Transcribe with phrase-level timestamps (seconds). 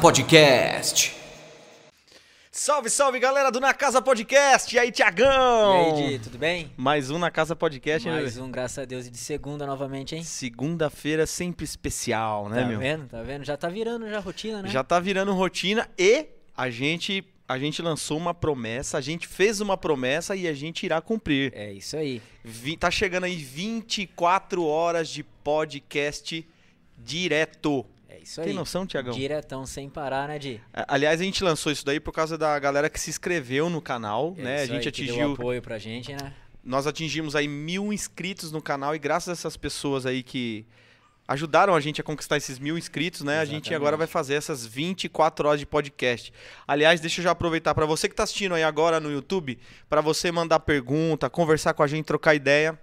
[0.00, 1.14] Podcast.
[2.50, 4.74] Salve, salve galera do Na Casa Podcast!
[4.74, 5.28] E aí, Tiagão?
[5.28, 6.72] E aí, Di, tudo bem?
[6.74, 10.16] Mais um Na Casa Podcast, né, Mais um, graças a Deus, e de segunda novamente,
[10.16, 10.22] hein?
[10.24, 12.78] Segunda-feira sempre especial, né, tá meu?
[12.78, 13.08] vendo?
[13.08, 13.44] Tá vendo?
[13.44, 14.68] Já tá virando já rotina, né?
[14.70, 16.26] Já tá virando rotina e
[16.56, 20.86] a gente, a gente lançou uma promessa, a gente fez uma promessa e a gente
[20.86, 21.52] irá cumprir.
[21.54, 22.22] É isso aí.
[22.42, 26.46] Vi- tá chegando aí 24 horas de podcast
[26.96, 27.84] direto.
[28.10, 28.48] É isso aí.
[28.48, 29.14] Tem noção, Tiagão?
[29.14, 30.60] Diretão, sem parar, né, Di?
[30.72, 34.34] Aliás, a gente lançou isso daí por causa da galera que se inscreveu no canal,
[34.36, 34.62] É né?
[34.62, 36.32] A gente aí, que deu atingiu apoio pra gente, né?
[36.62, 40.66] nós atingimos aí mil inscritos no canal e graças a essas pessoas aí que
[41.26, 43.38] ajudaram a gente a conquistar esses mil inscritos, né?
[43.38, 43.74] A gente Exatamente.
[43.74, 46.32] agora vai fazer essas 24 horas de podcast.
[46.66, 50.00] Aliás, deixa eu já aproveitar para você que tá assistindo aí agora no YouTube, para
[50.00, 52.78] você mandar pergunta, conversar com a gente, trocar ideia.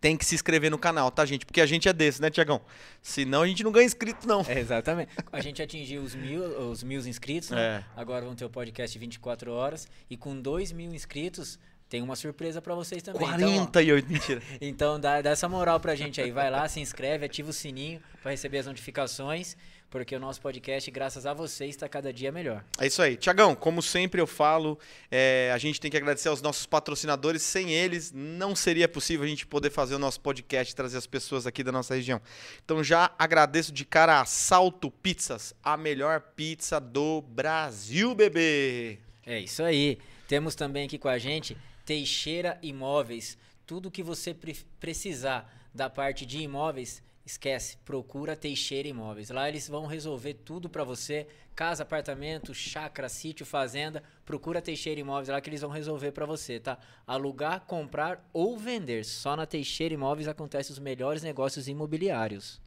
[0.00, 1.46] Tem que se inscrever no canal, tá, gente?
[1.46, 2.60] Porque a gente é desse, né, Tiagão?
[3.02, 4.44] Senão a gente não ganha inscrito, não.
[4.48, 5.10] É, exatamente.
[5.32, 7.60] A gente atingiu os mil, os mil inscritos, né?
[7.60, 7.84] É.
[8.00, 9.88] Agora vão ter o podcast 24 horas.
[10.10, 13.22] E com dois mil inscritos, tem uma surpresa pra vocês também.
[13.22, 14.42] Então, ó, 48, mentira.
[14.60, 16.32] Então dá, dá essa moral pra gente aí.
[16.32, 19.56] Vai lá, se inscreve, ativa o sininho pra receber as notificações,
[19.88, 22.64] porque o nosso podcast, graças a vocês, está cada dia melhor.
[22.78, 23.16] É isso aí.
[23.16, 24.78] Tiagão, como sempre eu falo,
[25.10, 27.42] é, a gente tem que agradecer aos nossos patrocinadores.
[27.42, 31.06] Sem eles, não seria possível a gente poder fazer o nosso podcast e trazer as
[31.06, 32.20] pessoas aqui da nossa região.
[32.64, 38.98] Então já agradeço de cara a Salto Pizzas, a melhor pizza do Brasil, bebê.
[39.24, 39.98] É isso aí.
[40.28, 43.38] Temos também aqui com a gente Teixeira Imóveis.
[43.64, 49.30] Tudo que você pre- precisar da parte de imóveis, esquece, procura Teixeira Imóveis.
[49.30, 54.02] Lá eles vão resolver tudo pra você, casa, apartamento, chácara, sítio, fazenda.
[54.24, 56.78] Procura Teixeira Imóveis lá que eles vão resolver pra você, tá?
[57.04, 59.04] Alugar, comprar ou vender.
[59.04, 62.64] Só na Teixeira Imóveis acontecem os melhores negócios imobiliários.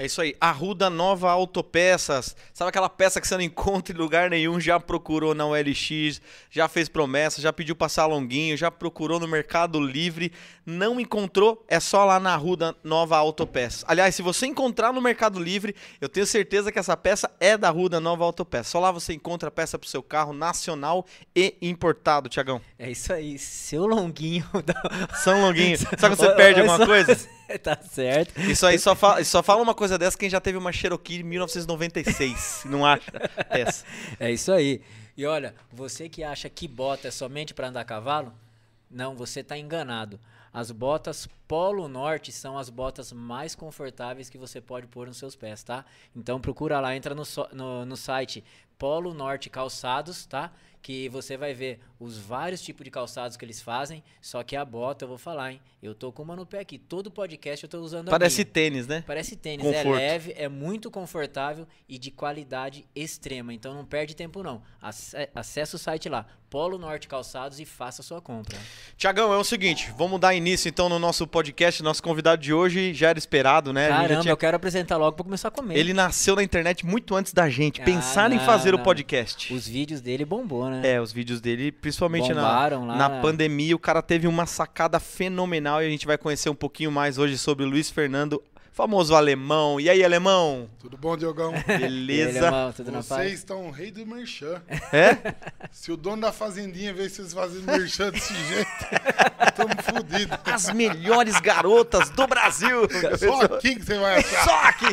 [0.00, 0.36] É isso aí.
[0.40, 2.36] Arruda Nova Autopeças.
[2.54, 4.60] Sabe aquela peça que você não encontra em lugar nenhum?
[4.60, 9.80] Já procurou na OLX, já fez promessa, já pediu passar longuinho, já procurou no Mercado
[9.80, 10.32] Livre,
[10.64, 11.64] não encontrou?
[11.66, 13.84] É só lá na Arruda Nova Autopeças.
[13.88, 17.66] Aliás, se você encontrar no Mercado Livre, eu tenho certeza que essa peça é da
[17.66, 18.68] Arruda Nova Autopeças.
[18.68, 21.04] Só lá você encontra a peça pro seu carro nacional
[21.34, 22.60] e importado, Tiagão.
[22.78, 23.36] É isso aí.
[23.36, 24.44] Seu longuinho.
[24.64, 25.76] da- São longuinho.
[25.98, 27.18] Sabe quando você perde alguma coisa?
[27.62, 28.38] tá certo.
[28.40, 31.22] Isso aí só fala, só fala uma coisa dessa quem já teve uma Cherokee em
[31.22, 32.62] 1996.
[32.66, 33.10] não acha
[33.50, 33.84] essa?
[34.20, 34.80] É isso aí.
[35.16, 38.32] E olha, você que acha que bota é somente para andar a cavalo,
[38.90, 40.18] não, você está enganado.
[40.52, 45.36] As botas Polo Norte são as botas mais confortáveis que você pode pôr nos seus
[45.36, 45.84] pés, tá?
[46.16, 48.42] Então procura lá, entra no, so- no, no site
[48.78, 50.50] Polo Norte Calçados, tá?
[50.88, 54.02] Que você vai ver os vários tipos de calçados que eles fazem.
[54.22, 55.60] Só que a bota, eu vou falar, hein?
[55.82, 56.78] Eu tô com uma no pé aqui.
[56.78, 58.52] Todo podcast eu tô usando Parece minha.
[58.54, 59.04] tênis, né?
[59.06, 59.86] Parece tênis, Conforto.
[60.00, 63.52] é leve, é muito confortável e de qualidade extrema.
[63.52, 64.62] Então não perde tempo não.
[64.82, 68.56] Ace- Acesse o site lá, Polo Norte Calçados e faça a sua compra.
[68.96, 71.82] Tiagão, é o seguinte, vamos dar início então no nosso podcast.
[71.82, 73.88] Nosso convidado de hoje já era esperado, né?
[73.88, 75.76] Caramba, tinha- eu quero apresentar logo pra começar a comer.
[75.76, 77.82] Ele nasceu na internet muito antes da gente.
[77.82, 78.84] Ah, Pensaram em não, fazer o não.
[78.84, 79.52] podcast.
[79.52, 80.80] Os vídeos dele bombou, né?
[80.94, 83.20] É, os vídeos dele, principalmente na, Bombaram lá, na né?
[83.22, 87.18] pandemia, o cara teve uma sacada fenomenal e a gente vai conhecer um pouquinho mais
[87.18, 88.42] hoje sobre o Luiz Fernando,
[88.72, 89.80] famoso alemão.
[89.80, 90.68] E aí, alemão?
[90.78, 91.52] Tudo bom, Diogão?
[91.68, 92.48] E aí, Beleza?
[92.48, 93.06] alemão, tudo na paz?
[93.08, 94.62] Vocês estão o rei do merchan.
[94.92, 95.34] É?
[95.72, 98.68] Se o dono da fazendinha ver vocês fazendo merchan desse jeito,
[99.48, 100.38] estamos fodidos.
[100.44, 102.88] As melhores garotas do Brasil.
[103.18, 104.44] Só aqui que você vai achar.
[104.44, 104.86] Só aqui.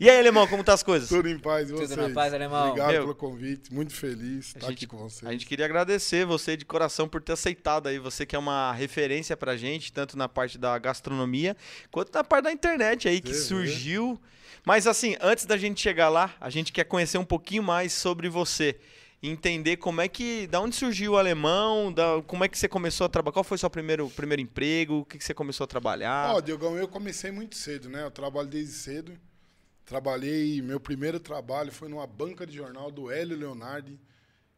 [0.00, 1.08] E aí, alemão, como tá as coisas?
[1.08, 1.96] Tudo em paz, e Tudo vocês?
[1.96, 2.68] na paz, alemão.
[2.68, 5.28] Obrigado Meu, pelo convite, muito feliz de estar gente- aqui com vocês.
[5.28, 8.72] A gente queria agradecer você de coração por ter aceitado aí, você que é uma
[8.72, 11.56] referência pra gente, tanto na parte da gastronomia,
[11.90, 14.20] quanto na parte da internet aí, que surgiu.
[14.64, 18.28] Mas assim, antes da gente chegar lá, a gente quer conhecer um pouquinho mais sobre
[18.28, 18.76] você.
[19.22, 20.46] Entender como é que.
[20.46, 23.32] Da onde surgiu o alemão, da, como é que você começou a trabalhar.
[23.32, 24.98] Qual foi o seu primeiro, primeiro emprego?
[24.98, 26.34] O que, que você começou a trabalhar?
[26.34, 28.04] Ó, Diogão, eu comecei muito cedo, né?
[28.04, 29.18] Eu trabalho desde cedo.
[29.84, 33.98] Trabalhei, meu primeiro trabalho foi numa banca de jornal do Hélio Leonardi,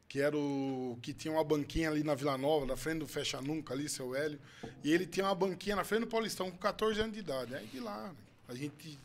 [0.08, 3.40] que era o que tinha uma banquinha ali na Vila Nova, na frente do Fecha
[3.42, 4.40] Nunca ali, seu Hélio.
[4.82, 7.54] E ele tinha uma banquinha na frente do Paulistão com 14 anos de idade.
[7.54, 8.14] Aí de lá,
[8.48, 8.98] a gente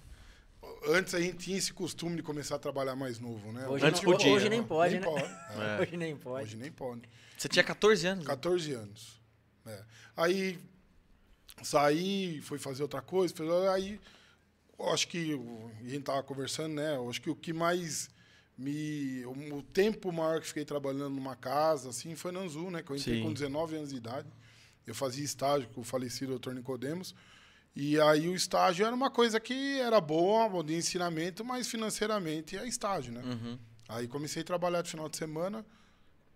[0.88, 3.68] antes a gente tinha esse costume de começar a trabalhar mais novo, né?
[3.68, 4.52] Hoje, Antes não- podia, hoje né?
[4.56, 5.06] nem pode, Nem né?
[5.06, 5.24] pode.
[5.62, 5.82] É.
[5.82, 6.44] Hoje nem pode.
[6.46, 7.02] Hoje nem pode.
[7.38, 8.24] Você tinha 14 anos.
[8.24, 8.30] né?
[8.30, 9.20] 14 anos.
[9.66, 9.84] É.
[10.16, 10.58] Aí
[11.62, 13.34] saí, fui fazer outra coisa,
[13.74, 14.00] aí
[14.92, 15.40] acho que
[15.86, 16.96] a gente tava conversando, né?
[16.96, 18.10] Eu acho que o que mais
[18.58, 22.84] me o, tempo maior que fiquei trabalhando numa casa assim foi na Anzu, né?
[22.84, 23.24] Que eu entrei Sim.
[23.24, 24.28] com 19 anos de idade.
[24.86, 26.52] Eu fazia estágio com o falecido Dr.
[26.52, 27.16] Nicodemos.
[27.76, 32.68] E aí o estágio era uma coisa que era boa, de ensinamento, mas financeiramente é
[32.68, 33.22] estágio, né?
[33.24, 33.58] Uhum.
[33.90, 35.66] Aí comecei a trabalhar de final de semana,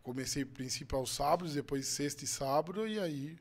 [0.02, 3.38] comecei princípio aos sábados, depois sexta e sábado, e aí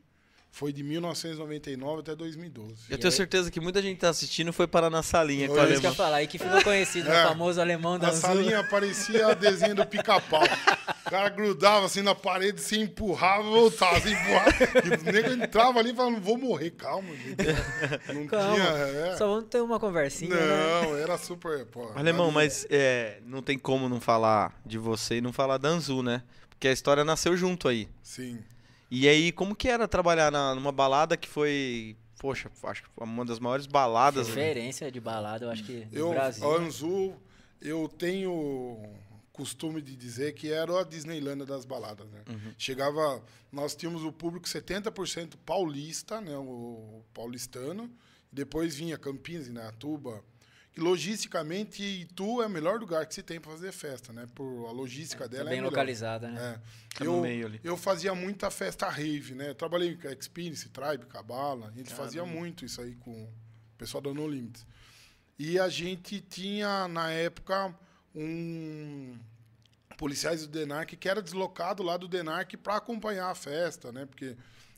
[0.57, 2.71] foi de 1999 até 2012.
[2.89, 5.53] Eu E tenho aí- certeza que muita gente tá assistindo foi parar na salinha com
[5.53, 5.95] o Foi, Isso que eu alemão.
[5.95, 7.25] falar, aí que ficou conhecido, É.
[7.25, 10.41] o famoso alemão da A salinha parecia desenho do pica-pau.
[11.07, 14.49] O cara grudava assim na parede, se empurrava e voltava, se empurrava.
[14.51, 17.37] E o nego entrava ali e falava, não vou morrer, calma, gente.
[18.13, 18.67] Não Calma, tinha.
[18.67, 19.15] é.
[19.15, 20.81] Só vamos ter uma conversinha, né?
[20.83, 21.65] Não, era super.
[21.67, 25.69] Pô, Alemão, mas é, não tem como não falar de você e não falar da
[25.69, 26.23] Anzu, né?
[26.49, 27.87] Porque a história nasceu junto aí.
[28.03, 28.39] Sim.
[28.89, 33.05] E aí, como que era trabalhar na- numa balada que foi, poxa, acho que foi
[33.05, 34.27] uma das maiores baladas.
[34.29, 34.33] né?
[34.35, 36.49] Referência de balada, eu acho que no Eu, Brasil.
[36.49, 37.13] a Anzu,
[37.61, 38.81] eu tenho
[39.33, 42.23] costume de dizer que era a Disneylândia das baladas, né?
[42.27, 42.53] Uhum.
[42.57, 47.91] Chegava, nós tínhamos o público 70% paulista, né, o paulistano,
[48.31, 50.23] depois vinha Campinas, Inatuba,
[50.77, 54.27] que logisticamente Itu é o melhor lugar que se tem para fazer festa, né?
[54.35, 55.71] Por a logística Tá dela é bem melhor.
[55.71, 56.39] localizada, né?
[56.93, 56.95] É.
[56.99, 57.59] Tá no eu, meio ali.
[57.63, 59.49] eu fazia muita festa rave, né?
[59.49, 61.69] Eu trabalhei com a Experience, Tribe, Cabala.
[61.69, 63.29] A gente fazia muito isso aí com o
[63.75, 64.67] pessoal da No Limits.
[65.39, 67.73] E a gente tinha, na época,
[68.13, 69.17] um
[69.97, 74.05] policiais do Denarc que era deslocado lá do Denarc para acompanhar a festa, né?
[74.05, 74.37] Porque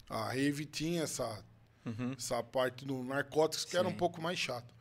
[0.10, 1.44] a rave tinha essa,
[1.86, 2.13] Uhum.
[2.18, 3.98] essa parte do narcóticos que era um Sim.
[3.98, 4.74] pouco mais chato.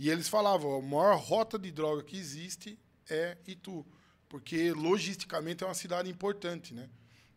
[0.00, 2.78] E eles falavam, a maior rota de droga que existe
[3.10, 3.84] é Itu,
[4.30, 6.88] porque logisticamente é uma cidade importante, né?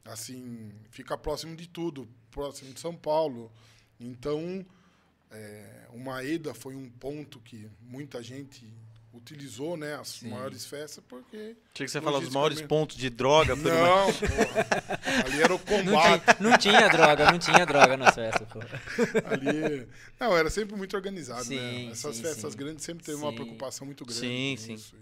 [0.05, 3.51] Assim, fica próximo de tudo, próximo de São Paulo.
[3.99, 4.65] Então,
[5.29, 8.73] é, o Maeda foi um ponto que muita gente
[9.13, 9.95] utilizou, né?
[9.95, 10.29] As Sim.
[10.29, 11.55] maiores festas, porque...
[11.73, 13.53] Tinha que você falar dos maiores pontos de droga.
[13.53, 15.23] uma- Não, porra.
[15.25, 16.25] Ali era o Não, combate.
[16.25, 18.59] tem- não tinha droga, não tinha droga nas festas, pô.
[19.29, 19.87] Ali.
[20.19, 21.91] Não, era sempre muito organizado, Sim, né?
[21.91, 22.57] Essas sim, festas sim.
[22.57, 24.19] grandes sempre teve uma preocupação muito grande.
[24.19, 24.73] Sim, com sim.
[24.73, 24.95] isso.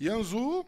[0.00, 0.66] E, e Anzu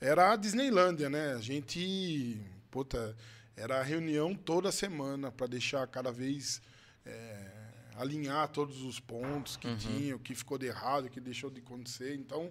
[0.00, 1.34] era a Disneylândia, né?
[1.34, 2.40] A gente.
[2.70, 3.14] Puta,
[3.56, 6.60] era a reunião toda semana para deixar cada vez.
[7.06, 7.63] é,
[7.96, 11.60] alinhar todos os pontos que tinha, o que ficou de errado, o que deixou de
[11.60, 12.14] acontecer.
[12.14, 12.50] Então,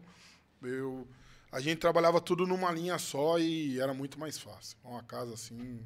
[0.62, 1.08] eu.
[1.52, 4.78] A gente trabalhava tudo numa linha só e era muito mais fácil.
[4.84, 5.80] Uma casa assim.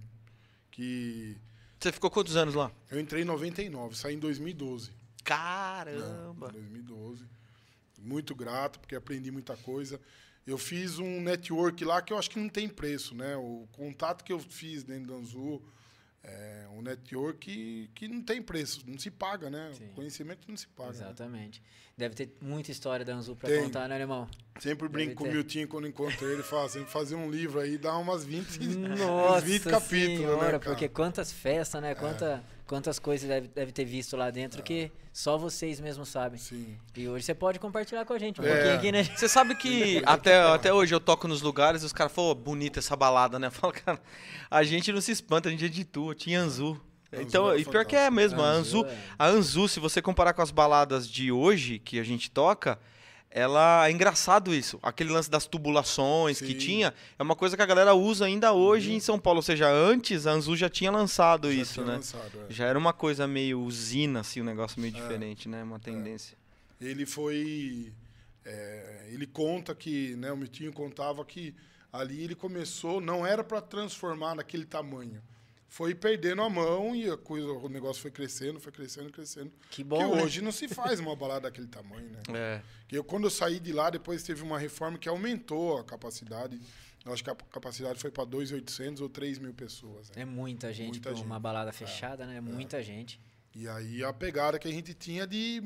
[0.71, 1.37] Que.
[1.79, 2.71] Você ficou quantos anos lá?
[2.89, 4.91] Eu entrei em 99, saí em 2012.
[5.23, 6.49] Caramba.
[6.49, 7.25] Em 2012.
[7.99, 9.99] Muito grato, porque aprendi muita coisa.
[10.45, 13.35] Eu fiz um network lá que eu acho que não tem preço, né?
[13.35, 15.61] O contato que eu fiz dentro da Anzu
[16.27, 19.71] é um network que, que não tem preço, não se paga, né?
[19.77, 19.85] Sim.
[19.85, 20.91] O conhecimento não se paga.
[20.91, 20.97] né?
[20.97, 21.63] Exatamente.
[21.97, 23.63] Deve ter muita história da Anzu Tem.
[23.63, 24.29] contar, né, alemão?
[24.59, 25.31] Sempre brinco Deve com o.
[25.31, 28.59] Miltinho quando encontro ele, fala assim, fazer um livro aí, dá umas 20,
[28.99, 30.59] Nossa uns 20 capítulos, senhora, né, cara?
[30.59, 31.95] porque quantas festas, né?
[31.95, 36.37] Quanta, Quantas coisas deve, deve ter visto lá dentro que só vocês mesmos sabem.
[36.37, 36.77] Sim.
[36.95, 38.53] E hoje você pode compartilhar com a gente um É.
[38.53, 39.03] pouquinho aqui, né?
[39.15, 42.35] Você sabe que até, até hoje eu toco nos lugares e os caras falam, "Ô,
[42.35, 43.49] bonita essa balada, né?
[43.51, 44.01] Fala, cara,
[44.51, 46.71] a gente não se espanta, a gente é de tu, tinha Anzu.
[47.11, 49.79] Anzu Então, é e pior que é mesmo, a Anzu Anzu, é- a Anzu, se
[49.79, 52.77] você comparar com as baladas de hoje que a gente toca,
[53.37, 54.79] ela é engraçado isso.
[54.81, 56.57] Aquele lance das tubulações que Sim.
[56.57, 59.37] tinha, é uma coisa que a galera usa ainda hoje em São Paulo.
[59.37, 61.93] Ou seja, antes a Anzu já tinha lançado Já isso, tinha né?
[61.97, 62.53] lançado, é.
[62.53, 64.81] Já era uma coisa meio usina, assim, um negócio É.
[64.81, 65.61] meio diferente, né?
[65.63, 66.35] Uma tendência.
[66.81, 67.91] Ele foi.
[68.45, 71.53] é, ele conta que, né, o Mitinho contava que
[71.91, 75.21] ali ele começou, não era para transformar naquele tamanho.
[75.69, 79.51] Foi perdendo a mão e a coisa, o negócio foi crescendo, foi crescendo, crescendo.
[79.69, 80.23] Que bom, que né?
[80.23, 82.21] hoje não se faz uma balada daquele tamanho, né?
[82.33, 82.61] É.
[82.87, 86.59] Que eu, quando eu saí de lá, depois teve uma reforma que aumentou a capacidade.
[87.05, 90.09] Eu acho que a capacidade foi para 2.800 ou 3 mil pessoas.
[90.09, 90.21] né?
[90.21, 91.25] É muita gente Muita gente.
[91.25, 92.39] uma balada fechada, né?
[92.41, 93.19] Muita gente.
[93.53, 95.61] E aí a pegada que a gente tinha de,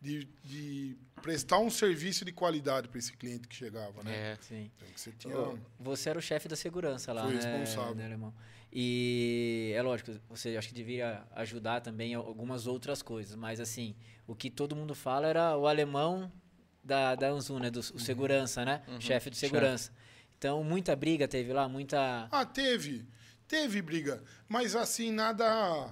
[0.00, 4.32] de, de prestar um serviço de qualidade para esse cliente que chegava, né?
[4.32, 4.38] É.
[4.40, 4.70] Sim.
[4.76, 5.38] Então, você tinha...
[5.38, 7.94] Ô, Você era o chefe da segurança lá, Fui né, responsável.
[7.94, 8.32] né, Alemão?
[8.72, 13.94] E é lógico, você acho que devia ajudar também algumas outras coisas, mas assim,
[14.26, 16.30] o que todo mundo fala era o alemão
[16.82, 17.70] da, da Anzu, né?
[17.70, 18.82] Do o segurança, né?
[19.00, 19.90] Chefe de segurança.
[20.38, 22.28] Então, muita briga teve lá, muita.
[22.30, 23.06] Ah, teve.
[23.48, 24.22] Teve briga.
[24.48, 25.90] Mas assim, nada...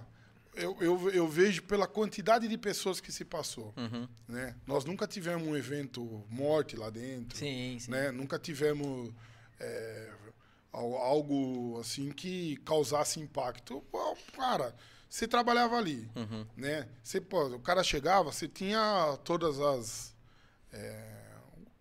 [0.54, 3.74] Eu, eu, eu vejo pela quantidade de pessoas que se passou.
[3.76, 4.06] Uhum.
[4.28, 4.54] Né?
[4.64, 7.36] Nós nunca tivemos um evento morte lá dentro.
[7.36, 7.90] Sim, sim.
[7.90, 8.12] né?
[8.12, 9.12] Nunca tivemos
[9.58, 10.12] é,
[10.78, 13.82] algo assim que causasse impacto.
[13.90, 14.74] Pô, cara,
[15.08, 16.46] você trabalhava ali, Uhum.
[16.56, 16.88] né?
[17.02, 20.14] Você, pô, o cara chegava, você tinha todas as
[20.72, 21.10] é,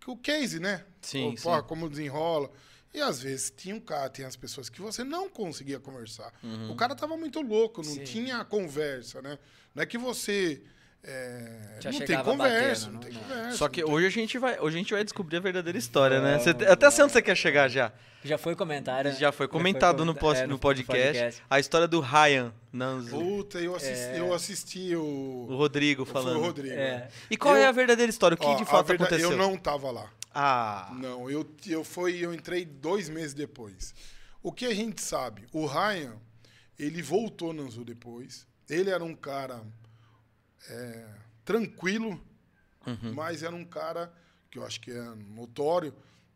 [0.06, 0.86] o case, né?
[1.02, 1.64] Sim, Pô, sim.
[1.68, 2.52] como desenrola.
[2.94, 6.32] E às vezes tinha um cara, tem as pessoas que você não conseguia conversar.
[6.70, 8.04] O cara tava muito louco, não Sim.
[8.04, 9.40] tinha conversa, né?
[9.74, 10.62] Não é que você.
[11.04, 13.58] É, Já não tem conversa, batendo, não tem não- conversa.
[13.58, 15.78] Só que não tem- hoje a gente vai, hoje a gente vai descobrir a verdadeira
[15.78, 16.40] história, né?
[16.40, 17.92] Você- até sei onde você quer chegar já.
[18.24, 19.12] Já foi comentário.
[19.12, 19.18] né?
[19.20, 21.44] Já foi comentado no, comenta- pos- é, no podcast, podcast.
[21.50, 24.20] a história do Ryan Nanzo, Puta, eu assisti, É.
[24.20, 25.56] eu assisti o o.
[25.58, 26.38] Rodrigo Foi falando.
[26.38, 26.74] o Rodrigo.
[26.74, 27.10] É.
[27.30, 28.36] E qual é Eu- a verdadeira história?
[28.36, 29.32] O que Ó, de fato verdade- aconteceu?
[29.32, 30.10] Eu não tava lá.
[30.34, 33.94] Ah, Não, eu, eu, fui, eu entrei dois meses depois.
[34.42, 35.44] O que a gente sabe?
[35.52, 36.14] O Ryan,
[36.80, 38.48] ele voltou no Anzu depois.
[38.70, 39.62] Ele era um cara
[40.70, 41.06] é,
[41.46, 42.20] tranquilo,
[42.86, 43.14] Uhum.
[43.14, 44.12] mas era um cara
[44.52, 45.02] que eu acho que é
[45.36, 45.94] notório.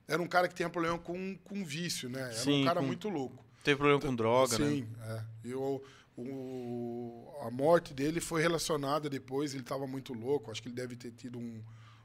[0.07, 2.22] Era um cara que tinha problema com, com vício, né?
[2.22, 3.43] Era Sim, um cara com- muito louco.
[3.63, 4.65] teve problema com droga, né?
[4.69, 5.24] Sim, é.
[5.43, 5.84] Eu,
[6.17, 10.96] o, a morte dele foi relacionada depois, ele estava muito louco, acho que ele deve
[10.96, 11.62] ter tido um,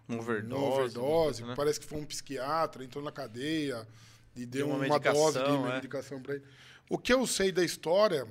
[0.09, 0.55] Um overdose.
[0.65, 1.55] uma overdose, né?
[1.57, 3.87] parece que foi um psiquiatra, entrou na cadeia
[4.35, 5.75] e deu uma uma, dose de é.
[5.75, 6.45] medicação para ele.
[6.91, 8.27] O que eu sei da história,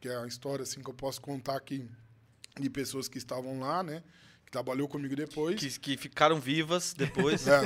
[0.00, 1.88] que é a história assim que eu posso contar aqui
[2.60, 4.02] de pessoas que estavam lá, né,
[4.44, 5.58] que trabalhou comigo depois.
[5.58, 7.46] Que, que ficaram vivas depois.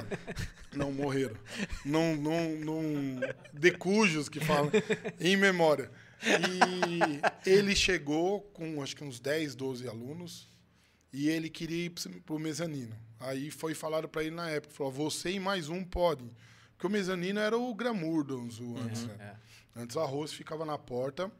[0.73, 1.37] É, não morreram.
[1.85, 3.21] Não, não, não
[3.53, 4.71] decujos que falam
[5.19, 5.91] em memória.
[6.23, 10.49] E ele chegou com acho que uns 10, 12 alunos
[11.13, 12.97] e ele queria ir para o mezanino.
[13.19, 16.31] Aí foi falado para ele na época, falou, você e mais um podem.
[16.73, 19.17] Porque o mezanino era o glamour do Anzu antes, né?
[19.19, 19.81] É.
[19.81, 21.31] Antes o arroz ficava na porta,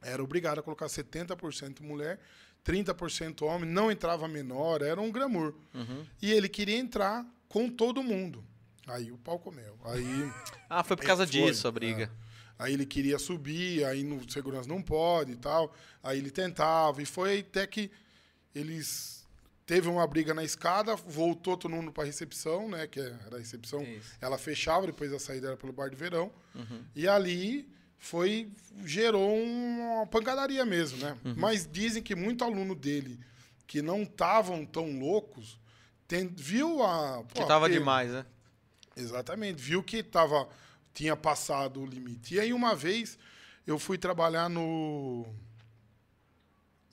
[0.00, 2.20] era obrigado a colocar 70% mulher,
[2.64, 5.54] 30% homem, não entrava menor, era um glamour.
[6.20, 8.44] E ele queria entrar com todo mundo.
[8.86, 9.76] Aí o pau comeu.
[9.84, 10.04] Aí,
[10.68, 12.10] Ah, foi por causa Foi, disso a briga.
[12.58, 15.74] aí ele queria subir, aí no segurança não pode e tal.
[16.02, 17.90] Aí ele tentava, e foi até que
[18.54, 19.22] eles
[19.64, 23.82] teve uma briga na escada, voltou todo mundo para recepção, né, que era a recepção.
[23.82, 24.12] Isso.
[24.20, 26.32] Ela fechava, depois a saída era pelo bar de verão.
[26.54, 26.84] Uhum.
[26.94, 27.68] E ali
[28.04, 28.50] foi
[28.84, 31.16] gerou uma pancadaria mesmo, né?
[31.24, 31.34] Uhum.
[31.36, 33.18] Mas dizem que muito aluno dele
[33.64, 35.56] que não estavam tão loucos
[36.08, 38.26] tem- viu a Que pô, tava porque- demais, né?
[38.96, 40.48] Exatamente, viu que tava
[40.92, 42.34] tinha passado o limite.
[42.34, 43.16] E aí uma vez
[43.66, 45.24] eu fui trabalhar no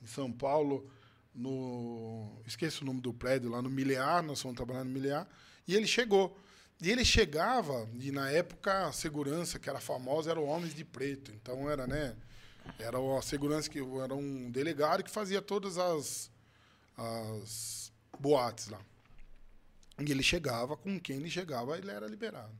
[0.01, 0.89] em São Paulo
[1.33, 5.27] no esqueço o nome do prédio lá no Milear, nós fomos trabalhar no Milear,
[5.67, 6.37] e ele chegou.
[6.81, 10.85] E ele chegava, e na época a segurança que era famosa era o Homens de
[10.85, 11.31] Preto.
[11.31, 12.15] Então era, né?
[12.77, 16.31] Era a segurança que era um delegado que fazia todas as,
[16.95, 18.79] as boates lá.
[19.99, 22.53] E ele chegava, com quem ele chegava, ele era liberado.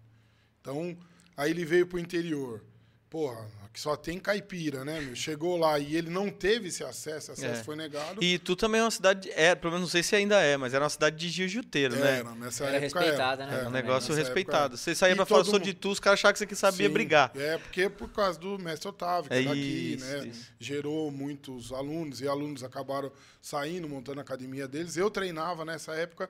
[0.59, 0.97] Então,
[1.37, 2.61] aí ele veio pro interior.
[3.09, 5.01] Porra, aqui só tem caipira, né?
[5.01, 5.15] meu?
[5.15, 7.63] Chegou lá e ele não teve esse acesso, acesso É.
[7.63, 8.23] foi negado.
[8.23, 9.31] E tu também é uma cidade.
[9.31, 12.19] É, pelo menos não sei se ainda é, mas era uma cidade de jiu-jiteiro, né?
[12.19, 13.61] Era, nessa Era época respeitada, né?
[13.63, 14.77] É um negócio nessa respeitado.
[14.77, 16.55] Você saía E pra falar, sou mundo- de tu, os caras achavam que você que
[16.55, 17.31] sabia Sim, brigar.
[17.35, 20.27] É, porque por causa do mestre Otávio, que É é daqui, isso, né?
[20.27, 20.51] isso.
[20.59, 23.11] Gerou muitos alunos, e alunos acabaram
[23.41, 24.97] saindo, montando a academia deles.
[24.97, 26.29] Eu treinava nessa época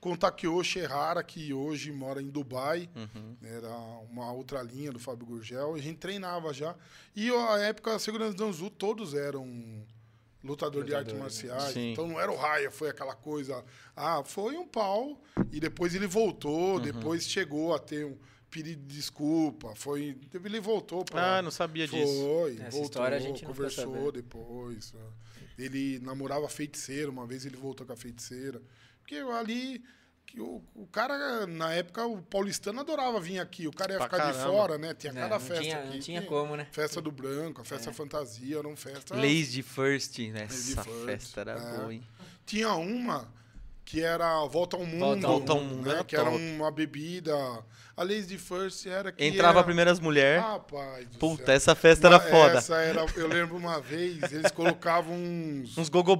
[0.00, 2.88] com o Takeo Shihara, que hoje mora em Dubai.
[2.96, 3.36] Uhum.
[3.42, 3.68] Era
[4.10, 5.74] uma outra linha do Fábio Gurgel.
[5.74, 6.74] A gente treinava já.
[7.14, 9.84] E a época, a segurança do Anzu, todos eram
[10.42, 11.20] lutador de artes né?
[11.20, 11.74] marciais.
[11.74, 11.92] Sim.
[11.92, 13.62] Então não era o Raia, foi aquela coisa.
[13.94, 15.20] Ah, foi um pau.
[15.52, 16.80] E depois ele voltou, Uhum.
[16.80, 18.16] depois chegou a ter um
[18.50, 19.74] pedido de desculpa.
[19.76, 22.20] Foi, ele voltou para Ah, não sabia disso.
[22.22, 24.94] foi, Essa voltou, história a gente conversou depois.
[24.96, 25.10] ó.
[25.58, 28.62] Ele namorava feiticeira, uma vez ele voltou com a feiticeira.
[29.10, 29.82] Porque ali,
[30.24, 33.66] que o, o cara, na época, o paulistano adorava vir aqui.
[33.66, 34.52] O cara ia Pra ficar de caramba.
[34.52, 34.94] fora, né?
[34.94, 35.92] Tinha É, cada não festa tinha- aqui.
[35.94, 36.66] não tinha como, né?
[36.70, 39.18] Festa do branco, a festa fantasia, eram festas...
[39.18, 41.76] Lady First, essa Lady First, festa era é.
[41.78, 42.02] boa, hein?
[42.46, 43.28] Tinha uma
[43.84, 45.26] que era Volta ao Mundo.
[45.26, 45.94] Volta ao Mundo, né?
[45.96, 46.36] era Que era top.
[46.38, 47.34] uma bebida...
[47.96, 49.64] A Lady First era que Entrava era...
[49.64, 50.42] primeiro as mulheres.
[50.42, 51.54] Rapaz Puta, céu.
[51.54, 52.56] essa festa era Uma- foda.
[52.58, 55.76] Essa era, eu lembro uma vez, eles colocavam uns.
[55.76, 56.16] Uns gogo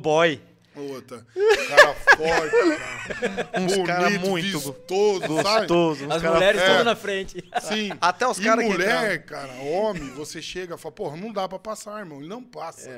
[0.80, 1.26] Outra.
[1.68, 3.50] Cara forte, cara.
[3.60, 5.58] Uns bonito, cara muito vistoso, sabe?
[5.66, 6.06] Gostoso.
[6.06, 6.70] uns As cara- mulheres é.
[6.72, 7.44] tudo na frente.
[7.62, 7.90] Sim.
[8.00, 11.58] Até os caras que mulher, cara, homem, você chega e fala, porra, não dá pra
[11.58, 12.18] passar, irmão.
[12.20, 12.88] Ele não passa.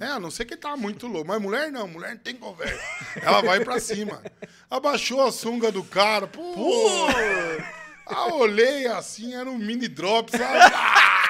[0.00, 0.04] É.
[0.04, 1.26] É, a não ser que tá muito louco.
[1.28, 2.80] Mas mulher não, mulher não tem conversa.
[3.20, 4.22] Ela vai pra cima.
[4.70, 6.54] Abaixou a sunga do cara, pô.
[8.06, 10.74] Ah, olhei assim, era um mini drop, sabe?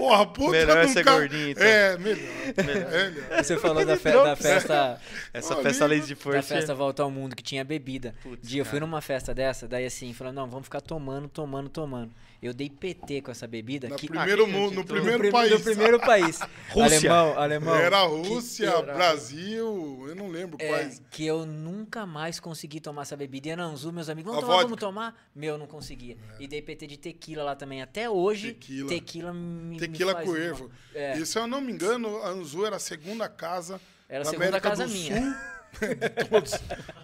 [0.00, 1.62] Porra, puta Melhor de um ser ca- gordinho, então.
[1.62, 2.18] É, melhor.
[2.56, 3.44] melhor.
[3.44, 4.98] Você falou da, fe- da festa.
[5.32, 6.48] Essa Olha, festa Lazy Da First.
[6.48, 8.14] festa Volta ao Mundo, que tinha bebida.
[8.22, 11.68] Putz, Dia eu fui numa festa dessa, daí assim, falando, não, vamos ficar tomando, tomando,
[11.68, 12.10] tomando.
[12.42, 13.86] Eu dei PT com essa bebida.
[13.88, 15.50] No que, primeiro aqui, mundo, no primeiro no, país.
[15.52, 16.38] no primeiro país.
[16.72, 17.12] Rússia.
[17.12, 17.74] Alemão, alemão.
[17.76, 21.02] Era Rússia, que- Brasil, eu não lembro É, quais.
[21.10, 23.48] que eu nunca mais consegui tomar essa bebida.
[23.48, 24.68] E Ananzu, meus amigos, A vamos tomar, vodka.
[24.68, 25.30] vamos tomar?
[25.34, 26.16] Meu, não conseguia.
[26.38, 27.82] E dei PT de tequila lá também.
[27.82, 28.88] Até hoje, Tequila.
[28.88, 30.70] tequila, me Tequila me com ervo.
[30.94, 33.78] É, E se eu não me engano, a Anzu era a segunda casa
[34.08, 35.20] era a da segunda América casa do minha.
[35.20, 35.34] Sul
[35.80, 36.52] de todos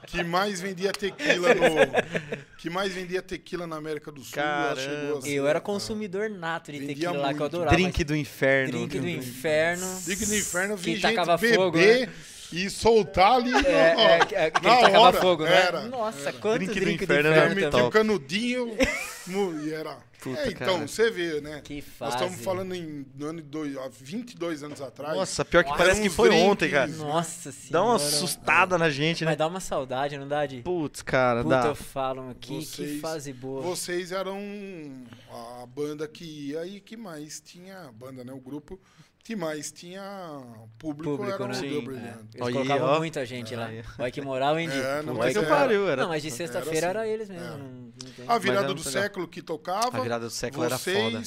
[0.07, 1.63] que mais vendia tequila no
[2.59, 4.33] que mais vendia tequila na América do Sul.
[4.35, 4.81] Caramba.
[4.81, 7.45] chegou a ser- Eu era consumidor nato de tequila lá que eu muito.
[7.45, 7.77] adorava.
[7.77, 8.73] Drink do inferno.
[8.73, 10.01] Drink do inferno.
[10.05, 12.09] Digo no inferno, eu vi que gente beber fogo, né?
[12.53, 13.53] e soltar ali.
[13.53, 15.21] É, ó, é, é, que na hora.
[15.21, 15.57] fogo, né?
[15.67, 15.81] Era.
[15.83, 17.87] Nossa, quanto Drink drink, do do inferno inferno, era Eu muito meti também.
[17.87, 18.77] o canudinho
[19.65, 19.97] e era.
[20.21, 20.89] Puta, é, então, cara.
[20.89, 21.61] você vê, né?
[21.63, 22.15] Que Nós fase.
[22.17, 25.17] estamos falando em no ano dois, há 22 anos atrás.
[25.17, 26.47] Nossa, pior que Nossa, parece que foi drinks.
[26.49, 26.87] ontem, cara.
[26.89, 27.73] Nossa senhora.
[27.73, 29.31] Dá uma assustada na gente, né?
[29.33, 30.63] Mas dá uma saudade, não dá de...
[30.63, 31.67] Putz, cara, Puta, dá.
[31.69, 33.63] eu falo, que, que Vocês- fase boa.
[33.63, 34.39] Vocês eram
[35.63, 37.79] a banda que ia e que mais tinha.
[37.81, 38.33] A banda, né?
[38.33, 38.81] O grupo
[39.27, 40.01] que mais tinha
[40.79, 41.61] público, Público, era né?
[41.61, 42.37] o É, Brilhante.
[42.37, 43.69] eles colocavam muita gente lá.
[43.99, 44.79] Vai que moral, hein, Di?
[44.79, 45.51] É, Não mas moral.
[45.51, 47.11] pariu, era- Não, mas de sexta-feira era era, assim.
[47.11, 47.45] eles mesmo.
[47.45, 47.49] É.
[47.59, 47.93] Não, não
[48.29, 49.99] A virada era do século que tocava.
[49.99, 51.23] A virada do século era foda.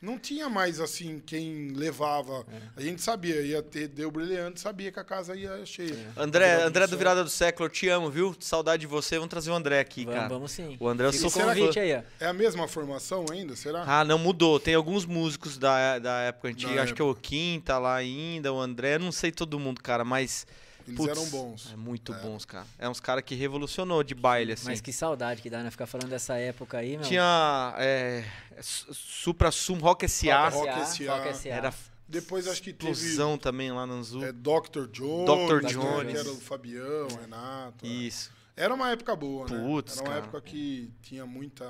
[0.00, 2.46] Não tinha mais assim quem levava.
[2.76, 6.08] A gente sabia, ia ter Deu Brilhante, sabia que a casa ia cheia.
[6.16, 6.98] André, Virada André do.
[6.98, 8.34] Virada do Século, eu te amo, viu?
[8.40, 9.16] Saudade de você.
[9.16, 10.28] Vamos trazer o André aqui, Vamos, cara.
[10.28, 10.76] vamos sim.
[10.80, 12.02] O André Fica sou convite aí, ó.
[12.18, 13.84] É a mesma formação ainda, será?
[13.86, 14.58] Ah, não mudou.
[14.58, 16.82] Tem alguns músicos da, da época antiga.
[16.82, 18.98] Acho que é o Kim tá lá ainda, o André.
[18.98, 20.46] Não sei todo mundo, cara, mas.
[20.86, 21.70] Eles putz, eram bons.
[21.72, 22.66] É muito bons, cara.
[22.78, 24.66] É uns caras que revolucionou de baile, assim.
[24.66, 25.70] Mas que saudade que dá, né?
[25.70, 27.06] Ficar falando dessa época aí, meu.
[27.06, 28.24] Tinha é,
[28.60, 30.48] Su- Supra Sum Rock S.A.
[30.48, 30.84] Rock
[31.36, 31.48] SA.
[31.48, 31.74] Era
[32.08, 34.22] Depois acho que teve explosão também lá no Anzu.
[34.24, 34.86] é, Dr.
[34.90, 35.62] Jones, Dr.
[35.62, 36.12] né, Jones.
[36.12, 37.84] que era o Fabião, Renato.
[37.84, 37.88] é.
[37.88, 38.32] Isso.
[38.56, 39.58] Era uma época boa, né?
[39.64, 40.22] Putz, Era uma cara.
[40.24, 41.64] época que tinha muita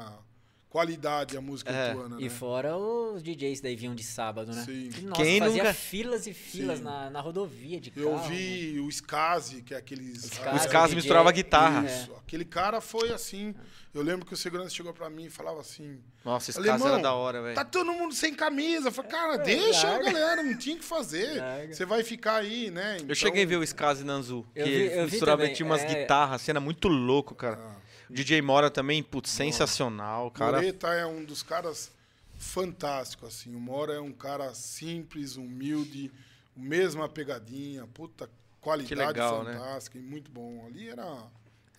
[0.71, 2.23] qualidade a música É, lituana, né?
[2.23, 4.63] E fora os DJs daí vinham de sábado, né?
[4.65, 4.89] Sim.
[4.89, 6.85] Que, nossa, Quem fazia nunca- filas e filas Sim.
[6.85, 8.29] na, na rodovia de Eu carro.
[8.29, 10.25] vi o Skazi, que é aqueles...
[10.25, 10.97] Skazi, Os caras DJ.
[10.97, 11.87] misturava guitarra.
[11.87, 11.93] É.
[12.03, 12.13] Isso.
[12.15, 13.55] Aquele cara foi assim.
[13.93, 16.99] Eu lembro que o segurança chegou pra mim e falava assim: Nossa, esse caso era
[16.99, 17.57] da hora, velho.
[17.57, 18.87] Tá todo mundo sem camisa.
[18.87, 21.41] Eu falei, cara, deixa a galera, não tinha o que fazer.
[21.41, 21.75] Larga.
[21.75, 22.99] Você vai ficar aí, né?
[23.09, 24.47] Eu cheguei a ver o Skazi na Anzu.
[24.55, 25.87] Eu que vi- eu misturava tinha umas é.
[25.87, 27.59] guitarras, cena muito louco, cara.
[27.61, 27.80] Ah, O
[28.11, 30.59] DJ Mora também, putz, sensacional, cara.
[30.59, 31.91] Moreta é um dos caras
[32.39, 33.55] fantásticos, assim.
[33.55, 36.11] O Mora é um cara simples, humilde,
[36.57, 38.29] mesma pegadinha, puta,
[38.61, 39.55] qualidade legal, né?
[39.55, 40.67] fantástica e muito bom.
[40.67, 41.27] Ali era.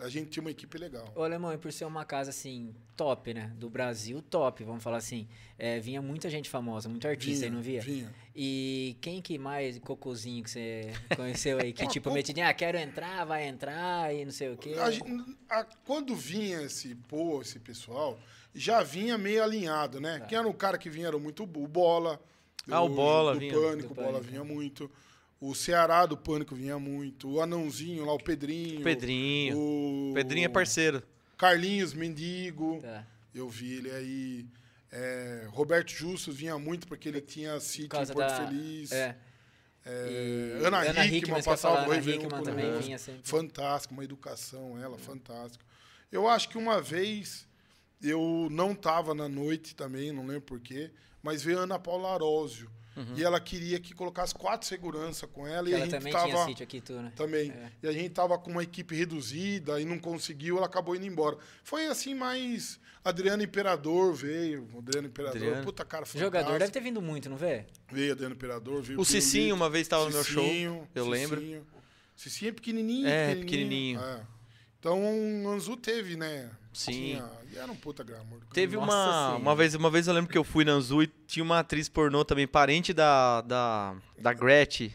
[0.02, 1.12] A gente tinha uma equipe legal.
[1.16, 3.52] Ô, Alemão, e por ser uma casa, assim, top, né?
[3.56, 5.28] Do Brasil, top, vamos falar assim.
[5.58, 7.82] É, vinha muita gente famosa, muito artista aí, não via?
[7.82, 8.14] Vinha.
[8.36, 11.72] E quem que mais, cocôzinho, que você conheceu aí?
[11.72, 14.74] Que tipo, metidinho, ah, quero entrar, vai entrar e não sei o quê.
[15.50, 18.18] A a- quando vinha esse pô, esse pessoal,
[18.56, 20.20] já vinha meio alinhado, né?
[20.20, 20.26] Tá.
[20.26, 22.20] Quem era o cara que vinha era muito o Bola.
[22.70, 23.54] Ah, o Bola do vinha.
[23.54, 24.32] Pânico, Do o Bola Pânico.
[24.32, 24.90] vinha muito.
[25.42, 27.28] O Ceará do Pânico vinha muito.
[27.28, 28.82] O Anãozinho lá, o Pedrinho.
[28.84, 29.58] Pedrinho.
[29.58, 31.02] O Pedrinho é parceiro.
[31.36, 32.80] Carlinhos Mendigo.
[32.80, 33.06] Tá.
[33.34, 34.46] Eu vi ele aí.
[34.92, 38.92] É, Roberto Justus vinha muito porque ele tinha sítio Por em Porto da- Feliz.
[38.92, 39.18] É.
[39.84, 43.22] É, E Ana, Ana Hickman Hickman, passava o Ana Réveillon também vinha sempre.
[43.24, 45.64] Fantástico, uma educação, ela, fantástico.
[46.12, 47.48] Eu acho que uma vez
[48.04, 50.92] eu não estava na noite também, não lembro porquê,
[51.24, 52.70] mas veio Ana Paula Arósio.
[53.16, 56.28] E ela queria que colocasse quatro segurança com ela e Ela a gente também tava
[56.28, 57.12] tinha sítio aqui, tu, né?
[57.16, 57.50] também.
[57.50, 57.72] É.
[57.84, 61.38] E a gente tava com uma equipe reduzida e não conseguiu, ela acabou indo embora.
[61.64, 65.64] Foi assim mais Adriano Imperador veio, Adriano Imperador, Adriano.
[65.64, 66.24] puta cara fantástico.
[66.26, 67.66] Jogador deve ter vindo muito, não vê?
[67.92, 70.44] Veio Adriano Imperador, veio O Cicinho uma vez estava no meu show.
[70.44, 71.40] Cicinho, eu lembro.
[71.40, 71.66] Cicinho.
[72.16, 74.00] Cicinho é pequenininho, É, pequenininho.
[74.00, 74.00] pequenininho.
[74.02, 74.22] É.
[74.80, 75.00] Então,
[75.46, 76.50] o Anzu teve, né?
[76.74, 76.92] Sim.
[76.92, 78.40] Tinha, e era um puta glamour.
[78.54, 79.38] Teve Nossa uma, Senhora.
[79.38, 81.90] uma vez, uma vez eu lembro que eu fui na Anzu e tinha uma atriz
[81.90, 84.94] pornô também, parente da da, da Gretchen.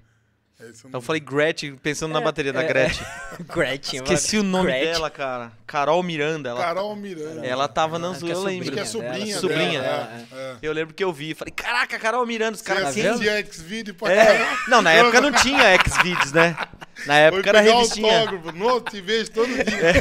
[0.59, 3.07] É, isso eu falei Gretchen pensando na É, bateria da é, Gretchen.
[3.47, 3.97] Gretchen.
[4.03, 4.92] Esqueci o nome Gretchen.
[4.92, 5.53] dela, cara.
[5.66, 6.49] Carol Miranda.
[6.49, 7.47] Ela, Carol Miranda.
[7.47, 8.73] ela tava na Ah, Anzu, é eu lembro.
[8.73, 10.27] que é sobrinha sobrinha dela, Sobrinha, dela.
[10.33, 10.35] é.
[10.35, 10.57] é, é.
[10.62, 11.35] Eu lembro que eu vi.
[11.35, 13.07] Falei, caraca, Carol Miranda, os Você caras assim.
[13.07, 14.47] assiste X-Video pra É.
[14.69, 16.57] Não, na época não tinha Xvideos, né?
[17.04, 18.20] Na Foi época era revistinha.
[18.20, 18.52] autógrafo.
[18.59, 19.92] Não, te vejo todo dia.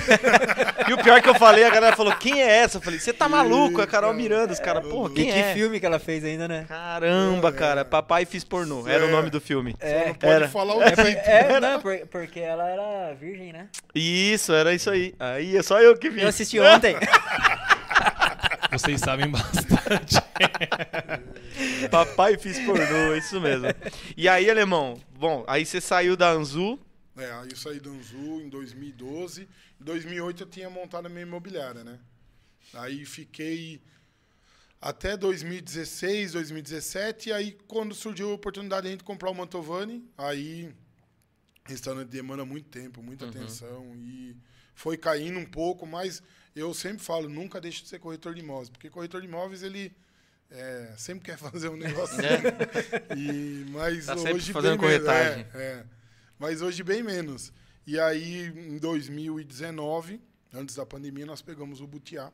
[0.88, 2.78] E o pior que eu falei, a galera falou, quem é essa?
[2.78, 3.82] Eu falei, você tá maluco?
[3.82, 4.54] É a Carol Miranda.
[4.54, 5.54] Os caras, porra, E quem que é?
[5.54, 6.66] filme que ela fez ainda, né?
[6.70, 7.84] Caramba, cara.
[7.84, 8.88] Papai fiz pornô.
[8.88, 9.12] Era o É.
[9.12, 9.76] nome do filme.
[9.82, 10.48] É, Não pode Era.
[10.48, 11.08] falar o É, título.
[11.08, 13.68] é, não, por- porque ela era virgem, né?
[13.94, 15.14] Isso, era isso aí.
[15.20, 16.22] Aí é só eu que vi.
[16.22, 16.96] Eu assisti ontem.
[18.72, 20.16] Vocês sabem bastante.
[21.90, 23.68] Papai fiz pornô, isso mesmo.
[24.18, 26.78] E aí, alemão, bom, aí você saiu da Anzu.
[27.18, 29.48] É, aí eu saí da Anzu em 2012.
[29.80, 32.00] Em 2008 eu tinha montado a minha imobiliária, né?
[32.74, 33.82] Aí fiquei
[34.82, 37.30] até 2016, 2017.
[37.30, 40.74] E aí, quando surgiu a oportunidade de a gente comprar o Mantovani, aí
[41.66, 43.94] restaurante demanda muito tempo, muita atenção.
[43.96, 44.36] E
[44.74, 46.22] foi caindo um pouco, mas
[46.56, 48.70] eu sempre falo, nunca deixe de ser corretor de imóveis.
[48.70, 49.96] Porque corretor de imóveis, ele
[50.52, 52.18] é, sempre quer fazer um negócio.
[53.18, 55.06] E, mas Tá hoje fazendo bem menos.
[55.06, 55.48] corretagem.
[55.54, 55.86] É, é.
[56.40, 57.52] Mas hoje bem menos.
[57.88, 60.20] E aí, em 2019,
[60.54, 62.32] antes da pandemia, nós pegamos o Butiá,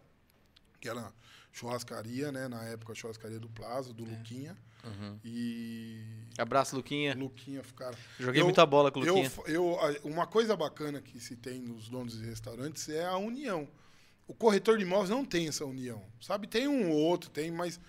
[0.80, 1.12] que era
[1.52, 2.48] churrascaria, né?
[2.48, 3.94] Na época, a churrascaria do Plaza, É.
[3.94, 4.58] do Luquinha.
[4.84, 5.20] Uhum.
[5.24, 6.02] E
[6.38, 7.14] Abraço, Luquinha.
[7.16, 7.96] Luquinha ficaram.
[8.20, 9.32] Joguei Eu- muita bola com o Eu, Luquinha.
[9.48, 13.68] eu, a- uma coisa bacana que se tem nos donos de restaurantes é a união.
[14.28, 16.02] O corretor de imóveis não tem essa união.
[16.22, 17.80] Sabe, tem um ou outro, tem, mas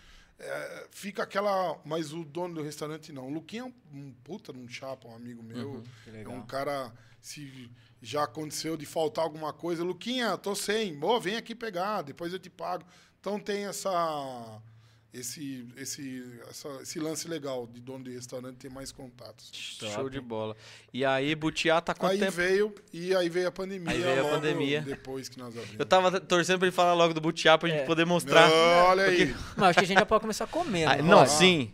[0.43, 1.81] é, fica aquela.
[1.85, 3.29] Mas o dono do restaurante não.
[3.29, 5.75] O Luquinha é um, um puta de um chapa, um amigo meu.
[5.75, 5.83] Uhum.
[6.13, 6.93] É um cara.
[7.21, 10.99] Se já aconteceu de faltar alguma coisa, Luquinha, tô sem.
[10.99, 12.85] Boa, vem aqui pegar, depois eu te pago.
[13.21, 14.61] Então tem essa.
[15.15, 19.51] Esse, esse, essa- esse lance legal de dono de restaurante ter mais contatos.
[19.53, 20.57] Show de bola.
[20.91, 22.33] E aí, Butiá tá quanto aí tempo?
[22.33, 23.91] veio, e aí veio a pandemia.
[23.91, 24.81] Aí veio a pandemia.
[24.81, 25.79] Depois que nós abrimos.
[25.79, 27.85] Eu tava torcendo pra ele falar logo do Butiá pra gente É.
[27.85, 28.49] poder mostrar.
[28.49, 29.37] Não, olha aí.
[29.55, 31.71] Mas acho que a gente já pode começar a comer, Ah, não sim.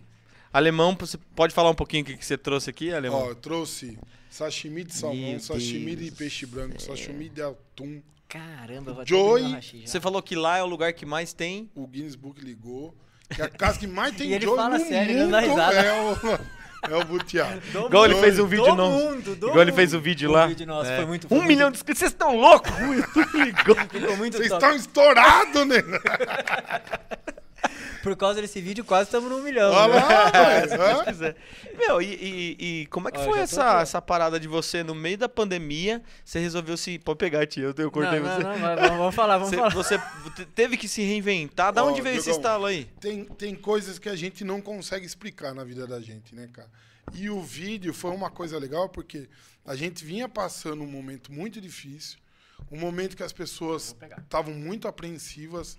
[0.53, 3.20] Alemão, você pode falar um pouquinho o que que você trouxe aqui, Alemão?
[3.20, 3.96] Ó, eu trouxe
[4.29, 8.03] sashimi de salmão, Meu sashimi Deus de peixe branco, sashimi de atum.
[8.29, 9.87] Caramba, hashi já.
[9.87, 11.70] Você falou que lá é o lugar que mais tem.
[11.74, 12.96] O Guinness Book ligou.
[13.34, 15.40] Que é a casa que mais tem E ele fala no sério, mundo não dá
[15.40, 15.74] risada.
[15.76, 17.46] é o, é o Butiá.
[17.86, 20.04] Igual ele fez um vídeo mundo, do Igual ele fez o mundo.
[20.04, 20.46] vídeo lá.
[20.46, 20.96] vídeo nosso É.
[20.96, 22.70] foi muito foi Um muito- milhão de inscritos, vocês estão loucos?
[22.72, 23.74] O YouTube ligou.
[23.76, 25.76] Ficou muito Vocês estão estourados, né?
[28.02, 29.72] Por causa desse vídeo, quase estamos no milhão.
[29.72, 30.76] Olha né?
[30.76, 31.36] lá, quiser.
[31.76, 34.82] Meu, e, e- e como é que Ó, foi essa, aqui, essa parada de você,
[34.82, 36.98] no meio da pandemia, você resolveu se...
[36.98, 38.42] Pode pegar, tia, eu, eu cortei não, você.
[38.42, 39.70] não, não, vamos, falar, vamos Você, falar.
[39.74, 39.98] você
[40.36, 41.72] te- teve que se reinventar.
[41.72, 42.84] Da Ó, onde veio esse Diogão, estalo aí?
[43.00, 46.68] Tem, tem coisas que a gente não consegue explicar na vida da gente, né, cara?
[47.14, 49.28] E o vídeo foi uma coisa legal porque
[49.64, 52.18] a gente vinha passando um momento muito difícil,
[52.70, 55.78] um momento que as pessoas estavam muito apreensivas,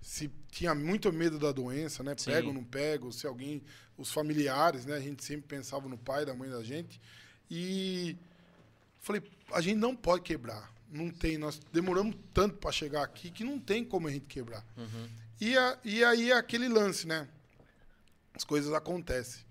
[0.00, 2.14] se tinha muito medo da doença, né?
[2.16, 2.30] Sim.
[2.30, 3.62] Pego ou não pego, se alguém,
[3.98, 4.96] os familiares, né?
[4.96, 7.00] A gente sempre pensava no pai, da mãe da gente.
[7.50, 8.16] E
[9.00, 10.72] falei, a gente não pode quebrar.
[10.90, 14.64] Não tem, nós demoramos tanto para chegar aqui que não tem como a gente quebrar.
[15.40, 17.28] E, a- e aí é aquele lance, né?
[18.34, 19.44] As coisas acontecem.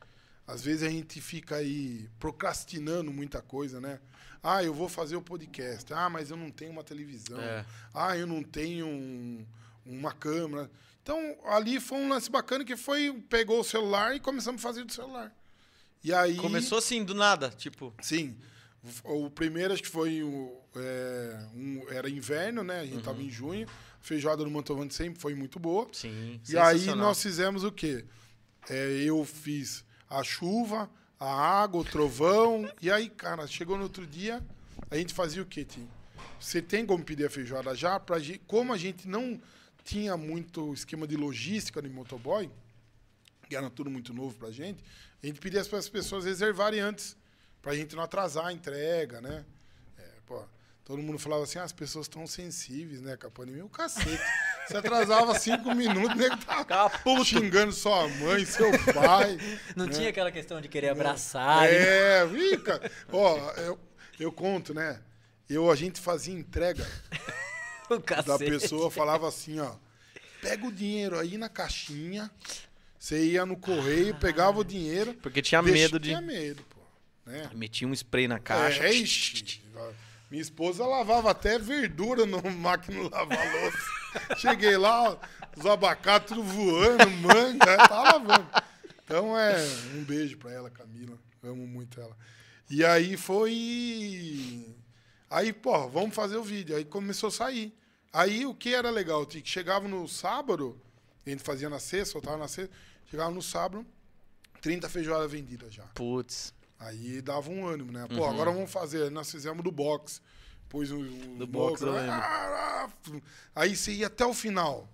[0.45, 3.99] Às vezes a gente fica aí procrastinando muita coisa, né?
[4.41, 5.93] Ah, eu vou fazer o podcast.
[5.93, 7.39] Ah, mas eu não tenho uma televisão.
[7.39, 7.65] É.
[7.93, 9.45] Ah, eu não tenho um-
[9.89, 10.69] uma câmera.
[11.02, 14.84] Então, ali foi um lance bacana que foi, pegou o celular e começamos a fazer
[14.84, 15.34] do celular.
[16.04, 16.36] E aí...
[16.38, 17.93] Começou assim, do nada, tipo...
[18.02, 18.38] Sim.
[19.04, 22.80] O primeiro acho que foi o, é, um- era inverno, né?
[22.80, 23.67] A gente tava em junho.
[23.67, 25.89] A feijoada do Mantovani sempre foi muito boa.
[25.91, 28.06] Sim, E aí nós fizemos o quê?
[28.69, 32.71] É, eu fiz a chuva, a água, o trovão.
[32.82, 34.41] e aí, cara, chegou no outro dia,
[34.89, 35.86] a gente fazia o quê, Tim?
[36.39, 37.99] Você tem como pedir a feijoada já?
[37.99, 39.41] Pra, gen- como a gente não
[39.84, 42.50] tinha muito esquema de logística no motoboy,
[43.48, 44.84] que era tudo muito novo pra gente,
[45.22, 47.18] a gente pedia para as pessoas reservarem antes,
[47.62, 49.44] pra gente não atrasar a entrega, né?
[49.98, 50.42] É, pô,
[50.86, 53.65] todo mundo falava assim, ah, as pessoas estão sensíveis, né, a pandemia.
[53.65, 54.24] O cacete.
[54.68, 56.92] Você atrasava cinco minutos, nego tava
[57.26, 59.38] xingando sua mãe, seu pai.
[59.76, 59.92] Não né?
[59.92, 61.63] tinha aquela questão de querer abraçar.
[61.63, 61.76] né?
[61.76, 62.92] É, fica.
[63.12, 63.80] Ó, eu,
[64.20, 65.02] eu conto, né?
[65.50, 66.88] Eu, a gente fazia entrega
[67.97, 68.52] da cacete.
[68.52, 69.73] pessoa, falava assim, ó.
[70.41, 72.30] Pega o dinheiro aí na caixinha.
[72.97, 75.13] Você ia no correio, pegava o dinheiro.
[75.15, 76.10] Porque tinha deixa- medo de...
[76.10, 76.80] Tinha medo, pô.
[77.25, 77.49] Né?
[77.54, 78.84] Metia um spray na caixa.
[78.84, 79.62] É, ixi.
[80.30, 84.36] Minha esposa lavava até verdura no máquina lavar louça.
[84.38, 85.17] Cheguei lá,
[85.58, 88.47] os abacates voando, manga, tá lavando.
[89.04, 89.56] Então é
[89.95, 91.17] um beijo pra ela, Camila.
[91.43, 92.15] Amo muito ela.
[92.69, 94.65] E aí foi.
[95.30, 96.76] Aí, pô, vamos fazer o vídeo.
[96.76, 97.74] Aí começou a sair.
[98.12, 99.46] Aí o que era legal, Tic?
[99.46, 100.80] Chegava no sábado,
[101.26, 102.74] a gente fazia na sexta, soltava na sexta,
[103.10, 103.86] chegava no sábado,
[104.62, 105.84] 30 feijoadas vendidas já.
[105.94, 106.54] Putz.
[106.80, 108.08] Aí dava um ânimo, né?
[108.08, 109.12] Pô, agora vamos fazer.
[109.12, 110.22] Nós fizemos do box.
[110.70, 112.12] Pôs o Do box, eu lembro.
[112.12, 112.88] Ah,
[113.56, 114.88] Aí você ia até o final.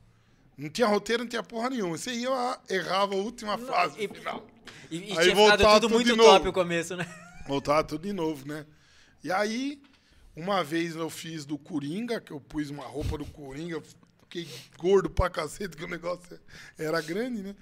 [0.57, 1.97] Não tinha roteiro, não tinha porra nenhuma.
[1.97, 4.45] Você ia, errava a última fase e- final.
[4.89, 7.05] E, e Aí tinha voltava tudo tudo muito top o começo, né?
[7.47, 8.65] Voltava tudo de novo, né?
[9.23, 9.81] E aí,
[10.35, 13.81] uma vez eu fiz do Coringa, que eu pus uma roupa do Coringa,
[14.21, 16.39] fiquei gordo pra cacete, que o negócio
[16.77, 17.55] era grande, né?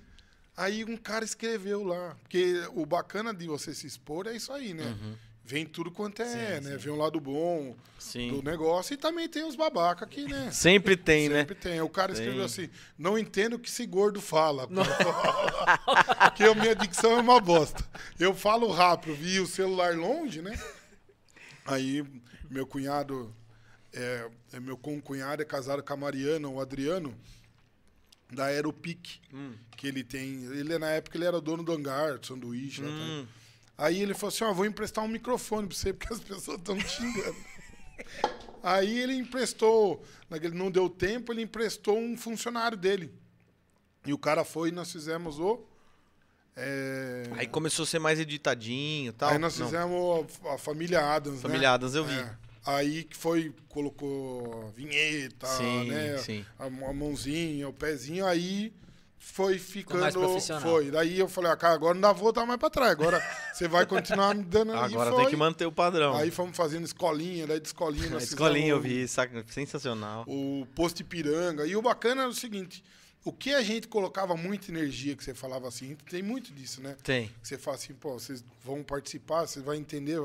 [0.56, 2.16] Aí um cara escreveu lá.
[2.22, 4.86] Porque o bacana de você se expor é isso aí, né?
[4.86, 5.16] Uhum.
[5.46, 6.72] Vem tudo quanto é, Sim, né?
[6.72, 6.78] sim.
[6.78, 8.30] Vem um lado bom Sim.
[8.30, 10.50] do negócio e também tem os babaca aqui, né?
[10.52, 11.40] Sempre tem, né?
[11.40, 11.82] Sempre tem.
[11.82, 12.46] O cara escreveu Tem.
[12.46, 14.70] assim: não entendo o que esse gordo fala.
[16.24, 17.84] Porque a minha dicção é uma bosta.
[18.18, 20.58] Eu falo rápido, vi o celular longe, né?
[21.66, 22.06] Aí,
[22.50, 23.34] meu cunhado,
[23.94, 27.16] é, é meu concunhado é casado com a Mariana, o Adriano,
[28.32, 29.54] da Aeropic, Hum.
[29.78, 30.44] que ele tem.
[30.46, 32.82] Ele, na época, ele era dono do hangar, de sanduíche.
[32.82, 32.88] tá?
[32.88, 33.28] Hum.
[33.78, 36.78] Aí ele falou assim: ó, vou emprestar um microfone pra você, porque as pessoas estão
[36.78, 37.36] te xingando.
[38.64, 43.14] Aí ele emprestou, naquele não deu tempo, ele emprestou um funcionário dele.
[44.06, 45.66] E o cara foi e nós fizemos o.
[46.56, 49.30] é, Aí começou a ser mais editadinho e tal.
[49.30, 51.74] aí nós fizemos a, a família Adams, Família né?
[51.76, 52.14] Adams eu vi.
[52.20, 52.30] É.
[52.66, 56.18] Aí que foi, colocou vinheta, Sim, né?
[56.20, 56.46] sim.
[56.58, 58.72] A, a mãozinha, o pezinho, aí
[59.18, 60.06] foi ficando.
[60.62, 60.92] Foi.
[60.92, 62.92] Daí eu falei, ah, cara, agora não dá pra voltar mais pra trás.
[62.92, 63.22] Agora
[63.54, 64.74] você vai continuar me dando.
[64.76, 65.30] Agora e tem foi.
[65.32, 66.16] que manter o padrão.
[66.16, 69.44] Aí fomos fazendo escolinha, daí de escolinha Escolinha eu vi, saca?
[69.50, 70.24] sensacional.
[70.28, 71.66] O posto Ipiranga.
[71.66, 72.84] E o bacana era o seguinte:
[73.24, 76.96] o que a gente colocava muita energia, que você falava assim, tem muito disso, né?
[77.04, 77.28] Tem.
[77.42, 80.20] Que você fala assim, pô, vocês vão participar, você vai entender,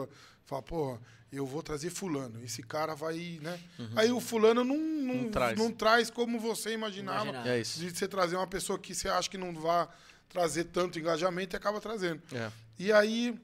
[0.45, 0.99] fala, pô,
[1.31, 3.61] eu vou trazer fulano, esse cara vai, né?
[3.95, 5.59] Aí o fulano não, não, Não traz.
[5.59, 7.25] não traz como você imaginava.
[7.25, 7.49] Imaginava.
[7.51, 7.79] É isso.
[7.79, 9.87] De você trazer uma pessoa que você acha que não vai
[10.29, 12.23] trazer tanto engajamento e acaba trazendo.
[12.33, 12.51] É.
[12.79, 13.39] E aí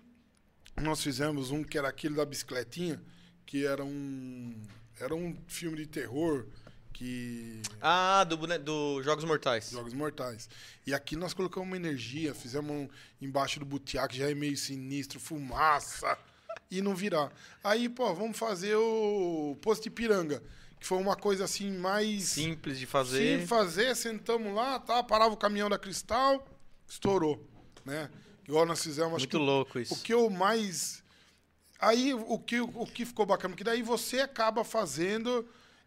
[0.81, 3.01] nós fizemos um que era aquele da bicicletinha,
[3.47, 4.61] que era um
[5.01, 6.47] era um filme de terror
[6.95, 9.71] que Ah, do, do Jogos Mortais.
[9.71, 10.49] Jogos Mortais.
[10.87, 12.89] E aqui nós colocamos uma energia, fizemos um
[13.21, 16.17] embaixo do butiá, que já é meio sinistro, fumaça,
[16.71, 17.31] e não virar.
[17.63, 20.43] Aí, pô, vamos fazer o Posto Ipiranga,
[20.81, 23.47] que foi uma coisa assim mais Simples de Sim, fazer.
[23.47, 26.47] fazer, sentamos lá, tá, parava o caminhão da Cristal,
[26.89, 27.45] estourou,
[27.85, 28.09] né?
[28.47, 30.03] Igual nós fizemos, Muito que louco o isso.
[30.03, 31.03] que eu mais
[31.81, 35.47] aí o que o que ficou bacana, porque daí você acaba fazendo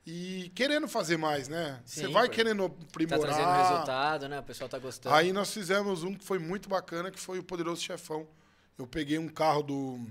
[0.09, 1.81] e querendo fazer mais, né?
[1.85, 3.19] você vai querendo Tá aprimorar.
[3.19, 4.39] trazendo resultado, né?
[4.39, 5.13] O pessoal tá gostando.
[5.13, 8.25] Aí nós fizemos um que foi muito bacana, que foi o Poderoso Chefão.
[8.77, 10.07] Eu peguei um carro do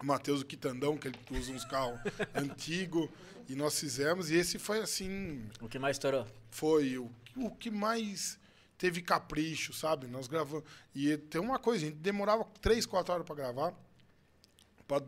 [0.00, 1.98] Matheus Quitandão, que ele usa uns carros
[2.36, 3.08] antigos,
[3.48, 6.24] e nós fizemos, e esse foi assim, O que mais estourou?
[6.48, 8.38] foi o, o que mais
[8.78, 10.06] teve capricho, sabe?
[10.06, 10.64] Nós gravamos.
[10.94, 13.74] E tem uma coisa, a gente demorava três, quatro horas para gravar,
[14.86, 15.02] para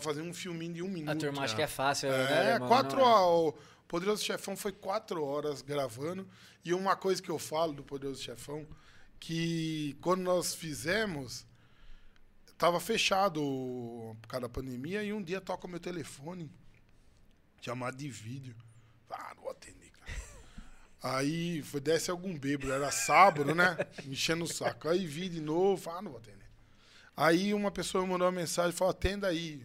[0.00, 1.16] fazer um filminho de um minuto.
[1.16, 2.52] A turma acha que é fácil, né?
[2.52, 3.02] É, quatro é.
[3.02, 3.54] horas.
[3.54, 3.54] O
[3.88, 6.28] Poderoso Chefão foi quatro horas gravando.
[6.62, 8.66] E uma coisa que eu falo do Poderoso Chefão,
[9.18, 11.46] que quando nós fizemos,
[12.58, 13.40] tava fechado
[14.20, 16.50] por causa da pandemia, e um dia toca o meu telefone,
[17.62, 18.54] chamado de vídeo.
[19.10, 20.12] Ah, não vou atender, cara.
[21.02, 23.78] Aí foi, desce algum bêbado, era sábado, né?
[24.04, 24.88] Enchendo o saco.
[24.88, 26.38] Aí vi de novo, ah, não vou atender.
[27.16, 29.64] Aí uma pessoa me mandou uma mensagem e falou: atenda aí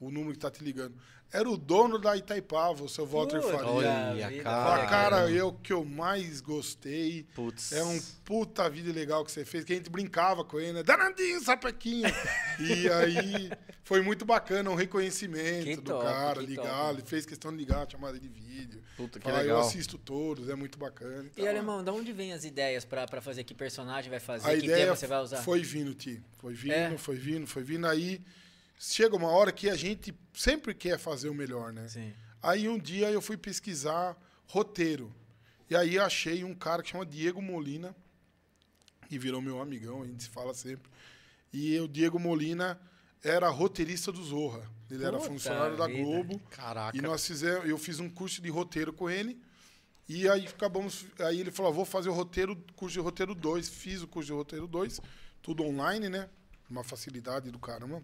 [0.00, 0.94] o número que tá te ligando.
[1.32, 3.70] Era o dono da Itaipava, o seu Walter Putz, Faria.
[3.70, 4.64] Olha, cara.
[4.64, 7.24] Fala, cara, o que eu mais gostei.
[7.34, 7.72] Putz.
[7.72, 10.82] É um puta vida legal que você fez, que a gente brincava com ele, né?
[10.84, 12.08] Danadinho, sapequinho.
[12.60, 13.50] e aí
[13.82, 16.94] foi muito bacana, um reconhecimento Que do top, cara, ligar, top.
[16.94, 18.80] ele fez questão de ligar a chamada de vídeo.
[18.96, 19.58] Puta, que Falar, legal.
[19.58, 21.24] Eu assisto todos, é muito bacana.
[21.24, 23.42] E, Então, Alemão, da onde vem as ideias pra, pra fazer?
[23.42, 24.48] Que personagem vai fazer?
[24.48, 25.38] a que ideia tema você vai usar?
[25.38, 26.22] foi vindo, Ti.
[26.38, 26.96] Foi vindo, É?
[26.98, 27.86] foi vindo, foi vindo.
[27.86, 28.20] Aí
[28.78, 31.88] chega uma hora que a gente sempre quer fazer o melhor, né?
[31.88, 32.12] Sim.
[32.42, 35.12] Aí um dia eu fui pesquisar roteiro.
[35.68, 37.94] E aí achei um cara que chama Diego Molina,
[39.08, 40.90] que virou meu amigão, a gente se fala sempre.
[41.52, 42.78] E o Diego Molina
[43.22, 44.70] era roteirista do Zorra.
[44.90, 46.02] Ele era Puta funcionário da vida.
[46.02, 46.38] Globo.
[46.50, 46.96] Caraca.
[46.96, 49.40] E nós fizemos, eu fiz um curso de roteiro com ele.
[50.08, 53.68] E aí acabamos, aí ele falou: "Vou fazer o roteiro, curso de roteiro 2".
[53.68, 55.00] Fiz o curso de roteiro 2,
[55.42, 56.28] tudo online, né?
[56.70, 58.02] Uma facilidade do caramba.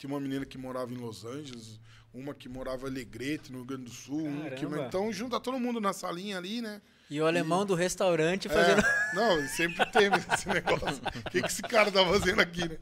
[0.00, 1.78] Tinha uma menina que morava em Los Angeles,
[2.10, 5.60] uma que morava em Alegrete, no Rio Grande do Sul, um que, então junta todo
[5.60, 6.80] mundo na salinha ali, né?
[7.10, 8.82] E o alemão do restaurante É, fazendo.
[9.12, 11.02] não, sempre teve esse negócio.
[11.26, 12.78] O que, que esse cara tá fazendo aqui, né?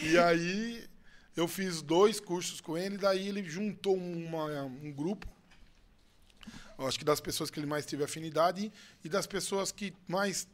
[0.00, 0.88] E aí
[1.36, 5.28] eu fiz dois cursos com ele, daí ele juntou uma, um grupo.
[6.78, 8.72] Eu acho que das pessoas que ele mais teve afinidade
[9.04, 10.48] e das pessoas que mais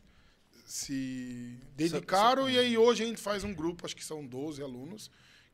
[0.66, 2.50] se dedicaram.
[2.50, 5.08] E aí hoje a gente faz um grupo, acho que são 12 alunos,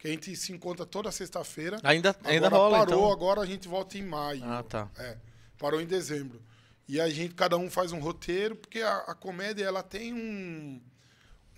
[0.06, 1.78] que a gente se encontra toda sexta-feira.
[1.82, 3.12] Ainda, ainda Agora rola, parou, então.
[3.12, 4.42] agora a gente volta em maio.
[4.44, 4.88] Ah, tá.
[4.98, 5.16] É,
[5.58, 6.40] parou em dezembro.
[6.88, 10.80] E a gente, cada um faz um roteiro, porque a, a comédia, ela tem um,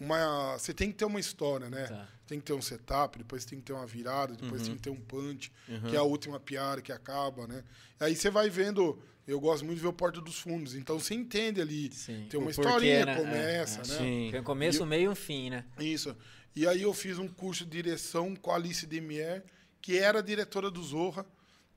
[0.00, 0.56] uma.
[0.58, 1.86] Você tem que ter uma história, né?
[1.86, 2.08] Tá.
[2.26, 4.66] Tem que ter um setup, depois tem que ter uma virada, depois Uhum.
[4.68, 5.50] tem que ter um punch,
[5.88, 7.62] que é a última piada que acaba, né?
[8.00, 8.98] Aí você vai vendo.
[9.26, 10.74] Eu gosto muito de ver o Porta dos Fundos.
[10.74, 11.90] Então você entende ali.
[11.92, 12.26] Sim.
[12.30, 13.16] Tem uma O porquê, historinha, né?
[13.16, 13.86] começa, É, é.
[13.88, 13.98] né?
[13.98, 14.28] Sim.
[14.30, 15.64] Tem um começo, um meio e um fim, né?
[15.78, 16.16] Isso.
[16.58, 19.44] E aí eu fiz um curso de direção com a Alice Demier,
[19.80, 21.24] que era a diretora do Zorra.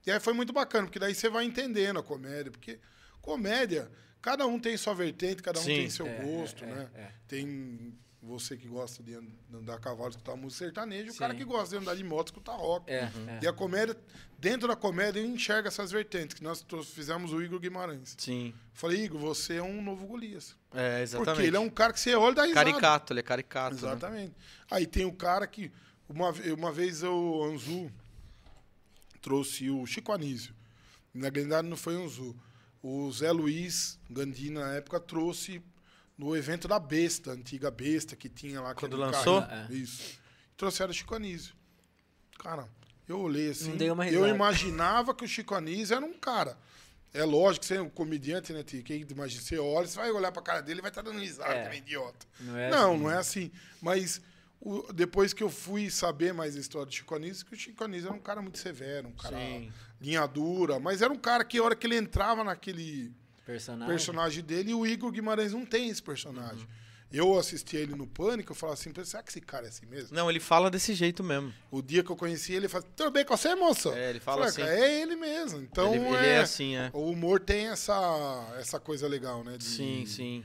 [0.04, 2.50] E aí foi muito bacana, porque daí você vai entendendo a comédia.
[2.50, 2.80] Porque
[3.20, 3.88] comédia,
[4.20, 5.76] cada um tem sua vertente, cada um Sim.
[5.76, 6.90] tem seu É, gosto, é, né?
[6.96, 7.08] é.
[7.28, 11.44] Tem você que gosta de and- andar a cavalo, escutar música sertaneja, o cara que
[11.44, 12.88] gosta de andar de moto, escutar rock.
[12.90, 13.28] É, Uhum.
[13.28, 13.40] é.
[13.42, 13.96] E a comédia,
[14.38, 18.14] dentro da comédia, eu enxergo essas vertentes, que nós fizemos o Igor Guimarães.
[18.16, 18.54] Sim.
[18.72, 20.56] Falei, Igor, você é um novo Golias.
[20.72, 21.34] É, exatamente.
[21.34, 22.64] Porque ele é um cara que você olha e dá risada.
[22.70, 23.74] Caricato, ele é caricato.
[23.74, 23.80] né?
[23.80, 24.34] Exatamente.
[24.70, 25.72] Aí tem o cara que.
[26.08, 27.90] Uma, uma vez o Anzu
[29.20, 30.54] trouxe o Chico Anísio.
[31.14, 32.36] Na realidade não foi o Anzu.
[32.82, 35.62] O Zé Luiz Gandini, na época, trouxe
[36.22, 38.74] no evento da Besta, antiga Besta, que tinha lá.
[38.74, 39.42] Quando lançou?
[39.42, 39.82] carrinho.
[39.82, 40.18] Isso.
[40.56, 41.54] Trouxeram o Chico Anísio.
[42.38, 42.68] Cara,
[43.08, 43.70] eu olhei assim.
[43.70, 46.56] Não dei uma eu imaginava que o Chico Anísio era um cara.
[47.14, 48.82] É lógico que você é um comediante, né, Tio?
[48.82, 51.52] Quem imagina, você olha, você vai olhar pra cara dele e vai estar dando risada,
[51.52, 51.64] É.
[51.64, 52.26] que nem idiota.
[52.40, 53.02] Não é Não, assim.
[53.02, 53.50] não é assim.
[53.82, 54.20] Mas
[54.60, 57.84] o- depois que eu fui saber mais a história do Chico Anísio, que o Chico
[57.84, 59.70] Anísio era um cara muito severo, um cara Sim.
[60.00, 63.12] linha dura, mas era um cara que a hora que ele entrava naquele
[63.52, 63.88] Personagem.
[63.88, 66.66] personagem dele, o Igor Guimarães não tem esse personagem.
[67.12, 70.16] Eu assisti ele no Pânico, eu falava assim, será que esse cara é assim mesmo?
[70.16, 71.52] Não, ele fala desse jeito mesmo.
[71.70, 73.90] O dia que eu conheci ele, ele falou, tudo bem com você, moça?
[73.90, 74.60] É, ele fala Falei, assim.
[74.62, 75.60] "Cara, É ele mesmo.
[75.60, 76.90] Então ele, ele é, é assim, é.
[76.94, 79.58] O humor tem essa, essa coisa legal, né?
[79.58, 80.42] de- Sim, sim.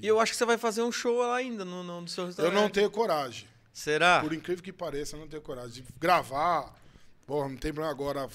[0.00, 2.22] E eu acho que você vai fazer um show lá ainda no, no, no seu
[2.24, 2.54] Eu restaurante.
[2.54, 3.48] não tenho coragem.
[3.72, 4.20] Será?
[4.20, 6.74] Por incrível que pareça, eu não tenho coragem de gravar.
[7.26, 8.28] Porra, não tem problema agora.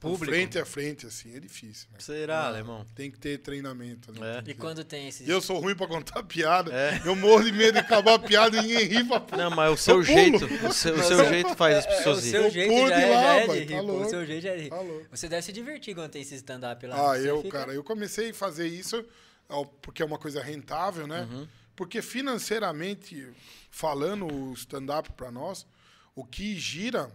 [0.00, 0.32] Público.
[0.34, 1.86] Frente a frente, assim, é difícil.
[1.92, 1.98] Né?
[2.00, 2.86] Será, alemão?
[2.94, 4.10] Tem que ter treinamento.
[4.18, 4.42] né?
[4.46, 4.50] É.
[4.50, 5.28] E quando tem esses.
[5.28, 6.72] Eu sou ruim pra contar piada.
[6.72, 7.02] É.
[7.04, 9.76] Eu morro de medo de acabar a piada e ninguém ri pra Não, mas o
[9.76, 10.18] seu Eu pulo.
[10.48, 12.50] jeito, o seu, o seu jeito faz as É, o pessoas seu rirem.
[12.50, 13.92] jeito pulo já de é, lá, já é de tá rir, pô.
[14.00, 14.70] O seu jeito já é de rir.
[14.70, 14.82] Tá.
[15.10, 17.12] Você deve se divertir quando tem esse stand-up lá.
[17.12, 19.04] Ah, eu, fica- cara, eu comecei a fazer isso
[19.50, 21.28] ó, porque é uma coisa rentável, né?
[21.30, 21.46] Uhum.
[21.76, 23.28] Porque financeiramente,
[23.70, 25.66] falando o stand-up pra nós,
[26.14, 27.10] o que gira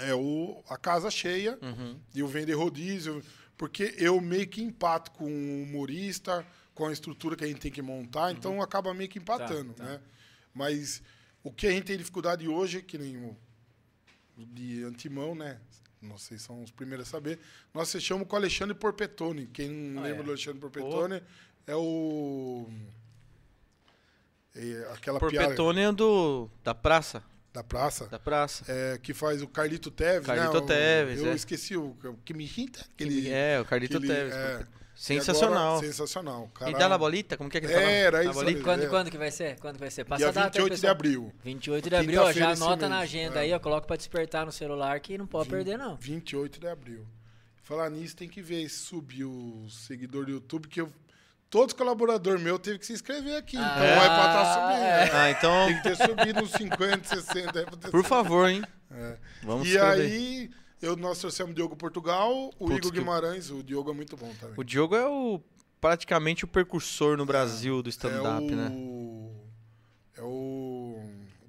[0.00, 1.98] é o, a casa cheia Uhum.
[2.14, 3.22] e o vender rodízio,
[3.56, 7.70] porque eu meio que empato com o humorista, com a estrutura que a gente tem
[7.70, 9.84] que montar, então acaba meio que empatando, tá.
[9.84, 10.00] né?
[10.54, 11.02] Mas
[11.42, 13.36] o que a gente tem dificuldade hoje, que nem o
[14.36, 15.58] de antemão, né?
[16.02, 17.38] Vocês são os primeiros a saber.
[17.74, 19.46] Nós fechamos com o Alexandre Porpetone.
[19.52, 20.24] Quem não Ah, lembra é.
[20.24, 21.22] do Alexandre Porpetone
[21.66, 22.66] é o.
[24.54, 27.22] É aquela Por piada Petônia do, da praça.
[27.52, 28.06] Da praça.
[28.06, 28.64] Da praça.
[28.68, 30.58] é, que faz o Carlito Teves, Carlito né?
[30.58, 31.34] O- Teves, Eu é.
[31.34, 32.80] esqueci o, o que me irrita.
[32.94, 34.34] Aquele, é, o Carlito aquele- Teves.
[34.34, 34.66] é.
[34.94, 35.76] Sensacional.
[35.76, 36.50] Agora, sensacional.
[36.52, 37.34] Cara, E dá na bolita?
[37.38, 37.86] Como que é que ele fala?
[37.86, 38.62] Era Na isso bolita?
[38.62, 38.86] Quando, É.
[38.86, 39.58] quando que vai ser?
[39.58, 40.04] Quando que vai ser?
[40.04, 41.32] Passa Dia a data aí, 28 de abril.
[41.42, 43.42] 28 de abril, ó, já esse anota na agenda é.
[43.44, 45.96] aí, ó, coloca pra despertar no celular que não pode Vin- perder, não.
[45.96, 47.06] 28 de abril.
[47.62, 50.92] Falar nisso, tem que ver se subir o seguidor do YouTube, que eu,
[51.50, 53.56] todos os colaboradores meus teve que se inscrever aqui.
[53.56, 54.84] Então Ah, é pra estar subindo.
[54.84, 55.04] é.
[55.04, 55.10] né?
[55.12, 57.60] Ah, então, Tem que ter subido uns 50, 60.
[57.60, 58.62] é por favor, hein?
[58.90, 59.18] É.
[59.42, 60.00] Vamos E escrever.
[60.02, 63.50] aí, eu, nós trouxemos o Diogo Portugal, o Putz, Igor que- Guimarães.
[63.50, 64.54] O Diogo é muito bom também.
[64.56, 65.40] O Diogo é o
[65.80, 68.72] praticamente o precursor no Brasil do stand-up, é o, né?
[70.18, 71.00] É o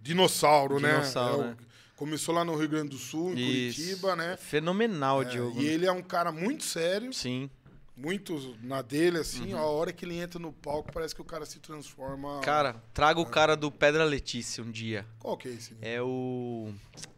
[0.02, 0.92] dinossauro, né?
[0.94, 1.56] Dinossauro, É o- né?
[1.96, 3.80] Começou lá no Rio Grande do Sul, em Isso.
[3.80, 4.36] Curitiba, né?
[4.38, 5.62] Fenomenal o É, Diogo.
[5.62, 5.72] e né?
[5.72, 7.48] ele é um cara muito sério, Sim.
[7.96, 9.22] Muito na dele, Uhum.
[9.22, 9.54] assim.
[9.54, 12.40] A hora que ele entra no palco, parece que o cara se transforma.
[12.42, 15.06] Cara, traga o cara do Pedra Letícia um dia.
[15.20, 15.76] Qual que é esse?
[15.82, 16.74] É o.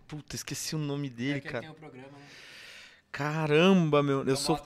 [0.07, 1.71] Puta, esqueci o nome dele, que cara.
[1.71, 2.25] o programa, né?
[3.11, 4.23] Caramba, meu.
[4.25, 4.59] Eu sou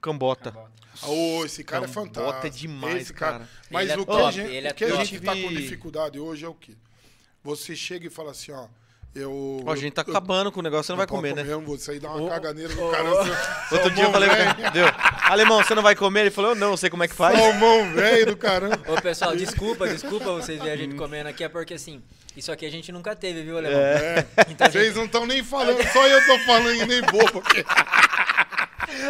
[0.00, 0.54] Cambota.
[1.02, 2.46] Ah, ô, esse cara é Cambota fantástico.
[2.46, 3.48] é demais, esse cara.
[3.70, 5.32] Mas Ele é o que, top, a gente, ele é o que a gente tá
[5.36, 6.74] com dificuldade hoje é o quê?
[7.42, 8.68] Você chega e fala assim, ó.
[9.12, 11.14] Eu, Ó, a gente tá eu- acabando com o negócio, você não vai eu tô
[11.16, 11.42] comer, né?
[11.42, 13.24] comendo, Vou sair dar uma Ô, caganeira no ô, cara.
[13.24, 13.34] seu-
[13.78, 14.28] Outro dia eu falei,
[14.72, 14.86] deu.
[15.24, 16.20] Alemão, você não vai comer?
[16.20, 17.36] Ele falou, eu não, sei como é que faz.
[17.36, 18.78] Salmão velho do caramba.
[18.86, 22.00] Ô, pessoal, desculpa, desculpa vocês verem a gente comendo aqui, é porque assim,
[22.36, 23.80] isso aqui a gente nunca teve, viu, Alemão?
[23.80, 24.26] É.
[24.48, 27.42] Então Vocês gente, não estão nem falando, só eu tô falando e nem bobo.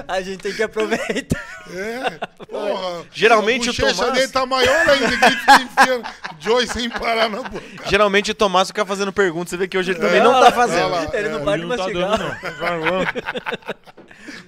[0.08, 1.40] A gente tem que aproveitar.
[1.72, 3.04] É, porra.
[3.12, 6.08] Geralmente o Tomás- dele tá maior ainda, que enfiando
[6.40, 7.64] Joy sem parar na boca.
[7.86, 10.40] Geralmente o Tomás fica fazendo perguntas, você vê que hoje ele também É, não tá
[10.40, 10.86] lá, fazendo.
[10.92, 11.16] olha lá.
[11.18, 12.18] Ele não É, para de não tá mastigar.
[12.18, 12.40] dando, não.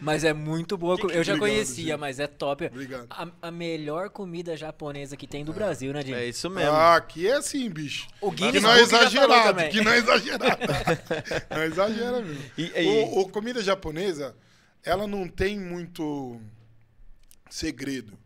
[0.01, 0.97] Mas é muito boa.
[0.99, 1.97] co- Eu já Obrigado, conhecia, gente.
[2.01, 2.67] mas é top.
[2.67, 3.07] Obrigado.
[3.11, 6.17] A, a melhor comida japonesa que tem do Brasil, né, Dinho?
[6.17, 6.73] É isso mesmo.
[6.73, 8.07] Ah, aqui é assim, bicho.
[8.21, 10.59] O Que Guinness não é exagerado, que não é exagerado.
[11.51, 12.43] não é exagera mesmo.
[12.59, 14.35] E- e- O, o comida japonesa,
[14.85, 16.41] ela não tem muito
[17.51, 18.19] segredo.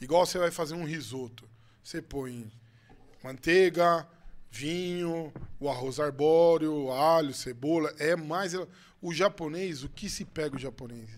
[0.00, 1.48] Igual você vai fazer um risoto.
[1.82, 2.50] Você põe
[3.22, 4.06] manteiga,
[4.50, 7.92] vinho, o arroz arbóreo, alho, cebola.
[7.98, 8.52] É mais.
[9.00, 11.08] O japonês, o que se pega o japonês?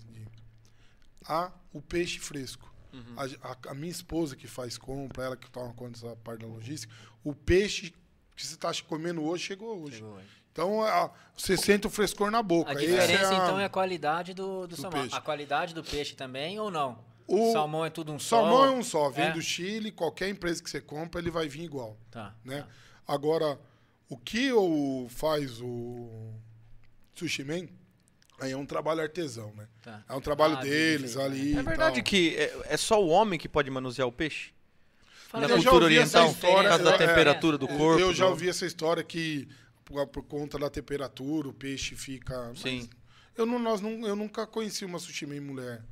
[1.26, 2.72] A, o peixe fresco.
[2.92, 3.14] Uhum.
[3.16, 6.46] A, a- a minha esposa que faz compra, ela que toma conta dessa parte da
[6.48, 7.94] logística, o peixe
[8.34, 9.96] que você está comendo hoje chegou hoje.
[9.98, 10.39] Chegou hoje.
[10.60, 12.72] Então a- você sente o frescor na boca.
[12.72, 15.00] A diferença, é a- então, é a qualidade do, do, salmão.
[15.00, 15.16] peixe.
[15.16, 16.98] A qualidade do peixe também ou não?
[17.26, 18.40] O salmão é tudo um só?
[18.42, 19.32] Salmão é um só, vem É?
[19.32, 22.34] do Chile, qualquer empresa que você compra, ele vai vir igual, Tá.
[22.44, 22.66] né?
[23.08, 23.58] Agora,
[24.08, 26.34] o que o, faz o
[27.14, 27.66] Sushi Man,
[28.40, 29.66] aí é um trabalho artesão, né?
[29.82, 30.02] Tá.
[30.08, 31.56] É um trabalho Ah, deles ali.
[31.56, 32.04] É e verdade tal.
[32.04, 34.52] que é, é só o homem que pode manusear o peixe?
[35.28, 35.54] Fala Na.
[35.54, 38.00] Eu cultura oriental, por causa da é, temperatura do Eu- corpo.
[38.00, 39.48] Eu já do- ouvi essa história que
[39.90, 42.48] por, por conta da temperatura o peixe fica.
[42.48, 42.88] mas Sim.
[43.36, 45.82] Eu, não, nós não, eu nunca conheci uma sushi man mulher.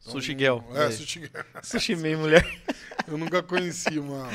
[0.00, 0.58] Então, Sushi girl.
[0.74, 0.90] É, É.
[0.90, 1.42] sushi girl.
[1.62, 2.44] Sushi man, mulher.
[3.06, 4.28] Eu nunca conheci uma,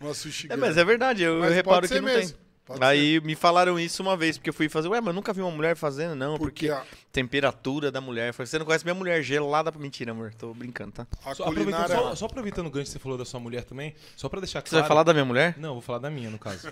[0.00, 0.60] uma sushi É, girl.
[0.60, 2.47] mas é verdade, eu, Mas eu reparo pode que não mesmo, tem.
[2.68, 4.86] Pode Aí me falaram isso uma vez, porque eu fui fazer.
[4.88, 8.28] Ué, mas eu nunca vi uma mulher fazendo, não, porque, Porque a, temperatura da mulher.
[8.28, 10.32] Eu falei, você não conhece minha mulher gelada pra mentira, amor.
[10.34, 11.06] Tô brincando, tá?
[11.24, 13.94] a Só aproveitando, só, só aproveitando o gancho que você falou da sua mulher também,
[14.16, 14.82] só pra deixar Você claro.
[14.82, 15.54] vai falar da minha mulher?
[15.58, 16.70] Não, vou falar da minha, no caso.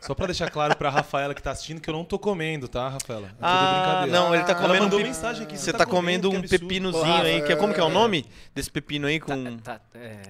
[0.00, 2.88] Só pra deixar claro pra Rafaela que tá assistindo que eu não tô comendo, tá,
[2.88, 3.28] Rafaela?
[3.28, 4.82] É Ah, não, ele tá Ela comendo.
[4.84, 5.56] mandou um pe- mensagem aqui.
[5.58, 8.26] Você tá comendo que um pepinozinho Porra, aí, que é, como que é o nome
[8.54, 9.56] desse pepino aí com...
[9.58, 10.22] Tá, tá, é.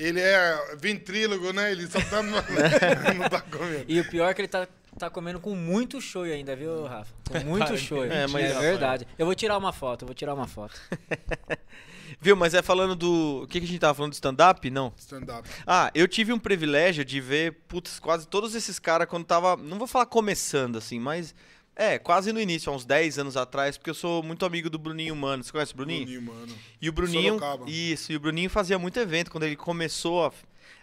[0.00, 1.70] Ele é ventrílogo, né?
[1.72, 2.22] Ele só tá.
[2.22, 3.84] no- não tá comendo.
[3.86, 4.66] E o pior é que ele tá,
[4.98, 7.12] tá comendo com muito shoyu ainda, viu, Rafa?
[7.28, 8.10] Com muito Cara, shoyu.
[8.10, 9.06] é, mas- é verdade.
[9.18, 10.80] Eu vou tirar uma foto, eu vou tirar uma foto.
[12.20, 13.42] Viu, mas é falando do...
[13.44, 14.10] O que, que a gente tava falando?
[14.10, 14.68] Do stand-up?
[14.68, 14.92] Não.
[14.98, 15.48] Stand-up.
[15.66, 19.78] Ah, eu tive um privilégio de ver, putz, quase todos esses caras quando tava, não
[19.78, 21.34] vou falar começando assim, mas
[21.76, 24.78] é, quase no início, há uns 10 anos atrás, porque eu sou muito amigo do
[24.78, 25.42] Bruninho Mano.
[25.42, 26.04] Você conhece o Bruninho?
[26.04, 26.54] Bruninho, mano.
[26.80, 27.70] E o Bruninho, Sorocaba.
[27.70, 30.26] isso, e o Bruninho fazia muito evento quando ele começou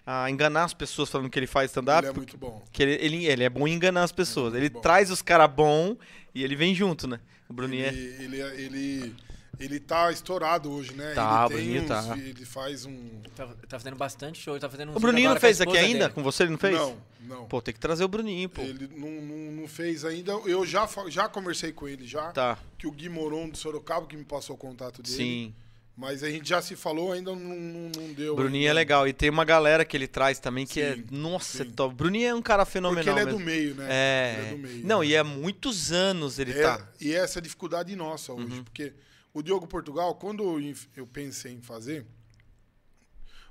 [0.06, 2.04] a, a enganar as pessoas falando que ele faz stand-up.
[2.08, 2.64] Ele é muito bom.
[2.72, 4.54] Que ele, ele, ele é bom em enganar as pessoas.
[4.54, 4.82] muito Ele bom.
[4.82, 5.98] traz os caras bons
[6.34, 7.20] e ele vem junto, né?
[7.48, 7.90] O Bruninho é.
[7.90, 9.16] Ele, ele,
[9.60, 11.14] ele, tá estourado hoje, né?
[11.14, 12.18] Tá, ele Bruninho uns- tá.
[12.18, 13.10] Ele faz um.
[13.36, 16.10] Tá, tá fazendo bastante show, tá fazendo um O Bruninho não fez aqui ainda?
[16.10, 16.76] Com você ele não fez?
[16.78, 17.46] Não, não.
[17.46, 18.62] Pô, tem que trazer o Bruninho, pô.
[18.62, 20.32] Ele não, não, não fez ainda.
[20.46, 22.32] Eu já, já conversei com ele já.
[22.32, 25.16] Tá, Que o Gui Moron do Sorocaba que me passou o contato dele.
[25.16, 25.54] sim.
[26.00, 28.36] Mas a gente já se falou, ainda não, não, não deu.
[28.36, 28.74] Bruninho é ainda.
[28.76, 29.08] legal.
[29.08, 30.94] E tem uma galera que ele traz também que é.
[30.94, 31.70] Sim, Nossa, sim.
[31.72, 31.96] é top.
[31.96, 33.04] Bruninho é um cara fenomenal.
[33.16, 33.40] Porque ele é mesmo.
[33.40, 33.88] do meio, né?
[33.90, 34.36] É.
[34.38, 34.86] Ele é do meio.
[34.86, 35.08] Não, né?
[35.08, 36.78] e é muitos anos ele É, tá.
[36.78, 36.84] Uhum.
[37.02, 38.62] E essa é a dificuldade nossa hoje.
[38.62, 38.94] Porque
[39.38, 40.60] o Diogo Portugal, quando
[40.96, 42.02] eu pensei em fazer,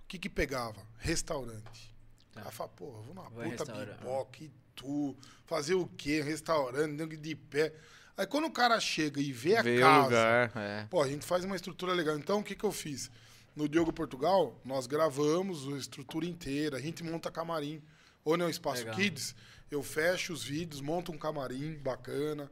[0.03, 0.85] o que que pegava?
[0.99, 1.95] Restaurante.
[2.33, 2.41] Tá.
[2.41, 5.17] Aí eu falei, pô, vou numa Vai puta pipoca e tu.
[5.45, 6.21] Fazer o quê?
[6.23, 7.73] Restaurante, nego de pé.
[8.17, 10.53] Aí quando o cara chega e vê a Vê o casa, lugar.
[10.57, 10.87] É.
[10.91, 12.19] pô, a gente faz uma estrutura legal.
[12.19, 13.09] Então, o que que eu fiz?
[13.55, 17.81] No Diogo Portugal, nós gravamos a estrutura inteira, a gente monta camarim.
[18.25, 18.97] Ou não, Espaço Legal.
[18.97, 19.37] Kids,
[19.71, 22.51] eu fecho os vídeos, monto um camarim bacana.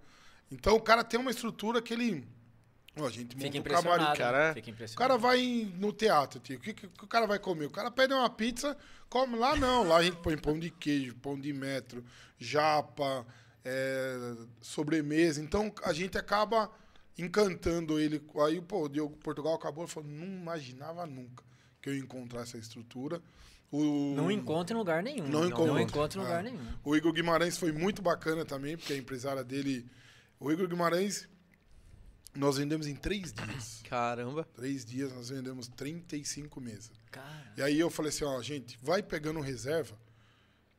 [0.52, 2.28] Então, o cara tem uma estrutura que ele...
[2.96, 3.98] Ó, a gente monta Fica um impressionado.
[3.98, 4.18] camarim.
[4.18, 4.54] cara.
[4.54, 6.58] Fica O cara vai no teatro, tio.
[6.58, 7.66] O que, que o cara vai comer?
[7.66, 8.76] O cara pede uma pizza,
[9.08, 9.82] come lá não.
[9.86, 12.04] Lá a gente põe pão de queijo, pão de metro,
[12.38, 13.26] japa,
[13.64, 15.40] é, sobremesa.
[15.42, 16.70] Então a gente acaba
[17.18, 18.22] encantando ele.
[18.46, 21.42] Aí, pô, o Diogo Portugal acabou e falou: não imaginava nunca
[21.80, 23.20] que eu ia encontrar essa estrutura.
[23.72, 25.26] O, Não encontra em lugar nenhum.
[25.26, 25.82] Não Não, encontra.
[25.82, 26.42] encontra em lugar É.
[26.50, 26.64] nenhum.
[26.84, 29.84] O Igor Guimarães foi muito bacana também, porque a empresária dele.
[30.38, 31.28] O Igor Guimarães,
[32.34, 33.80] nós vendemos em três dias.
[33.88, 34.44] Caramba.
[34.54, 36.90] Três dias nós vendemos 35 mesas.
[37.10, 39.96] Cara, E aí eu falei assim, ó, gente, vai pegando reserva,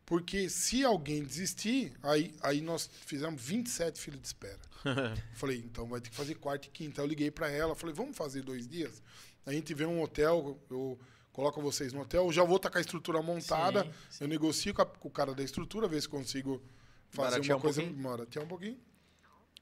[0.06, 4.60] porque se alguém desistir, aí, aí nós fizemos 27 filas de espera.
[5.36, 7.02] falei, então vai ter que fazer quarta e quinta.
[7.02, 9.02] Eu liguei pra ela, falei, vamos fazer dois dias?
[9.46, 11.00] A gente vê um hotel, eu
[11.32, 14.24] coloco vocês no hotel, eu já vou estar com a estrutura montada, Sim, sim.
[14.24, 16.62] eu negocio com, a- com o cara da estrutura, ver se consigo
[17.10, 18.04] fazer Baratear uma um coisa, pouquinho?
[18.04, 18.80] baratear um pouquinho.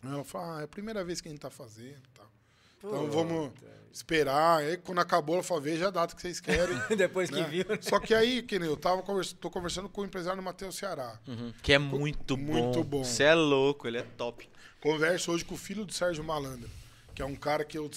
[0.03, 2.31] Ela falou, ah, é a primeira vez que a gente tá fazendo e tal.
[2.79, 3.51] Então vamos
[3.91, 4.57] esperar.
[4.59, 6.75] Aí quando acabou, ela falou, veja a data que vocês querem.
[6.97, 7.47] depois que né?
[7.47, 7.65] viu.
[7.81, 11.17] Só que aí, que nem eu tava conversando, tô conversando com o empresário Matheus Ceará.
[11.27, 11.53] Uhum.
[11.61, 12.53] Que é muito bom.
[12.53, 13.03] Muito bom.
[13.03, 14.49] Você é louco, ele é top.
[14.81, 16.69] Converso hoje com o filho do Sérgio Malandro,
[17.15, 17.89] que é um cara que eu.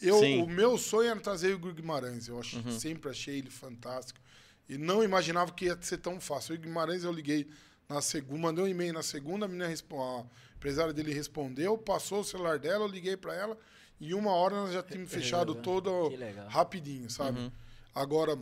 [0.00, 0.38] eu Sim.
[0.38, 0.44] Uhum.
[0.44, 2.28] o meu sonho era trazer o Igor Guimarães.
[2.28, 4.20] Eu ach- sempre achei ele fantástico.
[4.68, 6.52] E não imaginava que ia ser tão fácil.
[6.52, 7.48] O Igor Guimarães eu liguei
[7.88, 10.24] na segunda, mandei um e-mail na segunda, a menina respo- a
[10.60, 13.56] empresária dele respondeu, passou o celular dela, eu liguei para ela.
[13.98, 16.10] E uma hora nós já tínhamos fechado todo
[16.48, 17.40] rapidinho, sabe?
[17.40, 17.50] Uhum.
[17.94, 18.38] Agora,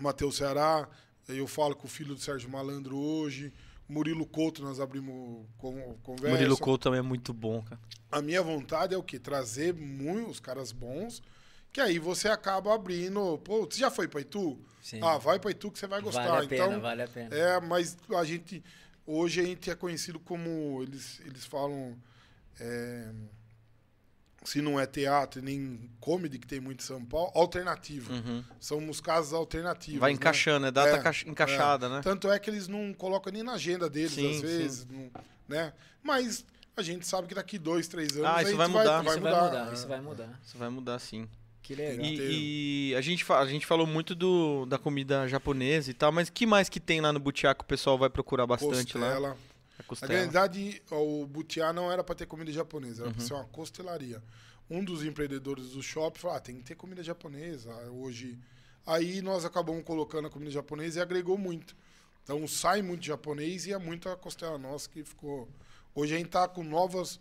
[0.00, 0.88] Matheus Ceará,
[1.28, 3.52] eu falo com o filho do Sérgio Malandro hoje.
[3.88, 6.30] Murilo Couto, nós abrimos con- conversa.
[6.36, 7.80] Murilo Couto também é muito bom, cara.
[8.10, 9.18] A minha vontade é o quê?
[9.18, 11.22] Trazer muito, os caras bons
[11.72, 13.38] Que aí você acaba abrindo.
[13.38, 14.58] Pô, você já foi pra Itu?
[14.80, 15.00] Sim.
[15.02, 16.26] Ah, vai pra Itu que você vai gostar.
[16.28, 17.34] Vale a pena, então, vale a pena.
[17.34, 18.62] é, mas a gente.
[19.06, 20.80] Hoje a gente é conhecido como.
[20.82, 21.96] Eles, eles falam.
[22.60, 23.10] é,
[24.44, 28.12] se não é teatro nem comedy, que tem muito em São Paulo, alternativo.
[28.12, 28.42] Uhum.
[28.58, 30.00] Somos casas alternativas.
[30.00, 30.16] Vai né?
[30.16, 31.88] encaixando, é data É, caixa- encaixada, é.
[31.90, 32.00] né?
[32.02, 34.86] Tanto é que eles não colocam nem na agenda deles, Sim, às vezes.
[34.86, 35.10] não-
[35.48, 35.72] né?
[36.02, 36.44] Mas
[36.76, 38.24] a gente sabe que daqui dois, três anos.
[38.24, 39.04] Ah, a isso gente vai mudar.
[39.04, 39.88] isso vai mudar, isso é.
[39.88, 40.40] vai mudar.
[40.44, 41.28] Isso vai mudar sim.
[41.62, 42.04] Que legal.
[42.04, 46.28] E- E, a, gente, a gente falou muito do, da comida japonesa e tal, mas
[46.28, 49.06] que mais que tem lá no Butiá que o pessoal vai procurar bastante lá?
[49.12, 49.28] Costela.
[49.30, 50.12] A Na costela.
[50.12, 53.14] realidade, o Butiá não era para ter comida japonesa, era Uhum.
[53.14, 54.22] para ser uma costelaria.
[54.70, 58.38] Um dos empreendedores do shopping falou: ah, tem que ter comida japonesa hoje.
[58.86, 61.76] Aí nós acabamos colocando a comida japonesa e agregou muito.
[62.24, 65.48] Então sai muito japonês e é muita costela nossa que ficou.
[65.94, 67.20] Hoje a gente está com novas.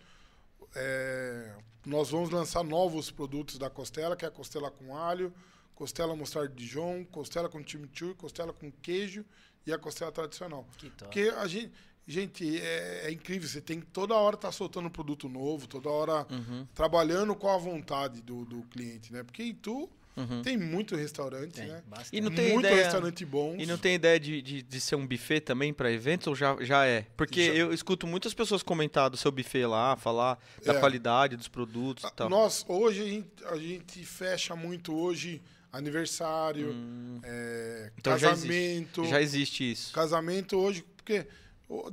[0.76, 1.56] É,
[1.86, 5.34] nós vamos lançar novos produtos da costela, que é a costela com alho,
[5.76, 9.26] costela mostarda de Dijon, costela com chimichurri, costela com queijo
[9.66, 10.68] e a costela tradicional.
[10.78, 11.04] Que top.
[11.06, 11.72] Porque a gente,
[12.08, 15.90] gente é, é incrível, você tem que toda hora estar soltando um produto novo, toda
[15.90, 19.24] hora Uhum, trabalhando com a vontade do, do cliente, né?
[19.24, 20.42] Porque em Itu uhum.
[20.42, 21.82] tem muito restaurante, Tem, né?
[21.88, 22.16] bastante.
[22.16, 23.56] E não tem muito ideia- restaurante bom.
[23.58, 26.56] E não tem ideia de, de, de ser um buffet também para eventos ou já,
[26.62, 27.06] já é?
[27.18, 27.54] Porque Já.
[27.54, 30.80] eu escuto muitas pessoas comentar do seu buffet lá, falar da É.
[30.80, 32.30] qualidade dos produtos e tal.
[32.30, 35.42] Nós, hoje, a gente, a gente fecha muito hoje
[35.72, 38.48] aniversário, Hum, é, Então já existe.
[38.50, 39.06] casamento.
[39.06, 39.94] já existe isso.
[39.94, 41.26] Casamento hoje, porque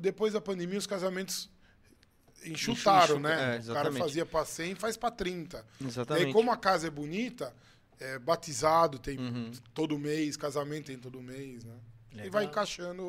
[0.00, 1.48] depois da pandemia os casamentos
[2.44, 3.56] enxutaram, Enxu- né?
[3.64, 5.64] é, o cara fazia para 100 faz para 30.
[5.80, 6.26] E Exatamente.
[6.26, 7.54] aí, como a casa é bonita,
[8.00, 9.50] é, batizado tem Uhum.
[9.74, 11.74] todo mês, casamento tem todo mês, né?
[12.12, 12.32] E Legal.
[12.32, 13.02] vai encaixando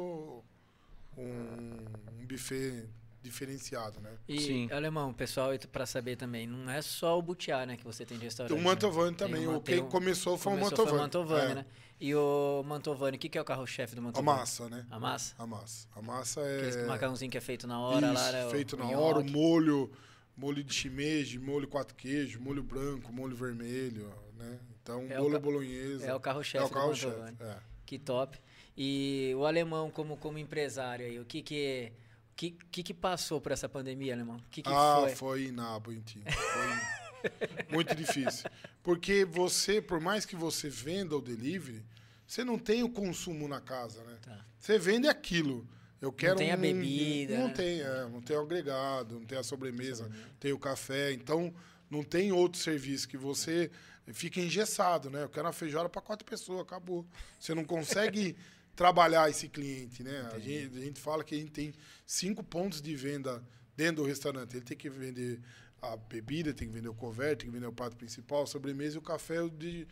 [1.17, 2.87] um, um buffet
[3.21, 4.11] diferenciado, né?
[4.27, 4.71] E, Sim.
[4.71, 8.23] Alemão, pessoal, para saber também, não é só o Butiá, né, que você tem de
[8.23, 8.53] restaurante.
[8.53, 8.63] O né?
[8.63, 9.45] Mantovani Tem também.
[9.47, 10.89] uma- o quem um- começou foi Começou o Mantovani.
[10.89, 11.65] Foi o Mantovani, É, né?
[11.99, 14.39] E o Mantovani, o que, que é o carro-chefe do A Mantovani?
[14.39, 14.85] massa, né?
[14.89, 15.35] A massa?
[15.37, 15.87] A massa.
[15.93, 16.85] A massa Aquele é.
[16.85, 18.45] macarrãozinho que é feito na hora lá, Isso, né?
[18.45, 19.91] o- feito o na hora, o molho,
[20.37, 24.57] molho de shimeji, molho quatro queijos, molho branco, molho vermelho, né?
[24.89, 26.05] Então, É o bolo bolonhesa.
[26.07, 27.35] É o carro-chefe É o carro-chefe.
[27.39, 27.57] É.
[27.85, 28.39] Que top.
[28.77, 31.91] E o alemão, como, como empresário aí, o que que,
[32.35, 34.37] que, que, que passou por essa pandemia, alemão?
[34.37, 35.15] O que, que ah, foi?
[35.15, 36.21] foi inabo em ti.
[36.23, 37.29] Foi
[37.69, 38.49] muito difícil.
[38.81, 41.83] Porque você, por mais que você venda o delivery,
[42.25, 44.17] você não tem o consumo na casa, né?
[44.21, 44.45] Tá.
[44.57, 45.67] Você vende aquilo.
[46.01, 47.53] Eu quero tem a um- bebida, Não né?
[47.53, 50.09] tem, é, não tem o agregado, não tem a sobremesa,
[50.39, 51.11] tem o café.
[51.11, 51.53] Então,
[51.89, 53.69] não tem outro serviço que você
[54.13, 55.23] fica engessado, né?
[55.23, 57.05] Eu quero uma feijoada para quatro pessoas, acabou.
[57.39, 58.35] Você não consegue
[58.75, 60.29] trabalhar esse cliente, né?
[60.33, 61.73] A gente, a gente fala que a gente tem
[62.05, 63.43] cinco pontos de venda
[63.75, 64.55] dentro do restaurante.
[64.55, 65.39] Ele tem que vender
[65.81, 68.95] a bebida, tem que vender o couvert, tem que vender o prato principal, a sobremesa
[68.95, 69.87] e o café de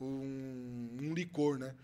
[0.00, 1.74] um, um licor, né?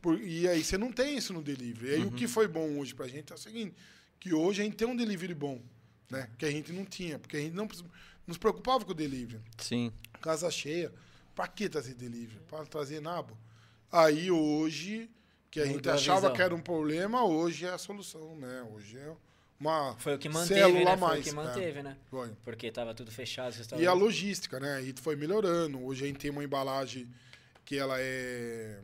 [0.00, 1.92] Por- e aí você não tem isso no delivery.
[1.92, 3.74] E aí o que foi bom hoje pra gente é o seguinte,
[4.20, 5.60] que hoje a gente tem um delivery bom,
[6.10, 6.28] né?
[6.38, 7.68] Que a gente não tinha, porque a gente não
[8.26, 9.40] nos preocupava com o delivery.
[9.58, 9.92] Sim.
[10.20, 10.92] Casa cheia,
[11.38, 12.40] pra que trazer delivery?
[12.48, 13.38] Pra trazer nabo.
[13.92, 15.08] Aí hoje,
[15.48, 18.66] que a gente Mudou a achava que era um problema, hoje é a solução, né?
[18.74, 19.12] Hoje é
[19.60, 20.90] uma Foi o que manteve, célula né?
[20.92, 21.20] a Foi mais.
[21.20, 21.32] o que é.
[21.32, 21.96] manteve, né?
[22.10, 22.30] Foi.
[22.44, 24.82] Porque tava tudo fechado, E a logística, né?
[24.82, 25.80] E foi melhorando.
[25.84, 27.08] Hoje a gente tem uma embalagem
[27.64, 28.80] que ela é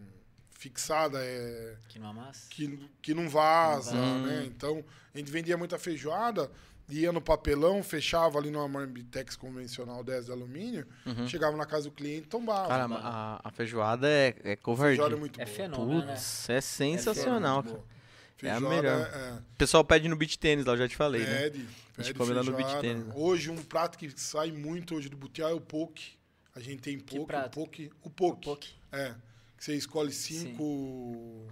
[0.56, 2.46] fixada, é Que não amassa.
[2.50, 4.26] que, que não vaza, Não vaza.
[4.32, 4.44] né?
[4.46, 6.48] Então, a gente vendia muita feijoada,
[6.88, 10.86] ia no papelão, fechava ali numa Marmitex convencional 10 de alumínio,
[11.26, 12.68] chegava na casa do cliente e tombava.
[12.68, 14.96] Cara, a, a feijoada é, é covardia.
[14.96, 15.56] feijoada é muito É boa.
[15.56, 16.12] fenômeno, né?
[16.14, 17.78] Putz, é sensacional, Muito cara.
[17.78, 17.94] boa.
[18.42, 19.00] É a Feijoada melhor.
[19.14, 21.42] é- O pessoal pede no beach tênis lá, eu já te falei, né?
[21.44, 21.58] Pede,
[21.96, 22.80] A gente pede come lá no feijoada.
[22.80, 23.12] tennis, né?
[23.16, 26.12] Hoje, um prato que sai muito hoje do butiá é o poke.
[26.54, 27.54] A gente tem poke, o prato?
[27.54, 28.44] poke, o poke.
[28.44, 28.74] Poke.
[28.92, 29.14] É,
[29.56, 31.46] que você escolhe cinco,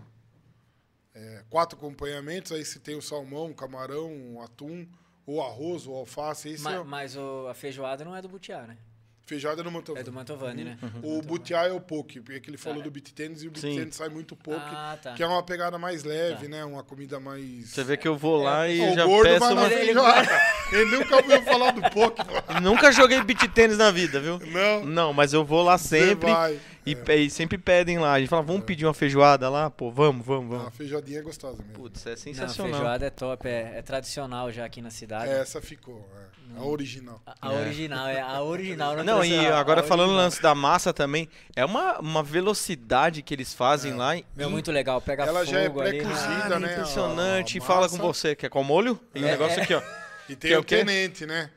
[1.14, 4.86] é, quatro acompanhamentos, aí você tem o salmão, o camarão, o atum,
[5.26, 6.48] ou arroz, ou alface.
[6.50, 8.76] Esse Ma- é Mas o- a feijoada não é do Butiá, né?
[9.24, 10.00] feijoada no Mantovani.
[10.00, 10.78] É do Mantovani, né?
[11.02, 12.84] O butiá é o poke, porque que ele falou Tá.
[12.84, 15.14] do beat tênis e o beat tênis sai muito poke, Ah, tá.
[15.14, 16.48] que é uma pegada mais leve, Tá.
[16.50, 16.64] né?
[16.66, 17.70] Uma comida mais...
[17.70, 19.72] Você vê que eu vou lá e Ó, o já gordo peço vai na uma...
[19.72, 20.28] Ele- feijoada.
[20.72, 22.20] Ele nunca ouviu falar do poke.
[22.60, 24.38] Nunca joguei beach tênis na vida, viu?
[24.38, 26.60] Não, Não, mas eu vou lá você sempre vai.
[26.84, 28.12] E, pe- e sempre pedem lá.
[28.14, 29.70] A gente fala, vamos pedir uma feijoada lá?
[29.70, 30.76] Pô, vamos, vamos, A vamos.
[30.76, 31.72] feijoadinha é gostosa mesmo.
[31.74, 32.72] Putz, é Não, a sensacional.
[32.72, 35.30] feijoada é top, é, é tradicional já aqui na cidade.
[35.30, 36.08] Essa ficou,
[36.56, 37.20] é, a original.
[37.26, 37.60] A, a É.
[37.60, 38.96] original, é a original.
[38.96, 40.24] Não, e tradicional, agora a falando o original.
[40.26, 44.14] lance da massa também, é uma, uma velocidade que eles fazem lá.
[44.36, 46.04] Meu, in- muito legal, pega Ela já é fogo ali, né?
[46.04, 46.58] pré-cozida.
[46.58, 47.58] Né, impressionante.
[47.58, 48.98] a Fala com você, quer com molho?
[49.14, 49.62] E o É, negócio é.
[49.62, 49.82] aqui, ó.
[50.28, 51.50] E Que tem é o tenente, né?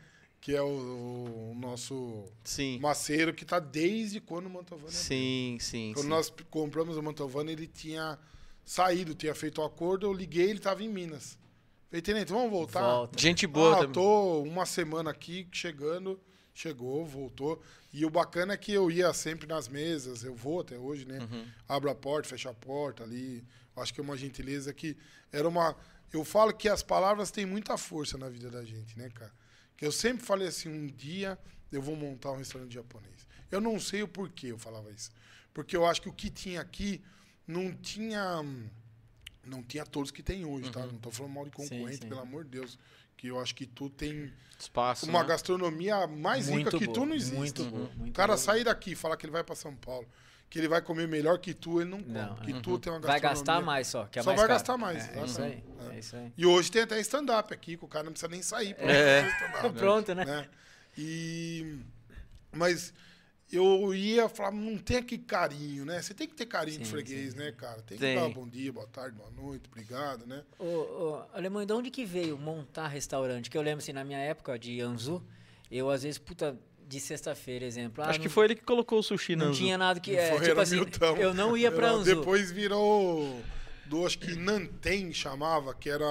[0.46, 2.78] Que é o, o nosso Sim.
[2.78, 5.02] maceiro, que tá desde quando o Mantovani abriu.
[5.02, 5.91] Sim, sim.
[5.96, 6.10] Quando sim.
[6.10, 8.20] nós compramos o Mantovani, ele tinha
[8.64, 11.36] saído, tinha feito o acordo, eu liguei, ele tava em Minas.
[11.89, 12.82] Falei, tenente, vamos voltar?
[12.82, 13.20] Volta.
[13.20, 13.93] Gente boa ah, também.
[13.93, 16.20] tô uma semana aqui chegando,
[16.54, 17.60] chegou, voltou.
[17.91, 21.22] E o bacana é que eu ia sempre nas mesas, eu vou até hoje, né?
[21.22, 21.48] Uhum.
[21.68, 23.43] Abro a porta, fecho a porta ali.
[23.76, 24.96] Acho que é uma gentileza que
[25.32, 25.76] era uma.
[26.14, 29.34] Eu falo que as palavras têm muita força na vida da gente, né, cara?
[29.78, 31.38] Que eu sempre falei assim, um dia
[31.71, 33.28] eu vou montar um restaurante japonês.
[33.51, 35.11] Eu não sei o porquê eu falava isso.
[35.53, 37.01] Porque eu acho que o que tinha aqui
[37.47, 38.43] não tinha
[39.45, 40.86] não tinha todos que tem hoje, tá?
[40.86, 42.09] Não tô falando mal de concorrente, sim.
[42.09, 42.80] pelo amor de Deus.
[43.15, 45.07] Que eu acho que tu tem Espaço.
[45.07, 45.30] uma né?
[45.30, 47.36] gastronomia mais rica Muito que boa, tu não existe.
[47.36, 48.38] muito boa, o muito cara boa.
[48.38, 50.05] sair daqui e falar que ele vai pra São Paulo,
[50.50, 52.14] que ele vai comer melhor que tu, ele não come.
[52.14, 52.60] Não, que é.
[52.62, 53.34] tu tem uma Vai gastronomia.
[53.34, 54.60] gastar mais só, que é Só mais vai caro.
[54.60, 55.52] gastar mais, É, é isso aí.
[55.52, 55.96] exatamente.
[55.96, 56.34] É isso aí.
[56.38, 59.24] E hoje tem até stand-up aqui, que o cara não precisa nem sair pra É.
[59.76, 60.24] Pronto, né?
[60.26, 60.48] né?
[60.98, 61.80] E
[62.52, 62.93] mas
[63.52, 66.02] eu ia falar, não tem aquele carinho, né?
[66.02, 67.82] Você tem que ter carinho de Sim, freguês, né, cara?
[67.82, 70.43] Tem que dar bom dia, boa tarde, boa noite, obrigado, né?
[70.58, 73.50] Ô, ô, Alemão, de onde que veio montar restaurante?
[73.50, 75.24] Que eu lembro assim, na minha época de Anzu,
[75.70, 78.03] eu às vezes, puta, de sexta-feira, exemplo.
[78.03, 80.11] ah, Acho que não- foi ele que colocou o sushi Não na tinha nada que.
[80.11, 81.17] Não É, foi, tipo era assim, Milton.
[81.17, 82.15] eu não ia pra Era- Anzu.
[82.15, 83.41] Depois virou
[83.86, 86.03] do acho que Nantem chamava, que era,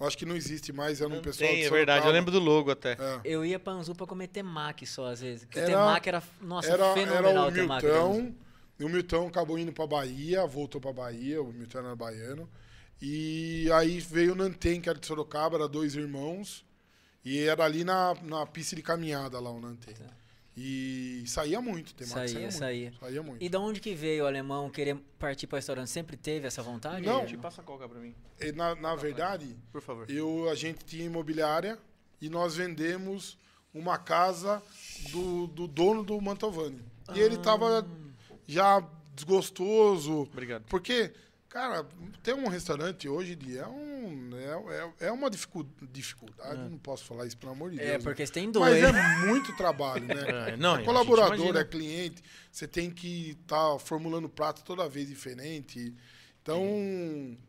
[0.00, 2.06] eu acho que não existe mais, era um pessoal Tem, de é verdade.
[2.06, 2.92] Eu lembro do logo até.
[2.92, 3.20] É.
[3.24, 5.44] Eu ia pra Anzu pra comer temaki só, às vezes.
[5.44, 7.86] Porque Era- temaki era, nossa, era, era fenomenal o o temaki.
[7.86, 7.94] Anzu.
[8.22, 8.34] Milton,
[8.80, 12.48] e o Milton acabou indo pra Bahia, voltou pra Bahia, o Milton era baiano.
[13.02, 16.64] E aí veio o Nantem, que era de Sorocaba, era dois irmãos.
[17.24, 19.94] E era ali na, na pista de caminhada lá o Nantem.
[20.56, 22.84] E saía muito, tem Saía, saía, saía.
[22.90, 23.00] muito.
[23.00, 23.42] Saía muito.
[23.44, 25.90] E da onde que veio o alemão querer partir para restaurante?
[25.90, 27.04] Sempre teve essa vontade?
[27.04, 27.24] Não.
[27.24, 30.08] Ele- Passa a coca pra mim, E na, na verdade, por favor.
[30.08, 31.76] eu, a gente tinha imobiliária
[32.20, 33.36] e nós vendemos
[33.72, 34.62] uma casa
[35.10, 36.80] do, do dono do Mantovani.
[37.14, 37.84] E ele tava
[38.46, 40.20] já desgostoso.
[40.32, 40.64] Obrigado.
[40.68, 41.12] Porque,
[41.54, 41.86] cara,
[42.20, 46.68] ter um restaurante hoje em dia é, um, é, é, é uma dificu- dificuldade.
[46.68, 47.88] Não posso falar isso, pelo amor de Deus.
[47.88, 47.98] É, né?
[48.02, 48.82] porque você tem Mas dois.
[48.82, 50.14] é muito trabalho, né?
[50.54, 52.22] É, não, é colaborador, é cliente.
[52.50, 55.94] Você tem que estar formulando prato toda vez diferente.
[56.42, 56.60] Então,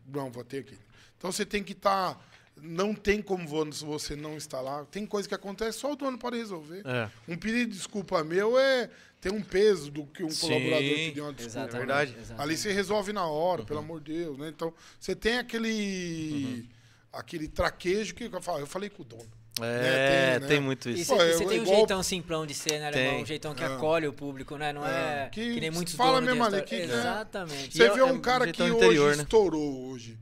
[0.08, 0.78] não, vou ter aqui.
[1.18, 2.24] Então você tem que estar.
[2.62, 4.86] Não tem como vo- você não estar lá.
[4.86, 6.82] Tem coisa que acontece, só o dono pode resolver.
[6.86, 7.10] É.
[7.28, 8.90] Um pedido de desculpa meu é
[9.22, 11.60] ter um peso do que um Sim, colaborador pedir uma desculpa.
[11.60, 12.12] Exatamente, É verdade.
[12.18, 12.42] exatamente.
[12.42, 14.50] Ali você resolve na hora, pelo amor de Deus, né?
[14.50, 16.70] Então, você tem aquele
[17.12, 19.26] aquele traquejo que eu falo, eu falei com o dono.
[19.62, 20.66] É, tem, tem, né?
[20.66, 21.16] muito E isso.
[21.16, 22.92] você tem um igual- jeitão simplão de ser, né?
[22.92, 23.22] Tem.
[23.22, 23.68] Um jeitão que É.
[23.68, 24.74] acolhe o público, né?
[24.74, 25.30] Não é, É.
[25.32, 26.84] que, Que nem muitos fala mesmo ali que- é.
[26.84, 27.72] Exatamente.
[27.78, 29.24] Você E é- vê é um um cara que hoje né?
[29.24, 30.18] estourou hoje,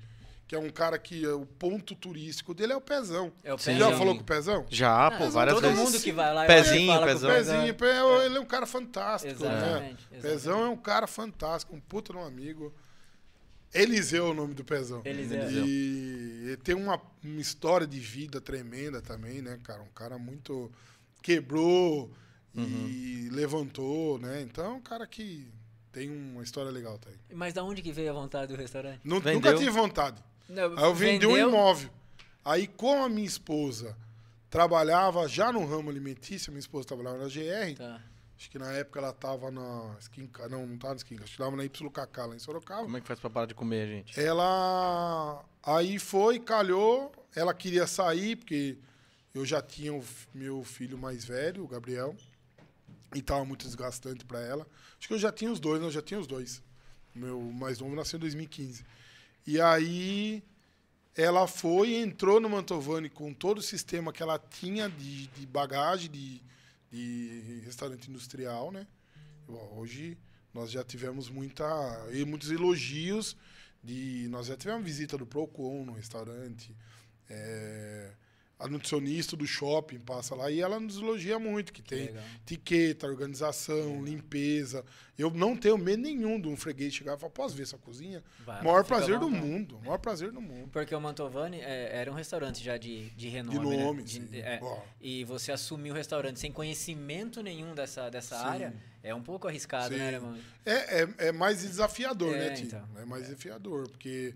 [0.54, 3.34] que é um cara que é o ponto turístico dele é o Pezão.
[3.44, 3.90] É o Você Pezão.
[3.92, 4.66] já falou com o Pezão?
[4.70, 5.80] Já, Ah, pô, várias todo vezes.
[5.84, 7.30] mundo que vai lá Pezinho, fala com o Pezão.
[7.32, 7.86] Pezinho, Pe-
[8.26, 9.34] ele é um cara fantástico.
[9.34, 9.98] Exatamente, Né?
[10.12, 10.22] exatamente.
[10.22, 12.72] Pezão é um cara fantástico, um puta de um amigo.
[13.74, 15.02] Eliseu é o nome do Pezão.
[15.04, 15.66] Eliseu.
[15.66, 19.82] E tem uma, uma história de vida tremenda também, né, cara?
[19.82, 20.72] Um cara muito.
[21.24, 22.12] quebrou
[22.56, 24.42] e levantou, né?
[24.44, 25.48] Então é um cara que
[25.92, 27.18] tem uma história legal também.
[27.34, 29.00] Mas da onde que veio a vontade do restaurante?
[29.04, 29.34] Vendeu?
[29.34, 30.22] Nunca tive vontade.
[30.50, 31.90] Não, Aí eu vendi um imóvel.
[32.46, 33.96] Aí, como a minha esposa
[34.50, 38.02] trabalhava já no ramo alimentício, minha esposa trabalhava na GR, Tá.
[38.38, 41.24] acho que na época ela estava na Skin Ca- não, não estava na Skin, Ca-
[41.24, 42.84] acho que estava na YKK lá em Sorocaba.
[42.84, 44.20] Como é que faz pra parar de comer, gente?
[44.20, 48.78] Ela aí foi, calhou, ela queria sair porque
[49.34, 52.16] eu já tinha o meu filho mais velho, o Gabriel,
[53.16, 54.68] e estava muito desgastante para ela.
[55.00, 55.88] Acho que eu já tinha os dois, né?
[55.88, 56.62] Eu já tinha os dois.
[57.16, 58.84] Meu mais novo nasceu em 2015.
[59.46, 60.44] E aí
[61.16, 65.46] ela foi e entrou no Mantovani com todo o sistema que ela tinha de, de
[65.46, 66.42] bagagem de,
[66.92, 68.88] de restaurante industrial, né?
[69.48, 70.18] Hoje
[70.54, 71.66] nós já tivemos muita,
[72.26, 73.36] muitos elogios
[73.84, 76.76] de nós já tivemos visita do Procon no restaurante.
[77.30, 78.12] é,
[78.64, 82.24] a nutricionista do shopping passa lá e ela nos elogia muito, que tem legal.
[82.42, 84.86] etiqueta, organização, limpeza.
[85.18, 88.24] Eu não tenho medo nenhum de um freguês chegar e falar, posso ver essa cozinha?
[88.46, 90.70] Vai, maior prazer do mundo, maior prazer do mundo.
[90.72, 93.84] Porque o Mantovani é, era um restaurante já de, de renome, De né?
[93.84, 94.28] nome, De- sim.
[94.38, 94.60] é,
[95.02, 98.46] e você assumir o restaurante sem conhecimento nenhum dessa, dessa Sim.
[98.46, 100.00] área é um pouco arriscado, Sim.
[100.00, 100.38] né, alemão?
[100.66, 102.66] É, é, é mais desafiador, É, né, Tio?
[102.68, 102.88] então.
[102.98, 104.34] É mais desafiador, porque...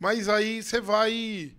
[0.00, 1.52] Mas aí você vai...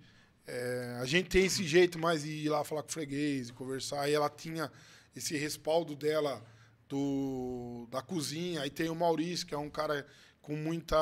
[0.49, 3.53] é, a gente tem esse jeito mais de ir lá falar com o freguês, e
[3.53, 4.09] conversar.
[4.09, 4.71] E ela tinha
[5.15, 6.41] esse respaldo dela
[6.87, 8.61] do, da cozinha.
[8.61, 10.05] Aí tem o Maurício, que é um cara
[10.41, 10.97] com muita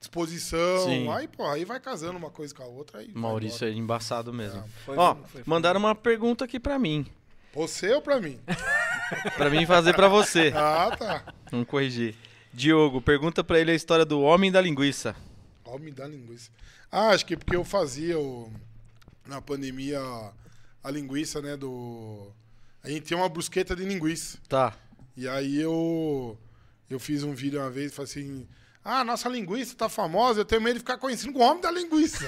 [0.00, 0.84] disposição.
[0.86, 1.08] Sim.
[1.10, 2.98] Aí, pô, aí vai casando uma coisa com a outra.
[3.00, 4.64] Aí Maurício é embaçado mesmo.
[4.84, 7.06] Foi- Ó, foi- foi- mandaram uma pergunta aqui pra mim.
[7.54, 8.40] Você ou pra mim?
[9.36, 10.50] Pra mim fazer pra você.
[10.56, 11.34] Ah, tá.
[11.50, 12.14] Vamos corrigir.
[12.50, 15.14] Diogo, pergunta pra ele a história do homem da linguiça.
[15.72, 16.50] Ó, me dá linguiça.
[16.90, 18.52] Ah, acho que porque eu fazia o,
[19.26, 20.00] na pandemia
[20.84, 22.30] a linguiça, né, do...
[22.84, 24.38] A gente tinha uma brusqueta de linguiça.
[24.48, 24.76] Tá.
[25.16, 26.36] E aí eu
[26.90, 28.46] eu fiz um vídeo uma vez e falei assim:
[28.84, 31.70] Ah, nossa linguiça tá famosa, eu tenho medo de ficar conhecido como o homem da
[31.70, 32.26] linguiça.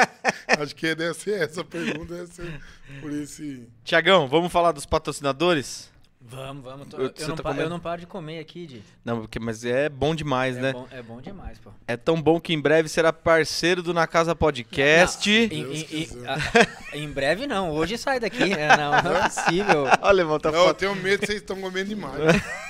[0.58, 2.60] Acho que deve ser essa pergunta, deve ser
[3.00, 3.68] por esse.
[3.84, 5.90] Tiagão, vamos falar dos patrocinadores?
[6.28, 6.88] Vamos, vamos.
[6.88, 7.62] tô- Eu- Eu, não tá comendo?
[7.62, 8.82] eu não paro de comer aqui, Di.
[9.04, 10.72] Não, porque, mas é bom demais, É, né?
[10.72, 11.70] bom, é bom demais, pô.
[11.86, 15.28] É tão bom que em breve será parceiro do Na Casa Podcast.
[15.30, 18.42] Não, em, Deus em- em- a- em breve não, hoje sai daqui.
[18.52, 19.84] É, não, não é possível.
[20.02, 20.78] Olha, levanta a Não, eu foto.
[20.78, 22.14] tenho medo que vocês estão comendo demais.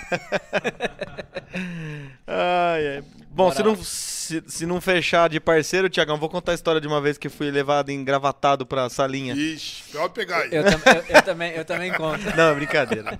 [2.27, 3.05] Ai, ai.
[3.31, 6.87] Bom, se não, se, se não fechar de parceiro, Tiagão, vou contar a história de
[6.89, 9.35] uma vez que fui levado engravatado pra salinha.
[9.35, 10.49] Ixi, pode pegar aí.
[10.53, 12.25] Eu, tam- eu- eu também, eu também conto.
[12.37, 13.19] Não, brincadeira.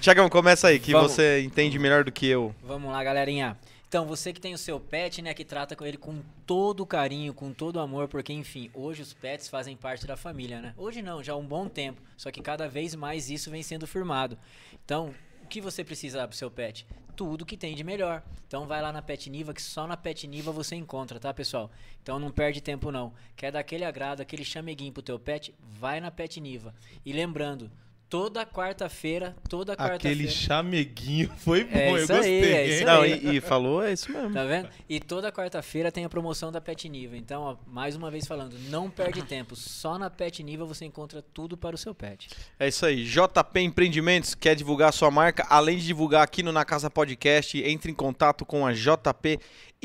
[0.00, 1.12] Tiagão, começa aí, que Vamos.
[1.12, 2.54] você entende melhor do que eu.
[2.62, 3.56] Vamos lá, galerinha.
[3.88, 7.32] Então, você que tem o seu pet, né, que trata com ele com todo carinho,
[7.32, 10.74] com todo amor, porque, enfim, hoje os pets fazem parte da família, né?
[10.76, 13.86] Hoje não, já há um bom tempo, só que cada vez mais isso vem sendo
[13.86, 14.36] firmado.
[14.84, 15.14] Então,
[15.54, 16.84] que você precisa dar pro seu pet?
[17.14, 18.24] Tudo que tem de melhor.
[18.44, 21.70] Então, vai lá na Pet Niva, que só na Pet Niva você encontra, tá, pessoal?
[22.02, 23.14] Então, não perde tempo, não.
[23.36, 25.54] Quer dar aquele agrado, aquele chameguinho pro teu pet?
[25.78, 26.74] Vai na Pet Niva.
[27.06, 27.70] E lembrando,
[28.14, 29.96] toda quarta-feira, toda quarta-feira...
[30.14, 32.52] Aquele chameguinho foi bom, É eu isso aí, gostei.
[32.54, 33.20] é isso Não, aí.
[33.24, 34.32] e, e falou, é isso mesmo.
[34.32, 34.68] Tá vendo?
[34.88, 37.16] E toda quarta-feira tem a promoção da Pet Niva.
[37.16, 39.56] Então, ó, mais uma vez falando, não perde tempo.
[39.56, 42.28] Só na Pet Niva você encontra tudo para o seu pet.
[42.56, 43.02] É isso aí.
[43.04, 47.90] JP Empreendimentos quer divulgar sua marca, além de divulgar aqui no Na Casa Podcast, entre
[47.90, 49.40] em contato com a JP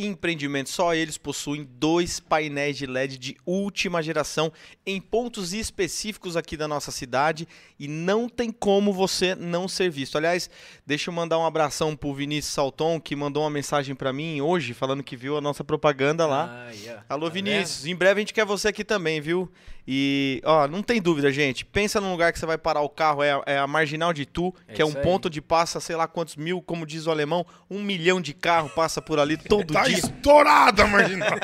[0.05, 0.73] Empreendimentos.
[0.73, 4.51] Só eles possuem dois painéis de LED de última geração
[4.85, 7.47] em pontos específicos aqui da nossa cidade
[7.79, 10.17] e não tem como você não ser visto.
[10.17, 10.49] Aliás,
[10.85, 14.73] deixa eu mandar um abração pro Vinícius Salton, que mandou uma mensagem pra mim hoje
[14.73, 16.65] falando que viu a nossa propaganda lá.
[16.67, 17.13] Aí, ó.
[17.13, 17.85] Alô, Tá Vinícius.
[17.85, 19.51] Em breve a gente quer você aqui também, viu?
[19.91, 21.65] E, ó, não tem dúvida, gente.
[21.65, 24.23] Pensa num lugar que você vai parar o carro, é a, é a Marginal de
[24.23, 25.01] Tu, É que é um aí.
[25.01, 28.69] ponto de passa, sei lá quantos mil, como diz o alemão, um milhão de carro
[28.69, 29.97] passa por ali todo Tá dia.
[29.97, 31.31] estourada, marginal.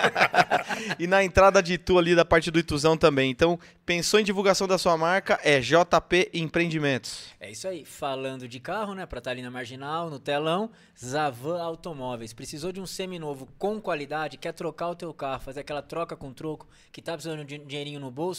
[1.00, 3.32] E na entrada de Itu ali, da parte do Ituzão também.
[3.32, 7.28] Então, pensou em divulgação da sua marca, é JP Empreendimentos.
[7.40, 7.86] É isso aí.
[7.86, 9.06] Falando de carro, né?
[9.06, 10.70] Pra estar ali na marginal, no telão,
[11.04, 12.34] Zavan Automóveis.
[12.34, 14.38] Precisou de um seminovo com qualidade?
[14.38, 17.66] Quer trocar o teu carro, fazer aquela troca com troco, que tá precisando de um
[17.66, 18.35] dinheirinho no bolso?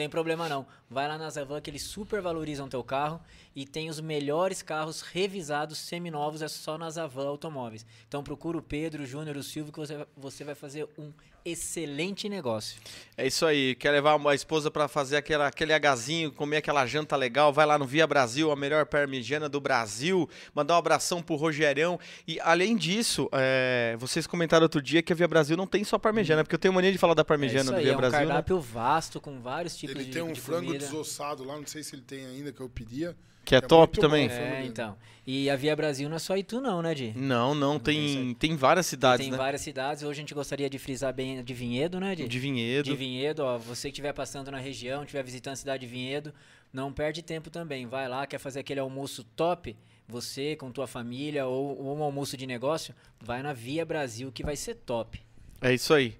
[0.00, 0.66] Tem problema não.
[0.88, 3.20] Vai lá na Zavan que eles super valorizam teu carro
[3.54, 7.84] e tem os melhores carros revisados seminovos é só na Zavan Automóveis.
[8.08, 11.12] Então procura o Pedro, o Júnior, o Silvio que você, você vai fazer um
[11.44, 12.80] excelente negócio.
[13.16, 13.74] É isso aí.
[13.74, 17.52] Quer levar a esposa pra fazer aquela, aquele agazinho, comer aquela janta legal?
[17.52, 20.28] Vai lá no Via Brasil, a melhor parmegiana do Brasil.
[20.54, 21.98] Mandar um abração pro Rogerão.
[22.26, 25.98] E além disso, é, vocês comentaram outro dia que a Via Brasil não tem só
[25.98, 27.94] parmegiana, porque eu tenho mania de falar da É parmegiana isso do aí, Via é
[27.94, 28.18] um Brasil.
[28.20, 28.26] né?
[28.26, 30.84] cardápio vasto com vários tipos Ele de tem um de frango comida.
[30.84, 33.16] desossado lá, não sei se ele tem ainda, que eu pedia.
[33.44, 34.28] Que é, É top também.
[34.28, 34.34] bom.
[34.34, 34.96] É, então.
[35.26, 37.12] E a Via Brasil não é só Itu não, né, Di?
[37.16, 39.36] Não, não, tem tem, várias cidades, Tem né?
[39.38, 40.02] várias cidades.
[40.02, 42.26] Hoje a gente gostaria de frisar bem de Vinhedo, né, Di?
[42.26, 42.84] De Vinhedo.
[42.90, 43.58] De Vinhedo, ó.
[43.58, 46.34] Você que estiver passando na região, estiver visitando a cidade de Vinhedo,
[46.72, 47.86] não perde tempo também.
[47.86, 49.76] Vai lá, quer fazer aquele almoço top,
[50.08, 54.42] você com tua família ou, ou um almoço de negócio, vai na Via Brasil que
[54.42, 55.20] vai ser top.
[55.60, 56.16] É isso aí.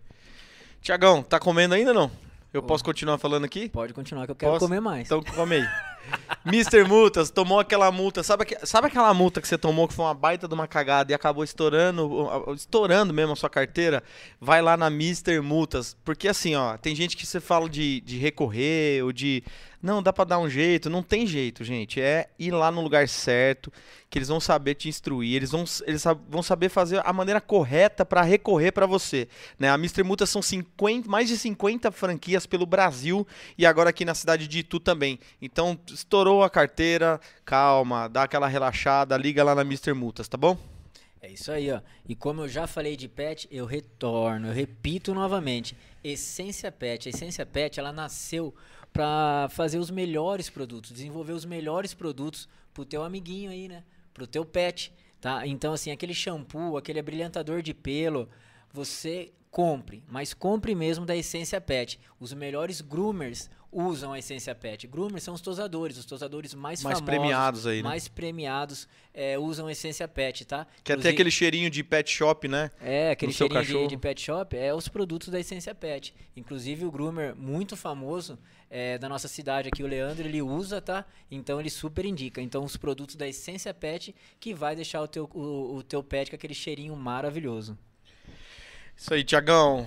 [0.83, 2.11] Tiagão, tá comendo ainda ou não?
[2.53, 3.69] Eu posso continuar falando aqui?
[3.69, 4.65] Pode continuar que eu quero Posso?
[4.67, 5.07] comer mais.
[5.07, 5.65] Então come aí.
[6.47, 6.85] Mr.
[6.85, 8.23] Multas tomou aquela multa.
[8.23, 11.15] Sabe, sabe aquela multa que você tomou que foi uma baita de uma cagada e
[11.15, 14.03] acabou estourando, estourando mesmo a sua carteira?
[14.41, 15.41] Vai lá na Mr.
[15.41, 15.97] Multas.
[16.05, 19.43] Porque assim, ó, tem gente que você fala de, de recorrer ou de.
[19.83, 20.91] Não, dá pra dar um jeito.
[20.91, 22.01] Não tem jeito, gente.
[22.01, 23.73] É ir lá no lugar certo,
[24.11, 25.37] que eles vão saber te instruir.
[25.37, 29.27] Eles vão, eles vão saber fazer a maneira correta pra recorrer pra você.
[29.59, 29.71] Né?
[29.71, 30.03] A Mr.
[30.03, 33.27] Multas são 50, mais de 50 franquias pelo Brasil
[33.57, 35.19] e agora aqui na cidade de Itu também.
[35.41, 39.95] Então, estourou a carteira, calma, dá aquela relaxada, liga lá na Mr.
[39.95, 40.59] Multas, tá bom?
[41.23, 41.81] É isso aí, ó.
[42.09, 45.77] E como eu já falei de pet, eu retorno, eu repito novamente.
[46.03, 47.09] Essência Pet.
[47.09, 48.55] A Essência Pet, ela nasceu
[48.93, 53.85] para fazer os melhores produtos, desenvolver os melhores produtos pro teu amiguinho aí, né?
[54.13, 55.47] Pro teu pet, tá?
[55.47, 58.29] Então assim, aquele shampoo, aquele abrilhantador de pelo,
[58.73, 61.99] você compre, mas compre mesmo da Essência Pet.
[62.19, 64.87] Os melhores groomers usam a Essência Pet.
[64.87, 67.89] Groomers são os tosadores, os tosadores mais, Mais famosos, premiados aí, né?
[67.89, 70.67] mais premiados é, usam a Essência Pet, tá?
[70.85, 72.71] Que até Inclusive- aquele cheirinho de pet shop, né?
[72.81, 76.15] é, aquele cheirinho de, de pet shop é os produtos da Essência Pet.
[76.37, 78.39] Inclusive o groomer muito famoso
[78.69, 81.05] é, da nossa cidade aqui, o Leandro, ele usa, tá?
[81.31, 82.41] Então ele super indica.
[82.41, 86.31] Então os produtos da Essência Pet que vai deixar o teu, o, o teu pet
[86.31, 87.77] com aquele cheirinho maravilhoso.
[89.01, 89.87] Isso aí, Tiagão.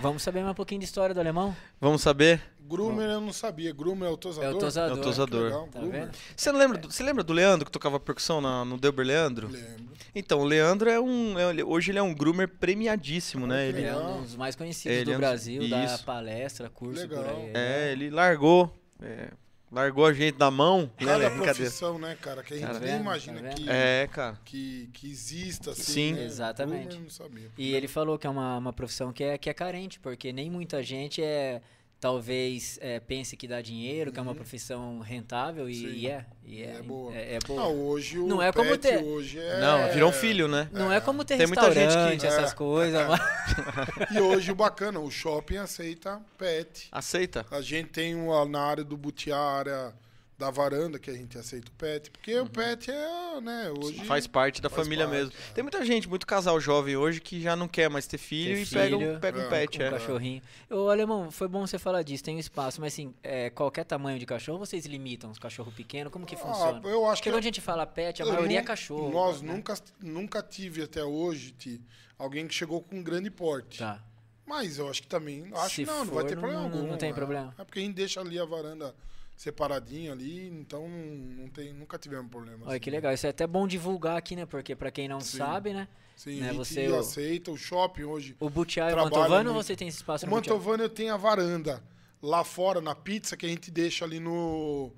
[0.00, 1.54] Vamos saber mais um pouquinho de história do alemão?
[1.78, 2.40] Vamos saber?
[2.66, 3.70] Groomer eu não sabia.
[3.70, 4.50] Groomer é o tosador?
[4.50, 4.96] É o tosador.
[4.96, 5.50] É o tosador.
[5.70, 6.08] Tá?
[6.34, 9.48] Você lembra, do, você lembra do Leandro que tocava percussão na- no Delber Leandro?
[9.48, 9.94] Lembro.
[10.14, 11.38] Então, o Leandro é um.
[11.38, 13.68] é- hoje ele é um groomer premiadíssimo, né?
[13.68, 16.02] Ele, é um dos mais conhecidos é do Brasil, da isso.
[16.02, 17.22] palestra, curso Legal.
[17.24, 17.50] por aí.
[17.54, 18.74] é, ele largou.
[19.02, 19.28] é,
[19.76, 20.82] largou a gente da mão.
[20.82, 21.06] Né?
[21.06, 21.54] Cada Brincadeira.
[21.54, 23.00] profissão, né, cara, que a gente Tá nem vendo?
[23.02, 24.40] imagina Tá que, É, cara.
[24.44, 25.82] que, que exista assim.
[25.82, 26.12] Sim.
[26.14, 26.24] né?
[26.24, 26.78] Exatamente.
[26.86, 27.50] Groomer eu não sabia.
[27.58, 30.50] E ele falou que é uma, uma profissão que é, que é carente, porque nem
[30.50, 31.60] muita gente é
[32.00, 35.86] talvez é, pense que dá dinheiro, que é uma profissão rentável, e, Sim.
[35.88, 36.26] e é.
[36.44, 37.14] E é, É boa.
[37.14, 37.62] É, é boa.
[37.62, 39.58] Ah, hoje o Não é como ter- hoje é...
[39.60, 40.68] Não, virou um filho, né?
[40.72, 42.54] Não é como ter Tem muita gente que- essas É.
[42.54, 43.20] coisas, mas...
[44.14, 46.88] E hoje o bacana, o shopping aceita pet.
[46.92, 47.44] Aceita.
[47.50, 49.92] A gente tem uma, na área do butiá, área
[50.38, 52.10] da varanda, que a gente aceita o pet.
[52.10, 54.04] Porque o pet é, né, hoje...
[54.04, 55.32] Faz parte da faz família parte, mesmo.
[55.32, 55.52] é.
[55.54, 58.62] Tem muita gente, muito casal jovem hoje que já não quer mais ter filho Ter
[58.62, 59.78] e pega, um, filho, pega um é, pet.
[59.78, 59.90] um É.
[59.90, 60.42] cachorrinho.
[60.70, 64.18] Ô, Alemão, foi bom você falar disso, tem um espaço, mas assim, é, qualquer tamanho
[64.18, 66.12] de cachorro, vocês limitam os cachorros pequenos?
[66.12, 66.82] Como que funciona?
[66.84, 67.30] Ah, eu acho Porque que...
[67.30, 69.10] quando a gente fala pet, a eu maioria é cachorro.
[69.10, 69.52] Nós né?
[69.54, 71.80] nunca, nunca tive até hoje, Ti,
[72.18, 73.78] alguém que chegou com um grande porte.
[73.78, 74.02] Tá.
[74.46, 75.50] Mas eu acho que também.
[75.54, 76.86] Acho Se que não, não vai for, ter problema não- algum.
[76.90, 77.12] não tem é.
[77.14, 77.54] problema.
[77.58, 78.94] É porque a gente deixa ali a varanda
[79.36, 82.58] separadinha ali, então não, tem, nunca tivemos problema.
[82.64, 82.96] Olha assim, que né?
[82.96, 84.46] legal, isso é até bom divulgar aqui, né?
[84.46, 85.36] Porque pra quem não Sim.
[85.38, 85.86] sabe, né?
[86.16, 88.34] Sim, né, você- o- aceita o shopping hoje.
[88.40, 90.54] O Butiá e o Mantovano você tem esse espaço O no Butiá?
[90.54, 91.82] Mantovano eu tenho a varanda
[92.22, 94.90] lá fora, na pizza, que a gente deixa ali no.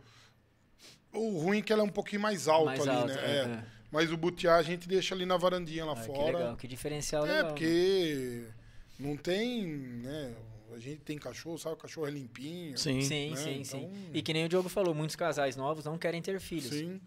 [1.12, 3.14] O ruim é que ela é um pouquinho mais alto Mais ali, né?
[3.18, 3.40] é, É.
[3.54, 3.64] é.
[3.90, 6.38] Mas o butiá a gente deixa ali na varandinha lá que fora.
[6.38, 7.46] legal, que diferencial É, legal.
[7.48, 8.44] porque
[9.00, 10.34] não tem, né?
[10.74, 11.74] A gente tem cachorro, sabe?
[11.74, 12.76] O cachorro é limpinho.
[12.78, 13.00] Sim.
[13.02, 14.10] Sim, né, sim, então- sim.
[14.12, 16.66] E que nem o Diogo falou, muitos casais novos não querem ter filhos.
[16.70, 17.00] Sim.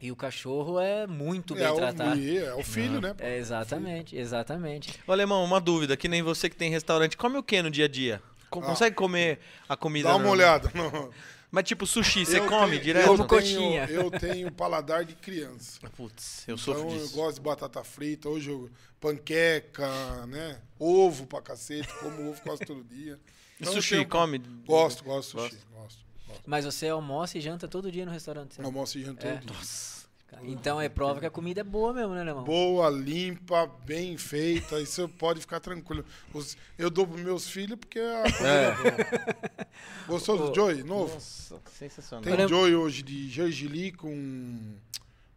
[0.00, 2.20] E o cachorro é muito bem É o, tratado.
[2.20, 3.14] é o filho, né?
[3.20, 4.98] É, exatamente, exatamente.
[5.06, 7.84] Ô, Alemão, uma dúvida, que nem você que tem restaurante, come o que no dia
[7.84, 8.20] a dia?
[8.24, 8.48] Ah.
[8.50, 9.38] Consegue comer
[9.68, 10.08] a comida?
[10.08, 10.32] Dá uma normal?
[10.34, 10.70] olhada.
[10.74, 11.10] no-
[11.54, 13.08] Mas tipo, sushi, você Eu come tenho- direto?
[13.20, 13.86] Eu coxinha.
[13.86, 15.78] tenho, eu tenho paladar de criança.
[15.96, 17.14] Putz, eu sofro então eu disso.
[17.14, 18.28] gosto de batata frita.
[18.30, 20.58] Hoje eu panqueca, né?
[20.78, 23.20] Ovo pra cacete, como ovo quase todo dia.
[23.60, 24.38] E Então, eu sushi, tenho- come?
[24.66, 25.62] Gosto, gosto de sushi.
[25.74, 25.98] Gosto.
[26.26, 26.42] gosto.
[26.46, 28.54] Mas você almoça e janta todo dia no restaurante.
[28.54, 28.66] certo?
[28.66, 29.32] Almoço e janta É.
[29.36, 30.01] todo dia.
[30.44, 32.42] Então é prova que a comida é boa mesmo, né, Alemão?
[32.44, 34.80] Boa, limpa, bem feita.
[34.80, 36.04] Isso pode ficar tranquilo.
[36.32, 39.66] Os- eu dou pros meus filhos porque a comida é, boa.
[40.08, 40.82] Gostou do Joey?
[40.82, 41.14] Novo?
[41.14, 42.24] Nossa, sensacional.
[42.36, 44.74] Tem Joey hoje de gergelim com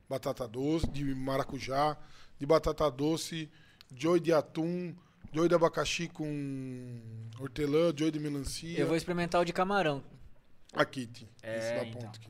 [0.09, 1.97] batata doce, de maracujá,
[2.39, 3.49] de batata doce,
[3.95, 4.95] Joey de atum,
[5.31, 6.99] Joey de abacaxi com
[7.39, 8.79] hortelã, Joey de melancia.
[8.79, 10.03] Eu vou experimentar o de camarão.
[10.73, 11.27] Aqui, Tim.
[11.43, 12.01] É, Esse da então.
[12.01, 12.29] ponta aqui.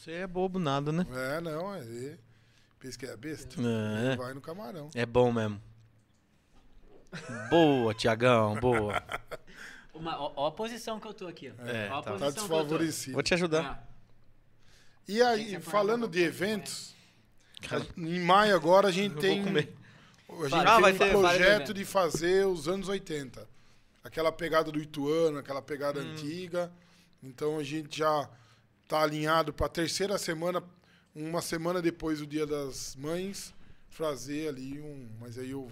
[0.00, 1.06] Você é bobo nada, né?
[1.12, 2.16] É, não, é.
[2.78, 3.54] Pensa que é besta?
[3.60, 4.16] É.
[4.16, 4.88] Vai no camarão.
[4.94, 5.60] É bom mesmo.
[7.50, 9.02] Boa, Tiagão, boa.
[9.92, 11.66] Uma, ó, ó a posição que eu tô aqui, ó.
[11.68, 12.12] É, Ó a tá.
[12.12, 12.62] Tá posição que eu tô.
[12.62, 13.12] desfavorecido.
[13.12, 13.62] Vou te ajudar.
[13.64, 13.88] Ah,
[15.06, 16.94] E aí, falando de eventos,
[17.98, 19.36] em maio agora a gente Eu tem.
[19.42, 19.76] vou comer.
[20.30, 23.46] A gente Fala, tem vai um ter- projeto de fazer os anos 80.
[24.02, 26.12] Aquela pegada do Ituano, aquela pegada Hum.
[26.12, 26.72] antiga.
[27.22, 28.30] Então a gente já
[28.90, 30.60] tá alinhado para a terceira semana,
[31.14, 33.54] uma semana depois do Dia das Mães,
[33.88, 35.08] fazer ali um.
[35.20, 35.70] Mas aí eu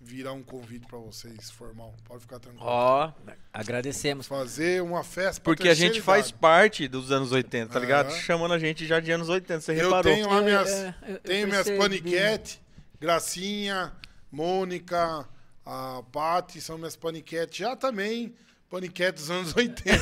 [0.00, 1.94] virar um convite para vocês formal.
[2.04, 2.66] Pode ficar tranquilo.
[2.66, 3.10] Ó,
[3.52, 4.26] Agradecemos.
[4.26, 7.80] Fazer uma festa pra porque a gente faz parte dos anos 80, tá É.
[7.82, 8.10] ligado?
[8.12, 10.02] Chamando a gente já de anos 80, você Eu reparou.
[10.12, 12.60] tenho lá minhas, É, é, eu- eu tenho minhas paniquete,
[13.00, 13.92] Gracinha,
[14.32, 15.26] Mônica,
[15.64, 17.56] a Pati, são minhas paniquetes.
[17.56, 18.34] Já também,
[18.74, 20.00] paniquete dos anos 80.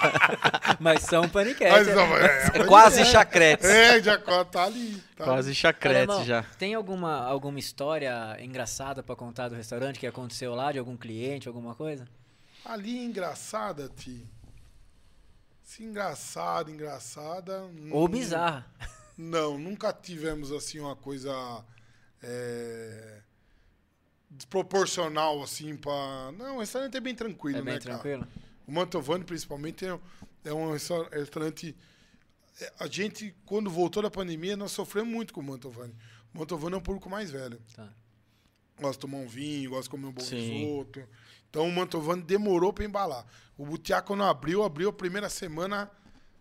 [0.80, 1.86] Mas são paniquetes.
[1.86, 3.10] Mas, não, é, É quase paniquete.
[3.12, 3.68] chacretes.
[3.68, 5.02] É, já tá ali.
[5.16, 5.54] Tá Quase ali.
[5.54, 6.42] chacretes já.
[6.58, 11.46] Tem alguma, alguma história engraçada pra contar do restaurante que aconteceu lá, de algum cliente,
[11.46, 12.08] alguma coisa?
[12.64, 14.26] Ali engraçada, Ti.
[15.62, 17.60] Se engraçada, engraçada.
[17.90, 18.64] Ou não- bizarra?
[19.16, 21.30] Não, nunca tivemos assim uma coisa
[22.22, 23.18] é,
[24.30, 26.32] desproporcional assim para.
[26.32, 27.98] Não, o restaurante é bem tranquilo, É bem né, cara?
[27.98, 28.26] tranquilo?
[28.66, 29.98] O Mantovani, principalmente, é,
[30.44, 31.76] é um resta- restaurante.
[32.60, 35.94] é, A gente, quando voltou da pandemia, nós sofremos muito com o Mantovani.
[36.32, 37.60] O Mantovani é um público mais velho.
[37.74, 37.88] Tá.
[38.78, 40.36] gosta de tomar um vinho, gosta de comer um bom Sim.
[40.38, 41.02] risoto.
[41.50, 43.26] Então o Mantovani demorou pra embalar.
[43.58, 45.90] O Butiá, quando abriu, abriu a primeira semana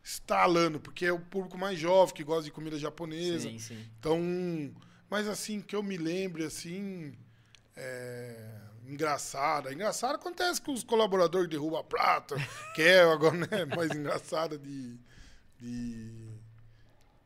[0.02, 3.50] estalando, porque é o público mais jovem que gosta de comida japonesa.
[3.50, 3.86] Sim, sim.
[4.00, 4.18] Então,
[5.10, 7.14] mas assim, que eu me lembre, assim,
[7.80, 8.36] é,
[8.88, 9.74] engraçada.
[9.74, 12.36] Engraçado acontece com os colaboradores derrubam a prata,
[12.76, 14.98] que é agora, né, mais engraçada de,
[15.60, 16.12] de,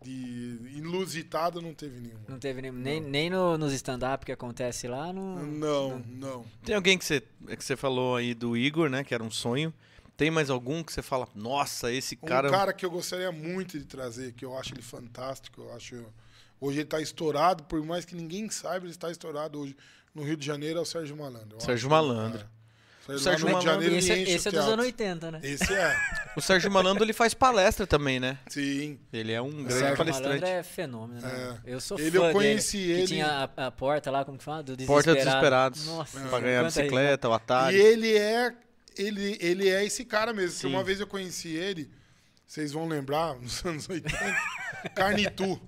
[0.01, 2.23] de inusitada não teve nenhuma.
[2.27, 5.11] Não teve nem, nem, nem no- nos stand-up que acontece lá.
[5.13, 6.45] Não, Não, não.
[6.65, 9.03] Tem alguém que você, que você falou aí do Igor, né?
[9.03, 9.73] Que era um sonho.
[10.15, 12.49] Tem mais algum que você fala, nossa, esse Um cara.
[12.49, 16.05] cara, que eu gostaria muito de trazer, que eu acho ele fantástico, eu acho.
[16.61, 19.75] Hoje ele está estourado, por mais que ninguém saiba, ele está estourado hoje
[20.13, 21.59] no Rio de Janeiro, é o Sérgio Malandro.
[21.61, 22.45] Sérgio é.
[23.05, 25.31] O Sérgio Sérgio Malandro, de Malandro, esse, ele enche esse o é dos anos 80,
[25.31, 25.39] né?
[25.43, 25.95] Esse é.
[26.37, 28.37] O Sérgio Malandro ele faz palestra também, né?
[28.47, 28.97] Sim.
[29.11, 30.27] Ele é um grande Sérgio palestrante.
[30.41, 31.61] Malandro é fenômeno, né?
[31.65, 32.91] Eu sou Ele, fã eu conheci dele.
[32.93, 34.63] ele- Que tinha a, a porta lá, como que fala?
[34.63, 35.75] Do Porta desesperado.
[35.75, 35.85] Desesperados.
[35.87, 37.75] Nossa, Pra ganhar bicicleta, o E Atari.
[37.77, 38.53] ele é.
[38.97, 40.51] Ele, ele é esse cara mesmo.
[40.51, 40.67] Se Sim.
[40.67, 41.91] Uma vez eu conheci ele,
[42.47, 44.17] vocês vão lembrar, nos anos 80,
[44.95, 45.59] Carnitu.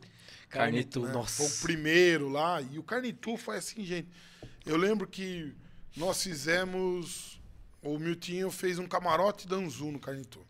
[0.56, 1.12] Carnitu, né?
[1.14, 1.44] nossa.
[1.44, 2.62] Foi o primeiro lá.
[2.62, 4.10] E o Carnitu foi assim, gente.
[4.66, 5.54] Eu lembro que
[5.96, 7.40] nós fizemos.
[7.82, 10.46] O Miltinho fez um camarote danzu no Carnitu.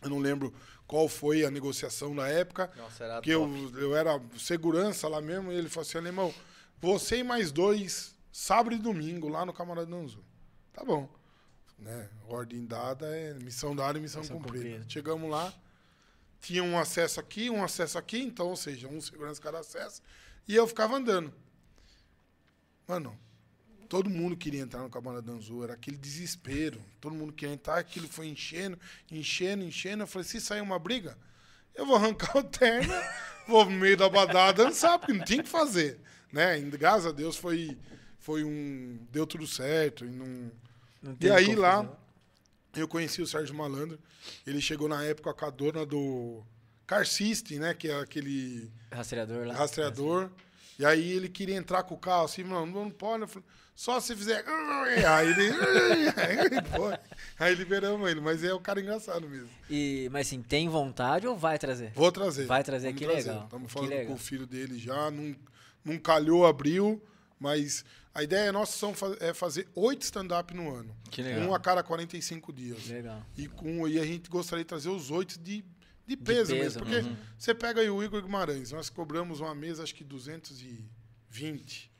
[0.00, 0.54] Eu não lembro
[0.86, 2.70] qual foi a negociação na época.
[2.76, 5.50] Nossa, era Porque eu, eu era segurança lá mesmo.
[5.50, 6.32] E ele falou assim: Alemão,
[6.80, 10.24] você e mais dois, sábado e domingo, lá no camarote danzu.
[10.72, 11.08] Tá bom.
[11.78, 12.08] Né?
[12.28, 14.64] Ordem dada é missão dada e missão, Missão cumprida.
[14.64, 14.84] cumprida.
[14.88, 15.52] Chegamos lá,
[16.40, 20.02] tinha um acesso aqui, um acesso aqui, então, ou seja, um segurança cada acesso,
[20.48, 21.32] e eu ficava andando.
[22.88, 23.16] Mano,
[23.88, 26.80] todo mundo queria entrar no Cabana Danzu, era aquele desespero.
[27.00, 28.78] Todo mundo queria entrar, aquilo foi enchendo,
[29.10, 30.04] enchendo, enchendo.
[30.04, 31.16] Eu falei, se sair uma briga,
[31.74, 32.92] eu vou arrancar o terno,
[33.46, 36.00] vou no meio da badada dançar, porque não tinha o que fazer.
[36.32, 36.58] Né?
[36.58, 37.76] E, graças a Deus foi,
[38.18, 38.98] foi um.
[39.10, 40.04] Deu tudo certo.
[40.04, 40.50] E, não,
[41.02, 41.88] Não e aí lá,
[42.74, 43.98] eu conheci o Sérgio Malandro.
[44.46, 46.42] Ele chegou na época com a dona do
[46.86, 47.74] Car System, né?
[47.74, 49.54] Que é aquele Rastreador lá.
[49.54, 50.30] rastreador.
[50.78, 53.22] E aí ele queria entrar com o carro assim, não, não pode.
[53.22, 54.44] Eu falei, só se fizer.
[55.06, 55.50] Aí ele.
[57.38, 59.48] Aí liberamos ele, mas é o cara engraçado mesmo.
[59.68, 61.92] E, mas assim, tem vontade ou vai trazer?
[61.94, 62.46] Vou trazer.
[62.46, 63.28] Vai trazer, Vamos que trazer.
[63.30, 64.06] legal, Estamos falando legal.
[64.06, 65.10] com o filho dele já.
[65.10, 65.34] Não,
[65.84, 67.02] não calhou abril,
[67.38, 67.84] mas
[68.14, 70.94] a ideia nossa são é fazer oito stand-up no ano.
[71.10, 71.48] Que legal.
[71.48, 72.88] Um a cada 45 dias.
[72.88, 73.24] Legal.
[73.36, 75.64] E, com, e a gente gostaria de trazer os oito de,
[76.06, 76.82] de peso, peso, mesmo.
[76.82, 77.16] Porque uhum.
[77.38, 81.90] você pega aí o Igor Guimarães, nós cobramos uma mesa, acho que 220.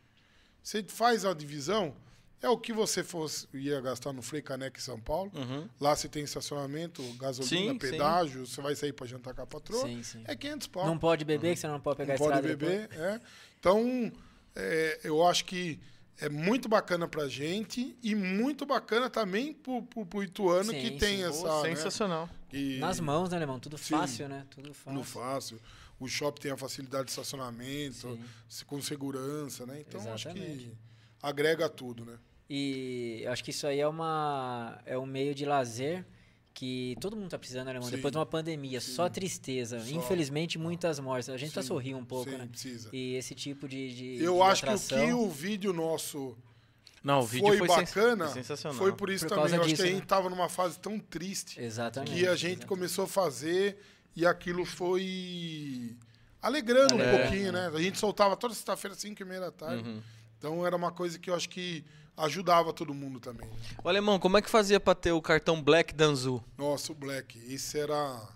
[0.63, 1.95] Você faz a divisão,
[2.43, 5.31] é o que você fosse, ia gastar no Frei Caneca em São Paulo.
[5.33, 5.69] Uhum.
[5.81, 7.79] Lá você tem estacionamento, gasolina, Sim, sim.
[7.79, 9.87] pedágio, você vai sair para jantar com a patroa.
[9.87, 10.25] Sim, sim.
[10.27, 10.87] É 500 pau.
[10.87, 13.21] Não pode beber, que você não pode pegar Não a pode estrada beber, é.
[13.61, 14.13] Então,
[14.57, 15.79] é, eu acho que
[16.21, 20.91] é muito bacana pra gente e muito bacana também pro, pro, pro Ituano Sim, que
[20.93, 21.25] tem sim.
[21.25, 21.63] essa.
[21.63, 22.29] Né, sensacional.
[22.51, 22.79] depois.
[22.79, 23.59] Nas mãos, né, Alemão?
[23.59, 23.97] Tudo Sim.
[23.97, 24.47] fácil, né?
[24.51, 24.93] Tudo fácil.
[24.93, 25.61] no fácil.
[25.99, 28.19] O shopping tem a facilidade de estacionamento,
[28.67, 29.81] com segurança, né?
[29.87, 30.65] Então acho Exatamente.
[30.65, 30.73] que
[31.23, 32.19] agrega tudo, né?
[32.49, 36.05] E eu acho que isso aí é uma é um meio de lazer
[36.61, 37.89] que todo mundo tá precisando, né, irmão?
[37.89, 37.97] Sim.
[37.97, 39.81] Depois de uma pandemia, só tristeza.
[39.81, 39.91] Só.
[39.95, 41.31] Infelizmente, muitas mortes.
[41.31, 42.47] A gente tá Sim, sorrindo um pouco, sim, né?
[42.47, 42.91] precisa.
[42.93, 46.37] E esse tipo de, de Eu de acho que o atração, que o vídeo nosso
[47.03, 48.77] Não, o vídeo foi, foi, bacana foi sensacional.
[48.77, 49.55] foi por isso Por também.
[49.55, 49.99] Eu acho disso, que a né?
[49.99, 52.13] gente tava numa fase tão triste Exatamente.
[52.13, 52.67] que a gente exatamente.
[52.67, 53.79] começou a fazer
[54.15, 55.97] e aquilo foi
[56.43, 57.71] alegrando um Alegrando, pouquinho, né?
[57.75, 59.89] A gente soltava toda sexta-feira, 5 e meia da tarde.
[59.89, 60.03] Uhum.
[60.37, 61.83] Então era uma coisa que eu acho que
[62.25, 63.49] ajudava todo mundo também.
[63.49, 63.57] né?
[63.83, 66.43] Ô, Alemão, como é que fazia pra ter o cartão Black Danzu?
[66.57, 68.29] Nossa, o Black, esse era.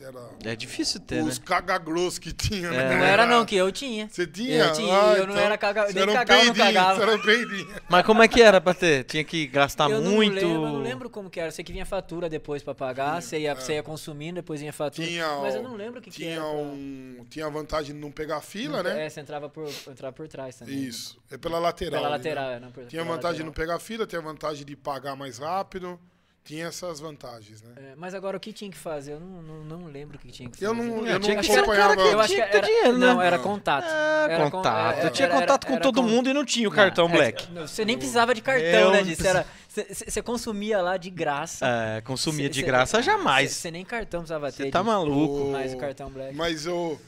[0.00, 0.30] Era.
[0.44, 1.28] É difícil ter, né?
[1.30, 2.70] os cagagross que tinha, É.
[2.70, 2.96] né?
[2.96, 4.08] Não era não, que eu tinha.
[4.08, 4.64] Você tinha?
[4.66, 5.86] Eu tinha, Ah, eu não então, era caga...
[5.92, 6.94] nem era um cagava, não cagava.
[6.96, 7.74] Você era um peidinho.
[7.88, 9.04] Mas como é que era pra ter?
[9.04, 10.34] Tinha que gastar eu muito?
[10.34, 11.50] Não lembro, eu não lembro como que era.
[11.50, 15.06] Sei que vinha fatura depois pra pagar, você ia, você ia consumindo, depois vinha fatura.
[15.06, 16.40] Tinha mas eu não lembro o que, que Tinha, era.
[16.42, 19.06] pra- um, tinha a vantagem de não pegar fila, Não- né?
[19.06, 20.74] É, você entrava por, entrava por trás também.
[20.84, 21.18] Isso.
[21.30, 22.00] É pela lateral.
[22.00, 22.16] Pela né?
[22.16, 23.68] lateral, é, não por Tinha a pela vantagem de não lateral.
[23.68, 25.98] pegar fila, tinha a vantagem de pagar mais rápido.
[26.42, 27.74] Tinha essas vantagens, né?
[27.76, 29.12] É, mas agora o que tinha que fazer?
[29.12, 30.66] Eu não, não, não lembro o que tinha que fazer.
[30.66, 32.00] Eu não, É, eu tinha não cara acompanhava.
[32.00, 33.06] Eu acho que tinha era, dinheiro, né?
[33.06, 33.84] não, era contato.
[33.86, 34.96] Ah, Era con- contato.
[34.98, 37.06] era- eu tinha era- contato com era todo mundo e não tinha o Não, cartão
[37.08, 37.52] é, Black.
[37.52, 39.24] não, Você nem precisava de cartão, Eu né, disso?
[39.24, 41.64] Era, você, consumia lá de graça.
[41.66, 43.52] É, consumia Cê- de cê- graça jamais.
[43.52, 44.64] Você nem cartão precisava ter.
[44.64, 45.50] Você tá maluco.
[45.52, 46.34] Mas o cartão Black.
[46.34, 46.98] Mas eu,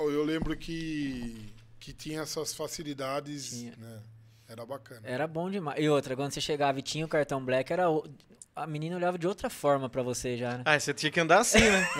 [0.00, 3.74] eu lembro que, que tinha essas facilidades, Tinha.
[3.76, 3.98] né?
[4.48, 5.02] Era bacana.
[5.04, 5.78] Era bom demais.
[5.80, 7.84] E outra, quando você chegava e tinha o cartão Black, era
[8.54, 10.62] a menina olhava de outra forma pra você já, né?
[10.64, 11.88] Ah, você tinha que andar assim, né?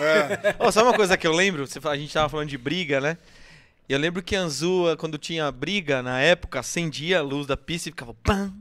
[0.59, 0.71] É.
[0.71, 1.63] Sabe uma coisa que eu lembro?
[1.63, 3.17] A gente tava falando de briga, né?
[3.89, 7.89] E eu lembro que Anzu, quando tinha briga, na época, acendia a luz da pista
[7.89, 8.53] e ficava pam,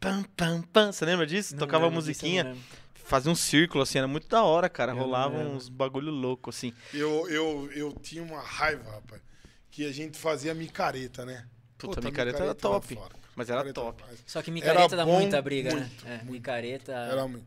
[0.00, 0.92] pam, pam, pam.
[0.92, 1.54] Você lembra disso?
[1.54, 2.56] Não Tocava lembro musiquinha,
[2.94, 4.92] fazia um círculo, assim, era muito da hora, cara.
[4.92, 5.52] Eu Rolava lembro.
[5.52, 6.72] uns bagulho louco, assim.
[6.92, 9.20] Eu, eu, eu tinha uma raiva, rapaz,
[9.70, 11.46] que a gente fazia micareta, né?
[11.76, 12.94] Puta, micareta era top.
[12.94, 13.23] foda, cara.
[13.36, 14.02] Mas era Micareta top.
[14.06, 14.16] era.
[14.26, 16.14] Só que micareta dá bom, muita briga, muito, né?
[16.14, 16.32] É, muito.
[16.32, 16.92] micareta.
[16.92, 17.46] Era muito.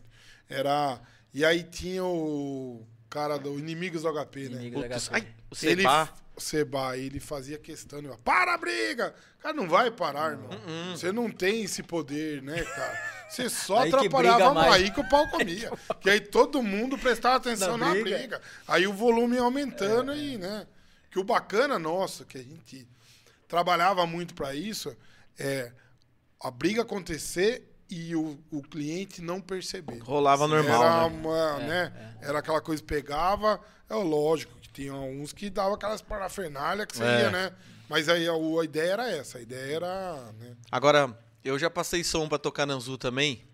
[0.50, 1.00] Era.
[1.34, 4.56] E aí tinha o cara do Inimigos do HP, né?
[4.62, 5.16] Inimigo Putz, HP.
[5.16, 6.10] ai, o Seba.
[6.36, 9.14] o Seba, ele fazia questão, ele, para a briga!
[9.40, 10.50] Cara, não vai parar, irmão.
[10.92, 13.12] Você não tem esse poder, né, cara?
[13.30, 15.72] Você só Aí atrapalhava mais aí que o pau comia.
[16.02, 18.18] que aí todo mundo prestava atenção Na na briga.
[18.18, 18.42] briga.
[18.68, 20.66] Aí o volume ia aumentando e, né?
[21.12, 22.88] Que o bacana nosso, que a gente
[23.48, 24.96] trabalhava muito pra isso,
[25.38, 25.72] é
[26.42, 30.00] a briga acontecer e o, o cliente não perceber.
[30.00, 31.16] Rolava normal, Era, né?
[31.18, 32.18] uma, né?
[32.22, 33.60] Era aquela coisa que pegava.
[33.90, 37.22] É lógico que tinha uns que davam aquelas parafernália que você É.
[37.22, 37.54] ia, né?
[37.90, 39.38] Mas aí a, a ideia era essa.
[39.38, 40.32] A ideia era.
[40.38, 40.56] Né?
[40.70, 43.46] Agora, eu já passei som pra tocar na Anzu também.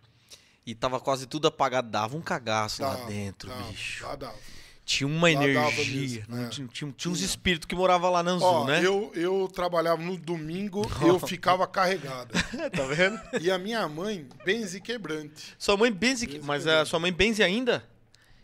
[0.65, 1.89] E tava quase tudo apagado.
[1.91, 4.03] Dava um cagaço lá Dava, dentro, dava, bicho.
[4.05, 4.37] lá dava.
[4.85, 5.95] Tinha uma Lá energia.
[5.95, 6.49] mesmo, não é.
[6.49, 8.85] Tinha, tinha, tinha uns espíritos que moravam lá na Anzu, Ó, né?
[8.85, 12.33] eu, eu trabalhava no domingo, eu ficava carregado.
[12.75, 13.19] tá vendo?
[13.41, 16.27] E a minha mãe, benze quebrante Sua mãe benze.
[16.27, 16.81] Benze Mas quebrante.
[16.81, 17.83] a sua mãe benze ainda?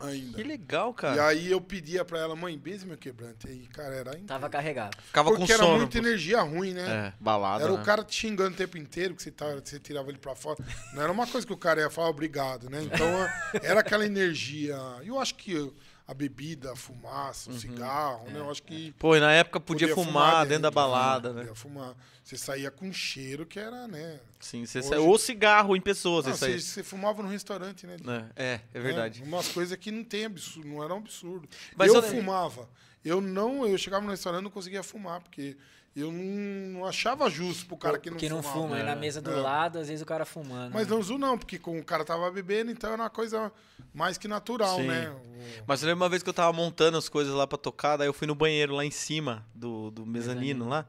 [0.00, 0.36] ainda.
[0.36, 1.16] Que legal, cara.
[1.16, 3.46] E aí eu pedia pra ela, mãe, benze meu quebrante.
[3.46, 4.26] Aí, cara, era incrível.
[4.26, 4.96] Tava carregado.
[5.02, 5.78] Ficava Porque com era sono.
[5.78, 6.88] muita energia ruim, né?
[6.90, 7.64] É, balada.
[7.64, 7.80] Era né?
[7.80, 10.58] o cara te xingando o tempo inteiro, que você, tava, você tirava ele pra fora.
[10.94, 12.82] Não era uma coisa que o cara ia falar obrigado, né?
[12.82, 13.06] Então
[13.62, 14.78] era aquela energia.
[15.02, 15.70] E eu acho que
[16.10, 18.40] a bebida, a fumaça, o cigarro, né?
[18.40, 18.92] Eu acho que.
[18.98, 20.74] Pô, e na época podia, fumar, dentro da né?
[20.74, 21.40] balada, né?
[21.42, 21.94] Podia fumar.
[22.24, 24.18] Você saía com cheiro que era, né?
[24.40, 26.58] Sim, você Hoje- sa- ou cigarro em pessoa, você Não, saía.
[26.60, 27.96] você, você fumava no restaurante, né?
[28.34, 29.20] É, é, é verdade.
[29.20, 29.26] Né?
[29.28, 31.48] Umas coisas que não tem absurdo, não era um absurdo.
[31.76, 32.68] Mas eu eu- fumava.
[33.04, 35.56] Eu não, eu chegava no restaurante e não conseguia fumar, porque
[35.96, 38.76] eu não, achava justo pro cara que não não fuma.
[38.76, 39.34] Aí na É, mesa do é.
[39.36, 40.72] lado, às vezes o cara fumando.
[40.72, 40.94] Mas né?
[40.94, 43.52] não zoou não, porque com o cara tava bebendo, então era uma coisa
[43.92, 44.86] mais que natural, Sim.
[44.86, 45.10] né?
[45.10, 47.96] O- Mas eu lembro uma vez que eu tava montando as coisas lá pra tocar,
[47.96, 50.86] daí eu fui no banheiro lá em cima do, do mezanino lá.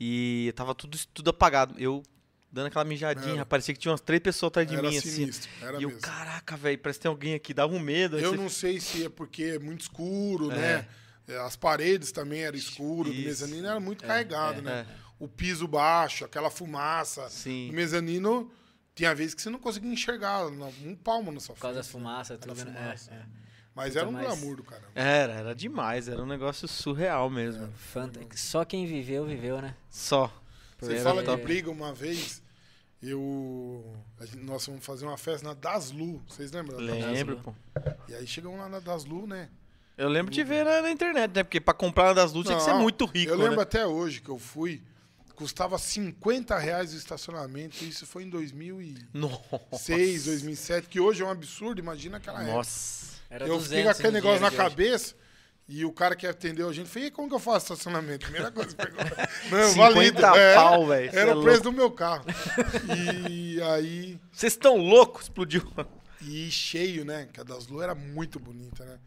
[0.00, 1.74] E tava tudo, tudo apagado.
[1.78, 2.02] Eu
[2.50, 3.46] dando aquela mijadinha, Era.
[3.46, 5.30] parecia que tinha umas três pessoas atrás de era mim, assim.
[5.62, 6.02] era E eu, mesmo.
[6.02, 8.18] caraca, velho, parece que tem alguém aqui, dava um medo.
[8.18, 10.56] Eu você- não sei se é porque é muito escuro, É.
[10.56, 10.88] né?
[11.28, 13.28] É, As paredes também eram escuras, do Isso.
[13.28, 14.86] mezanino era muito carregado, né?
[14.88, 15.02] é.
[15.18, 17.28] O piso baixo, aquela fumaça.
[17.30, 17.70] Sim.
[17.70, 18.50] O mezanino
[18.94, 22.02] tinha vezes que você não conseguia enxergar um palmo na sua Por causa das frente,
[22.02, 22.10] né?
[22.10, 22.72] fumaças, Era tudo, né?
[22.80, 23.10] fumaça.
[23.12, 23.26] É, é.
[23.74, 24.88] Mas era um mas- glamour do caramba.
[24.94, 27.72] Era, era demais, era um negócio surreal mesmo.
[27.72, 29.74] Fanta- Só quem viveu, viveu, né?
[29.88, 30.30] Só.
[30.78, 32.42] Você fala de briga uma vez,
[33.00, 33.96] eu.
[34.22, 36.20] gente- nós fomos fazer uma festa na Daslu.
[36.28, 36.78] Vocês lembram?
[36.84, 37.12] da Daslu?
[37.12, 37.54] Lembro, pô.
[38.08, 39.48] E aí chegamos lá na Daslu, né?
[40.02, 41.44] Eu lembro de ver na, na internet, né?
[41.44, 43.62] Porque pra comprar das luzes tinha que ser muito rico, Eu lembro né?
[43.62, 44.82] até hoje que eu fui,
[45.36, 47.84] custava 50 reais o estacionamento.
[47.84, 49.94] Isso foi em 2006, Nossa.
[49.94, 51.80] 2007, que hoje é um absurdo.
[51.80, 52.52] Imagina aquela época.
[52.56, 53.12] Nossa.
[53.30, 54.90] Era eu 200 fiquei com aquele negócio na dinheiro de hoje.
[54.90, 55.14] cabeça.
[55.68, 58.24] E o cara que atendeu a gente falou, e como que eu faço estacionamento?
[58.26, 59.16] Primeira coisa que perguntou.
[59.50, 60.54] Não, 50 válido.
[60.56, 61.10] pau, velho.
[61.12, 62.24] Cê Era é o preço do meu carro.
[62.98, 65.22] E aí, Vocês estão loucos?
[65.22, 65.62] Explodiu.
[66.20, 67.28] e cheio, né?
[67.32, 68.98] Que a das Lu era muito bonita, né?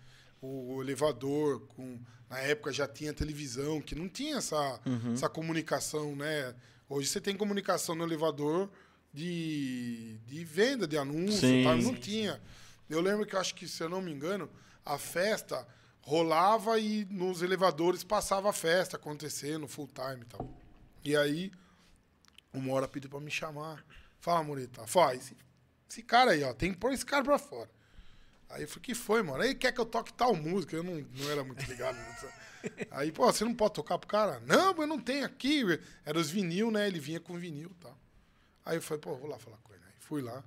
[0.45, 5.13] O, elevador, com, na época já tinha televisão, que não tinha essa, Uhum.
[5.13, 6.53] essa comunicação, né?
[6.87, 8.69] Hoje você tem comunicação no elevador
[9.13, 12.41] de, de venda, de anúncio, tal, não tinha.
[12.89, 14.49] Eu lembro que acho que, se eu não me engano,
[14.85, 15.67] a festa
[16.01, 20.49] rolava e nos elevadores passava a festa acontecendo, full time e tal.
[21.03, 21.51] E aí,
[22.53, 23.83] uma hora pediu pra me chamar.
[24.19, 24.85] Fala, Morita.
[24.85, 25.35] Fala, esse,
[25.89, 27.69] esse cara aí, ó, tem que pôr esse cara pra fora.
[28.55, 29.43] Aí eu falei, que foi, mano?
[29.43, 30.77] Aí quer que eu toque tal música?
[30.77, 31.97] Eu não, não era muito ligado.
[32.89, 34.39] Aí, pô, você não pode tocar pro cara?
[34.45, 35.61] Não, eu não tenho aqui.
[36.05, 36.87] Era os vinil, né?
[36.87, 37.97] Ele vinha com vinil e tal.
[38.65, 39.83] Aí eu falei, pô, vou lá falar com ele.
[39.85, 40.41] Aí fui lá.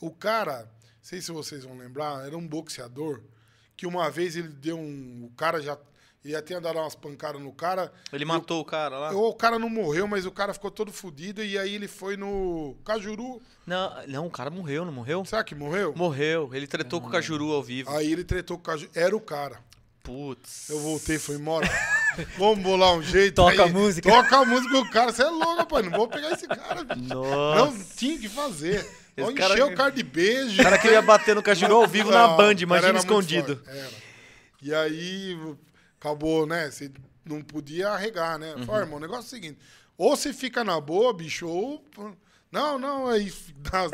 [0.00, 0.70] O cara, não
[1.00, 3.22] sei se vocês vão lembrar, era um boxeador
[3.76, 5.26] que uma vez ele deu um.
[5.26, 5.78] O cara já.
[6.22, 7.90] Ele já tinha dado umas pancadas no cara.
[8.12, 9.10] Ele matou o cara lá?
[9.12, 11.42] Ou o cara não morreu, mas o cara ficou todo fudido.
[11.42, 13.40] E aí ele foi no Cajuru.
[13.66, 15.24] Não, não, o cara morreu, não morreu?
[15.24, 15.94] Será que morreu?
[15.96, 16.50] Morreu.
[16.52, 17.88] Ele tretou com o Cajuru ao vivo.
[17.90, 18.90] Aí ele tretou com o Cajuru.
[18.94, 19.58] Era o cara.
[20.02, 20.68] Putz.
[20.68, 21.68] Eu voltei e falei, mora.
[22.36, 23.36] Vamos bolar um jeito.
[23.36, 23.70] Toca aí.
[23.70, 24.10] a música.
[24.10, 25.12] Toca a música do cara.
[25.12, 25.84] Você é louco, rapaz.
[25.86, 26.84] Não vou pegar esse cara.
[26.84, 27.14] bicho.
[27.14, 27.64] Nossa.
[27.64, 28.86] Não tinha que fazer.
[29.16, 30.60] Vou cara- encher o cara de beijo.
[30.60, 33.62] O cara queria bater no Cajuru ao vivo na Não, Band, o cara imagina escondido.
[33.66, 33.88] Era.
[34.62, 35.38] E aí,
[36.00, 36.70] acabou, né?
[36.70, 36.90] Você
[37.24, 38.54] não podia arregar, né?
[38.56, 38.64] Uhum.
[38.66, 39.58] Falei, irmão, o negócio é o seguinte:
[39.96, 41.84] ou você fica na boa, bicho, ou.
[42.50, 43.88] Não, não, aí dá-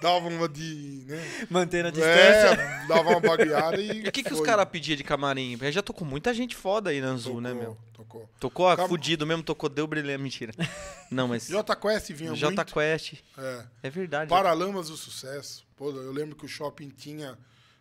[0.00, 1.04] dava uma de.
[1.06, 1.46] Né?
[1.50, 2.60] Mantendo a distância.
[2.60, 4.04] É, dava uma bagueada e.
[4.04, 5.56] E o que, que os caras pediam de camarim?
[5.56, 7.76] Porque já tocou muita gente foda aí na Anzul, né, meu?
[7.92, 8.28] Tocou.
[8.40, 10.22] Tocou a Cam- fudido mesmo, tocou Deu Brilhante.
[10.22, 10.52] Mentira.
[11.10, 11.46] Não, mas.
[11.48, 12.74] J Quest vinha J muito.
[12.74, 13.14] Quest.
[13.38, 13.64] É.
[13.84, 14.28] É verdade.
[14.28, 15.64] Paralamas do Sucesso.
[15.76, 17.38] Pô, eu lembro que o shopping tinha.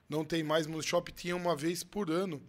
[0.07, 2.41] Não tem mais, mas o shopping tinha uma vez por ano.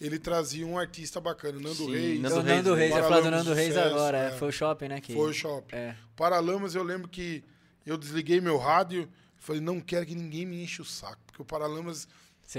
[0.00, 2.20] Ele trazia um artista bacana, Nando Sim, Reis.
[2.20, 4.18] Nando o Nando Reis, Reis, ia falar do Paralamas Nando do Reis Sucesso, agora.
[4.18, 4.30] é, é.
[4.32, 5.00] Foi o shopping, né?
[5.00, 5.14] Que...
[5.14, 5.76] Foi o shopping.
[5.76, 5.96] É.
[6.16, 7.44] Paralamas, eu lembro que
[7.86, 9.08] eu desliguei meu rádio.
[9.36, 11.20] Falei, não quero que ninguém me enche o saco.
[11.26, 12.08] Porque o Paralamas,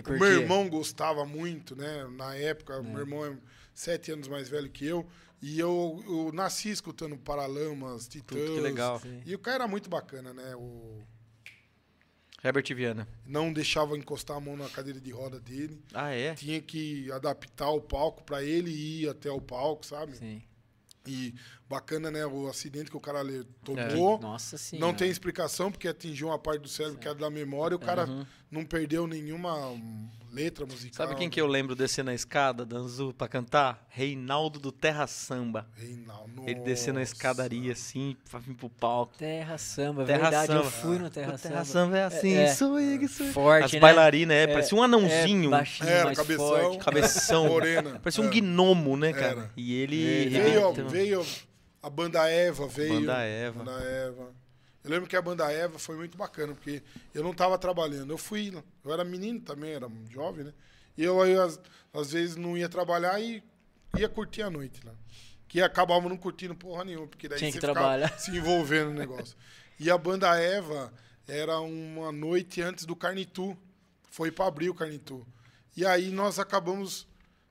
[0.08, 2.08] meu irmão gostava muito, né?
[2.16, 3.36] Na época, meu irmão é
[3.74, 5.06] sete anos mais velho que eu.
[5.42, 8.40] E eu, eu nasci escutando Paralamas, Titãs.
[8.40, 9.02] que legal.
[9.26, 10.56] E o cara era muito bacana, né?
[10.56, 11.04] O...
[12.46, 13.08] Herbert Viana.
[13.26, 15.82] Não deixava encostar a mão na cadeira de roda dele.
[15.94, 16.36] Ah, é?
[16.36, 20.16] Tinha que adaptar o palco para ele ir até o palco, sabe?
[20.18, 20.42] Sim.
[21.08, 21.34] E
[21.70, 22.26] bacana, né?
[22.26, 23.46] O acidente que o cara le- É.
[23.64, 24.20] tomou.
[24.20, 24.86] Nossa senhora.
[24.88, 27.76] Não tem explicação, porque atingiu uma parte do cérebro que é da memória.
[27.76, 28.26] O cara Uhum.
[28.50, 31.08] não perdeu nenhuma hum, letra musical.
[31.08, 33.86] Sabe quem que eu lembro descendo a escada da Anzul pra cantar?
[33.90, 35.66] Reinaldo do Terra Samba.
[35.76, 36.44] Reinaldo.
[36.46, 37.14] Ele descendo a Nossa.
[37.14, 39.14] escadaria assim, pra vir pro palco.
[39.18, 40.52] Terra Samba, Terra verdade.
[40.52, 40.72] Eu Samba.
[40.72, 41.66] fui no Terra o Terra Samba.
[41.66, 42.48] Samba é assim, É, é.
[42.54, 43.32] swing, swing.
[43.32, 43.80] Forte, As né?
[43.80, 45.48] bailarinas, é, É, parecia um anãozinho.
[45.48, 46.48] É, baixinho, Era, mais cabeção.
[46.48, 46.78] forte.
[46.84, 47.48] Cabeção.
[47.48, 48.00] Morena.
[48.00, 48.32] Parecia um É.
[48.32, 49.26] gnomo, né, cara?
[49.42, 49.52] Era.
[49.56, 50.30] E ele.
[50.30, 51.26] Veio, veio
[51.82, 53.00] a banda Eva, veio.
[53.00, 53.64] Banda Eva.
[53.64, 54.45] Banda Eva.
[54.86, 58.12] Eu lembro que a banda Eva foi muito bacana, porque eu não estava trabalhando.
[58.12, 58.54] Eu fui,
[58.84, 60.54] eu era menino também, era jovem, né?
[60.96, 61.60] E eu aí, às,
[61.92, 63.44] às vezes, não ia trabalhar e
[63.98, 64.94] ia curtir a noite lá.
[65.48, 68.16] Que acabava não curtindo porra nenhuma, porque daí Tinha você trabalhar.
[68.20, 69.36] se envolvendo no negócio.
[69.80, 70.94] E a banda Eva
[71.28, 73.58] era uma noite antes do Carnitu.
[74.12, 75.26] Foi para abrir o Carnitu.
[75.76, 77.08] E aí nós acabamos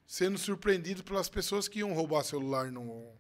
[0.07, 3.13] sendo surpreendidos pelas pessoas que iam roubar celular no.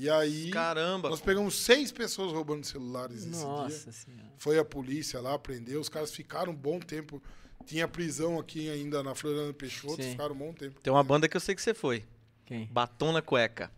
[0.00, 1.10] E aí Caramba.
[1.10, 3.40] nós pegamos seis pessoas roubando celulares esse dia.
[3.40, 4.32] Nossa senhora.
[4.38, 5.78] Foi a polícia lá, prendeu.
[5.78, 7.22] Os caras ficaram um bom tempo.
[7.66, 10.12] Tinha prisão aqui ainda na Floriano Peixoto, Sim.
[10.12, 10.80] ficaram um bom tempo.
[10.80, 12.02] Tem uma banda que eu sei que você foi.
[12.46, 12.64] Quem?
[12.72, 13.70] Batom na cueca.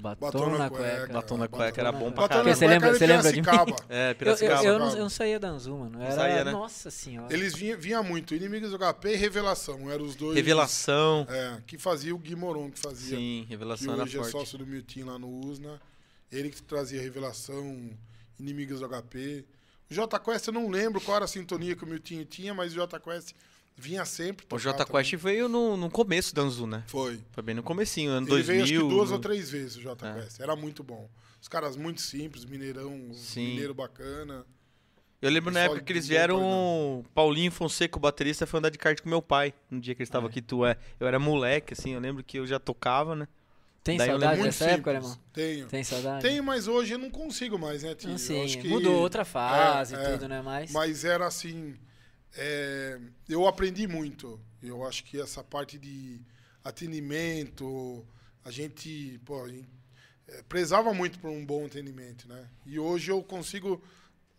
[0.00, 0.84] Batom, Batom na cueca.
[0.98, 1.12] cueca.
[1.12, 2.54] Batom na Batom cueca era bom pra caralho.
[2.54, 3.42] Você lembra- você lembra de mim?
[3.42, 3.76] Piracicaba.
[3.88, 4.64] É, Eu, eu, Piracicaba.
[4.64, 6.00] eu, não, eu não saía da Anzul, mano.
[6.02, 6.52] Era, saía, né?
[6.52, 7.32] Nossa senhora.
[7.34, 9.90] Eles vinham, vinha muito, Inimigos do HP e Revelação.
[9.90, 10.36] Eram os dois.
[10.36, 11.26] Revelação.
[11.28, 13.16] É, que fazia o Gui Moron, que fazia.
[13.16, 14.32] Sim, revelação era hoje é forte.
[14.32, 15.80] sócio do Miltim lá no USNA.
[16.30, 17.90] Ele que trazia Revelação,
[18.38, 19.44] Inimigos do HP.
[19.90, 22.72] O J Quest eu não lembro qual era a sintonia que o Miltinho tinha, mas
[22.72, 23.32] o J Quest
[23.80, 24.44] vinha sempre.
[24.44, 26.82] O tocar J Quest veio no, no começo da Anzu, né?
[26.86, 27.20] Foi.
[27.32, 28.46] Foi bem no comecinho, ano Ele 2000.
[28.46, 30.14] veio acho que duas no- ou três vezes o J É.
[30.14, 30.40] Quest.
[30.40, 31.08] Era muito bom.
[31.40, 33.48] Os caras muito simples, mineirão, Sim.
[33.50, 34.44] mineiro bacana.
[35.20, 39.00] Eu lembro na época que eles vieram, Paulinho Fonseca, o baterista, foi andar de kart
[39.00, 39.52] com meu pai.
[39.70, 40.28] No dia que ele estava É.
[40.28, 40.76] aqui, tu é.
[41.00, 43.26] Eu era moleque, assim, eu lembro que eu já tocava, né?
[43.82, 45.04] Tem Daí saudade dessa muito época, simples.
[45.12, 45.24] alemão?
[45.32, 45.66] Tenho.
[45.66, 46.22] Tem saudade?
[46.22, 48.08] Tenho, mas hoje eu não consigo mais, né, Tio?
[48.08, 50.12] Não, Eu sim, acho que- mudou outra fase e É, é.
[50.12, 50.42] tudo, né?
[50.42, 51.74] Mas, Mas era assim.
[52.36, 52.98] É,
[53.28, 54.40] eu aprendi muito.
[54.62, 56.20] Eu acho que essa parte de
[56.64, 58.04] atendimento,
[58.44, 59.68] a gente, pô, a gente,
[60.28, 62.48] é, prezava muito por um bom atendimento, né?
[62.66, 63.82] E hoje eu consigo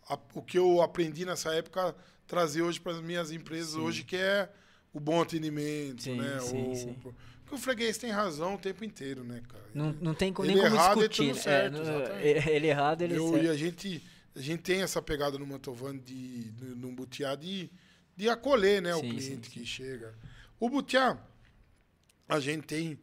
[0.08, 1.94] a- o que eu aprendi nessa época
[2.26, 3.80] trazer hoje para as minhas empresas Sim.
[3.80, 4.48] hoje que é
[4.92, 6.38] o bom atendimento, Sim, né?
[6.40, 6.96] sim, o, sim.
[7.02, 9.64] Porque o freguês tem razão o tempo inteiro, né, cara?
[9.74, 11.28] não, não tem Ele nem como errado, ele discutir.
[11.30, 12.48] tudo é, certo, exatamente.
[12.50, 13.44] ele errado, ele Eu, certo.
[13.44, 14.02] e a gente,
[14.34, 17.70] a gente tem essa pegada no Mantovan de no, Butiá de,
[18.16, 20.14] de acolher né, o Sim, cliente sim, que chega.
[20.58, 21.18] O Butiá,
[22.28, 22.98] a gente tem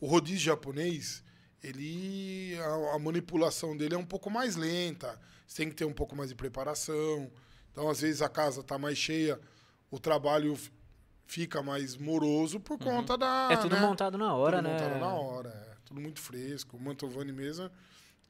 [0.00, 1.22] o rodízio japonês,
[1.62, 5.20] ele a, a manipulação dele é um pouco mais lenta.
[5.46, 7.30] Você tem que ter um pouco mais de preparação.
[7.70, 9.38] Então, às vezes a casa está mais cheia,
[9.90, 10.58] o trabalho
[11.26, 13.80] fica mais moroso por conta da É tudo né?
[13.80, 14.72] montado na hora, tudo né?
[14.72, 15.72] montado na hora, é.
[15.84, 16.76] Tudo muito fresco.
[16.76, 17.70] O Mantovani mesmo,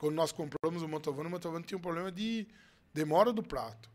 [0.02, 2.44] quando nós compramos o Mantovani, o Mantovani tinha um problema de
[2.92, 3.88] demora do prato.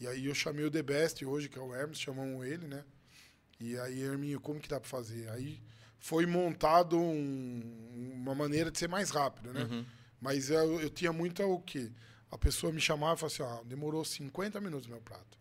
[0.00, 2.84] E aí eu chamei o The Best hoje, que é o Hermes, chamamos ele, né?
[3.60, 5.28] E aí, Herminho, como que dá pra fazer?
[5.30, 5.62] Aí
[6.00, 7.62] foi montado um-
[8.16, 9.62] uma maneira de ser mais rápido, né?
[9.62, 9.84] Uhum.
[10.20, 11.92] Mas eu, eu tinha muito o quê?
[12.32, 15.38] A pessoa me chamava e falava assim, ah, demorou 50 minutos meu prato.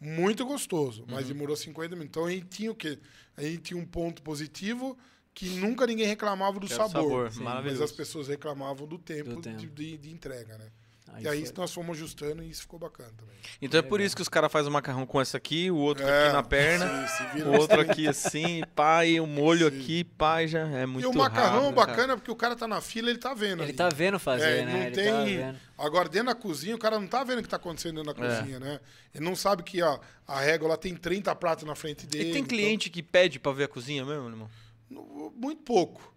[0.00, 1.32] Muito gostoso, mas Uhum.
[1.32, 2.10] demorou 50 minutos.
[2.10, 3.00] Então a gente tinha o quê?
[3.36, 4.96] A gente tinha um ponto positivo
[5.40, 6.90] que nunca ninguém reclamava do Que sabor.
[6.90, 7.42] sabor, Sim.
[7.42, 9.56] Mas as pessoas reclamavam do tempo, Do tempo.
[9.56, 10.66] De, de- de entrega, né?
[11.12, 11.54] Aí e aí foi.
[11.56, 13.34] nós fomos ajustando e isso ficou bacana também.
[13.60, 16.06] Então é por isso que os caras fazem o macarrão com essa aqui, o outro
[16.06, 19.76] É, aqui na perna, vira o outro aqui assim, pai, o molho Sim.
[19.80, 21.86] aqui, pai, já é muito E o macarrão rápido, cara.
[21.88, 23.54] bacana porque o cara tá na fila, ele tá vendo.
[23.62, 23.72] Ele ali.
[23.72, 24.72] tá vendo fazer, É, né?
[24.72, 25.10] não ele tem.
[25.12, 25.58] tá vendo.
[25.76, 28.24] Agora, dentro da cozinha, o cara não tá vendo o que tá acontecendo dentro da
[28.26, 28.38] É.
[28.38, 28.78] cozinha, né?
[29.12, 29.98] Ele não sabe que ó,
[30.28, 32.28] a régua ela tem 30 pratos na frente dele.
[32.28, 34.48] E tem então- cliente que pede pra ver a cozinha mesmo, irmão?
[34.90, 36.14] Muito pouco.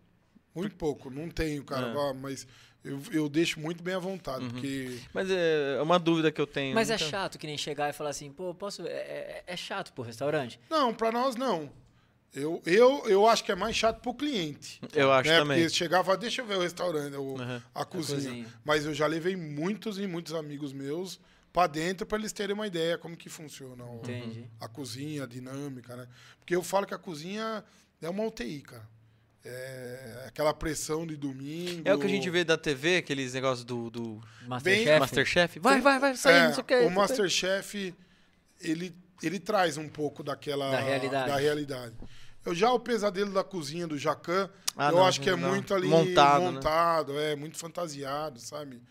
[0.56, 1.10] Muito pouco.
[1.10, 1.88] Não tenho, cara.
[1.88, 2.10] É.
[2.10, 2.48] ah, Mas
[2.84, 5.00] eu, eu deixo muito bem à vontade, porque...
[5.14, 6.76] Mas é uma dúvida que eu tenho.
[6.76, 8.86] Mas é nunca- chato que nem chegar e falar assim, pô, posso.
[8.86, 10.60] É, é- é chato pro restaurante.
[10.70, 11.72] Não, pra nós não.
[12.36, 14.82] Eu, eu, eu acho que é mais chato pro cliente.
[14.94, 15.38] Eu acho né?
[15.40, 15.62] também.
[15.62, 17.62] Porque chegava, fala, deixa eu ver o restaurante, o- Uhum.
[17.76, 18.18] a, cozinha.
[18.18, 18.48] cozinha.
[18.66, 21.20] Mas eu já levei muitos e muitos amigos meus
[21.54, 24.02] pra dentro pra eles terem uma ideia como que funciona o-
[24.60, 26.08] a cozinha, a dinâmica, né?
[26.40, 27.64] Porque eu falo que a cozinha
[28.07, 28.88] é uma UTI, cara.
[29.45, 31.81] É aquela pressão de domingo.
[31.84, 34.99] É o que a gente vê da TV, aqueles negócios do, do Masterchef.
[34.99, 35.59] Masterchef.
[35.59, 36.75] Vai, vai, vai, sai, É, não sei o que.
[36.80, 37.93] o Masterchef,
[38.61, 40.71] ele, ele traz um pouco daquela...
[40.71, 41.30] Da realidade.
[41.30, 41.95] da realidade.
[42.45, 45.49] Eu já o pesadelo da cozinha do Jacan, Ah, eu não, acho que é não.
[45.49, 46.51] muito ali Montado, né?
[46.51, 48.81] montado é muito fantasiado, sabe?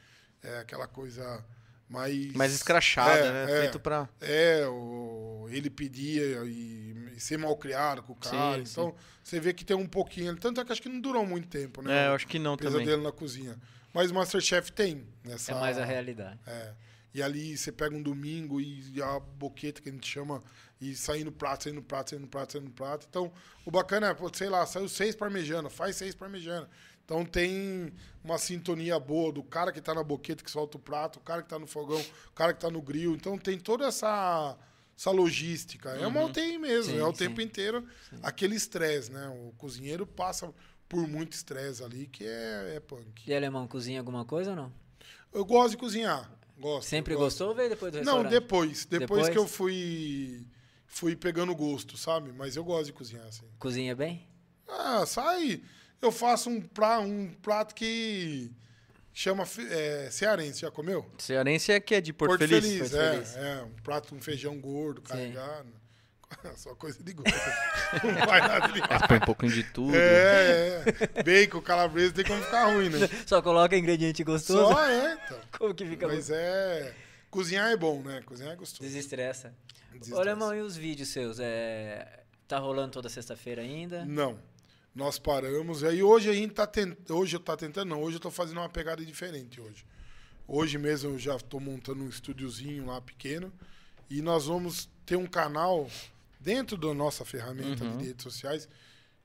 [0.43, 1.43] É aquela coisa
[1.89, 2.33] mais...
[2.33, 3.53] Mais escrachada, É, né?
[3.53, 3.61] é.
[3.63, 4.09] Feito pra.
[4.21, 8.65] É, o, ele pedia e, e ser mal criado com o cara.
[8.65, 10.35] Sim, então, você vê que tem um pouquinho.
[10.37, 12.05] Tanto é que acho que não durou muito tempo, né?
[12.05, 12.73] É, eu acho que não também.
[12.81, 13.57] Pesadelo na cozinha.
[13.93, 15.07] Mas o Masterchef tem.
[15.25, 16.39] Nessa, É mais a realidade.
[16.47, 16.73] É.
[17.15, 20.43] E ali você pega um domingo e a boqueta que a gente chama,
[20.81, 23.07] e saindo prato, saindo prato, saindo prato, saindo prato.
[23.09, 23.31] Então,
[23.67, 26.69] o bacana é, sei lá, saiu seis parmegiana, faz seis parmegiana.
[27.05, 27.93] Então tem
[28.25, 31.43] uma sintonia boa do cara que tá na boqueta que solta o prato, o cara
[31.43, 33.15] que tá no fogão, o cara que tá no grill.
[33.15, 34.57] Então tem toda essa,
[34.97, 35.91] essa logística.
[35.91, 37.19] É uma UTI mesmo, Sim, é o sim.
[37.27, 37.87] tempo inteiro
[38.23, 39.29] aquele estresse, né?
[39.29, 40.53] O cozinheiro passa
[40.89, 43.23] por muito estresse ali, que é, é punk.
[43.27, 44.73] E alemão, cozinha alguma coisa ou não?
[45.33, 46.31] Eu gosto de cozinhar.
[46.59, 46.89] Gosto.
[46.89, 47.25] Sempre gosto.
[47.25, 48.31] gostou ou veio depois do Não, restaurante?
[48.31, 49.01] depois, depois.
[49.01, 49.29] Depois?
[49.31, 50.47] que eu fui
[50.87, 52.31] fui pegando gosto, sabe?
[52.33, 53.47] Mas eu gosto de cozinhar, assim.
[53.59, 54.29] Cozinha bem?
[54.69, 55.63] Ah, sai.
[56.03, 58.51] Eu faço um, pra, um prato que
[59.15, 60.63] chama é, cearense.
[60.63, 61.09] Já comeu?
[61.17, 62.79] Cearense é que é de Porto, Feliz.
[62.81, 63.37] Porto é, Feliz.
[63.37, 63.63] é.
[63.63, 65.07] Um prato, um feijão gordo, Sim.
[65.07, 65.69] carregado.
[66.57, 67.31] Só coisa de gordo.
[68.03, 69.95] Não vai nada de Mas põe um pouquinho de tudo.
[69.95, 70.83] É,
[71.15, 71.23] é.
[71.23, 73.09] Bacon, calabresa, tem como ficar ruim, né?
[73.25, 74.73] Só coloca ingrediente gostoso?
[74.73, 75.39] Só é, então.
[75.57, 76.93] Como que fica Mas é...
[77.31, 78.23] Cozinhar é bom, né?
[78.27, 78.83] Cozinhar é gostoso.
[78.83, 79.55] Desestressa.
[79.93, 80.17] Desestressa.
[80.17, 81.39] Ô, alemão, e os vídeos seus?
[81.39, 82.25] É...
[82.49, 84.05] Tá rolando toda sexta-feira ainda?
[84.05, 84.39] Não.
[84.95, 85.83] Nós paramos.
[85.85, 87.17] Aí hoje a gente tá tentando.
[87.17, 88.03] Hoje eu tá tentando, não.
[88.03, 89.85] Hoje eu tô fazendo uma pegada diferente hoje.
[90.47, 93.53] Hoje mesmo eu já tô montando um estúdiozinho lá pequeno.
[94.11, 95.89] E nós vamos ter um canal
[96.39, 97.97] dentro da nossa ferramenta Uhum.
[97.99, 98.69] de redes sociais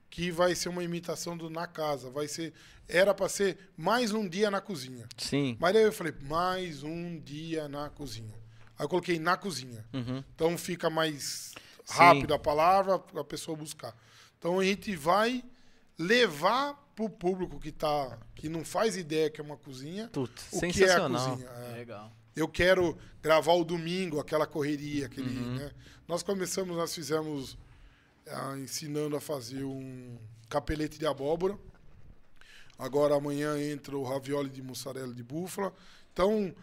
[0.10, 2.10] que vai ser uma imitação do Na Casa.
[2.10, 2.54] Vai ser.
[2.88, 5.06] Era para ser mais um dia na cozinha.
[5.18, 5.58] Sim.
[5.60, 8.34] Mas daí eu falei, mais um dia na cozinha.
[8.80, 9.84] Aí eu coloquei na cozinha.
[9.92, 10.24] Uhum.
[10.34, 11.52] Então fica mais
[11.84, 11.94] Sim.
[11.98, 13.94] rápido a palavra para a pessoa buscar.
[14.40, 15.44] Então a gente vai
[15.98, 20.48] levar para o público que tá que não faz ideia que é uma cozinha Putz,
[20.54, 21.30] o que é a sensacional.
[21.32, 21.50] cozinha.
[21.50, 21.72] É.
[21.78, 22.12] Legal.
[22.36, 25.56] Eu quero gravar o domingo, aquela correria, aquele, Uhum.
[25.56, 25.72] né?
[26.08, 27.58] Nós começamos, nós fizemos
[28.28, 30.18] ah, ensinando a fazer um
[30.48, 31.58] capelete de abóbora.
[32.78, 35.74] Agora amanhã entra o ravioli de mussarela de búfala.
[36.14, 36.54] Então,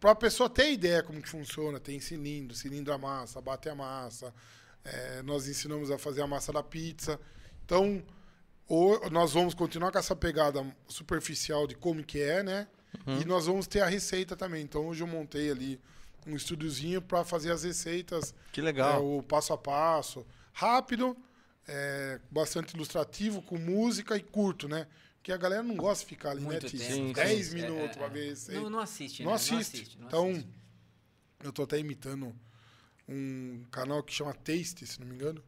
[0.00, 3.74] para a pessoa ter ideia como que funciona, tem cilindro, cilindro a massa, bate a
[3.74, 4.32] massa.
[4.82, 7.20] É, nós ensinamos a fazer a massa da pizza.
[7.64, 8.02] Então,
[8.70, 12.68] ou nós vamos continuar com essa pegada superficial de como que é, né?
[13.20, 14.62] E nós vamos ter a receita também.
[14.62, 15.80] Então, hoje eu montei ali
[16.24, 19.04] um estúdiozinho para fazer as receitas Que é, legal.
[19.04, 21.16] o passo a passo, rápido,
[21.66, 24.86] é, bastante ilustrativo, com música e curto, né?
[25.16, 26.82] Porque a galera não gosta de ficar ali, Muito né, tempo.
[26.84, 27.54] Sim, 10 sim.
[27.56, 28.28] minutos É, pra é, ver é.
[28.30, 28.60] receita.
[28.60, 29.36] Não, não assiste, Não né?
[29.36, 29.98] assiste.
[29.98, 30.48] não então, assiste.
[31.42, 32.32] eu tô até imitando
[33.08, 35.42] um canal que chama Taste, se não me engano,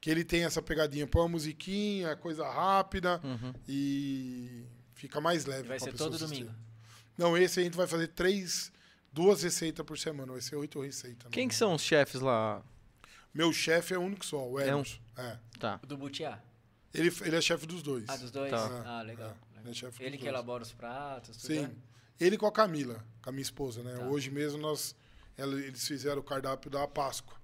[0.00, 3.52] que ele tem essa pegadinha, põe uma musiquinha, coisa rápida Uhum.
[3.68, 4.64] e
[4.94, 5.68] fica mais leve.
[5.68, 6.44] Vai pra ser pessoa todo assistir.
[6.44, 6.58] domingo.
[7.18, 8.70] Não, esse a gente vai fazer três,
[9.12, 11.24] duas receitas por semana, vai ser oito receitas.
[11.24, 11.30] né?
[11.32, 12.62] Quem que são os chefes lá?
[13.32, 14.98] Meu chefe é único só, o É um- Emerson.
[15.16, 15.38] É.
[15.58, 15.80] Tá.
[15.82, 16.40] O do Butiá?
[16.94, 18.04] Ele, ele é chefe dos dois.
[18.08, 18.50] Ah, dos dois?
[18.50, 18.82] Tá.
[18.86, 19.36] Ah, legal.
[19.56, 20.34] É, ele é chefe Ele que dois.
[20.34, 21.64] elabora os pratos, tudo Sim.
[21.64, 21.70] é?
[22.24, 23.94] Ele com a Camila, com a minha esposa, né?
[23.96, 24.06] Tá.
[24.06, 24.94] Hoje mesmo nós,
[25.36, 27.36] eles fizeram o cardápio da Páscoa.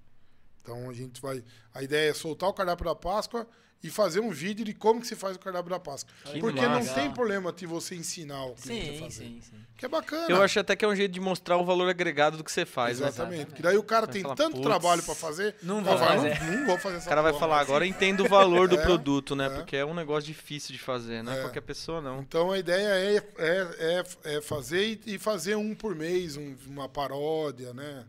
[0.63, 1.43] Então a gente vai.
[1.75, 3.47] A ideia é soltar o cardápio da Páscoa
[3.85, 6.15] e fazer um vídeo de como que se faz o cardápio da Páscoa.
[6.25, 6.87] Que Porque massa.
[6.89, 9.11] não tem problema de você ensinar o a Sim, fazer.
[9.11, 9.57] sim, sim.
[9.77, 10.27] Que é bacana.
[10.29, 12.65] Eu acho até que é um jeito de mostrar o valor agregado do que você
[12.65, 13.09] faz, né?
[13.09, 13.35] Exatamente.
[13.41, 13.57] Exatamente.
[13.57, 15.57] Que daí o cara Vai tem falar, tanto "Putz, trabalho pra fazer.
[15.65, 18.25] não vou fazer." Não, não vou fazer essa O cara vai falar, mas- agora entendo
[18.25, 19.47] o valor do É, produto, né?
[19.47, 19.51] é.
[19.51, 21.41] Porque é um negócio difícil de fazer, não é É.
[21.41, 22.21] qualquer pessoa, não.
[22.21, 26.55] Então a ideia é, é, é, é fazer e, e fazer um por mês, um-
[26.69, 28.05] uma paródia, né?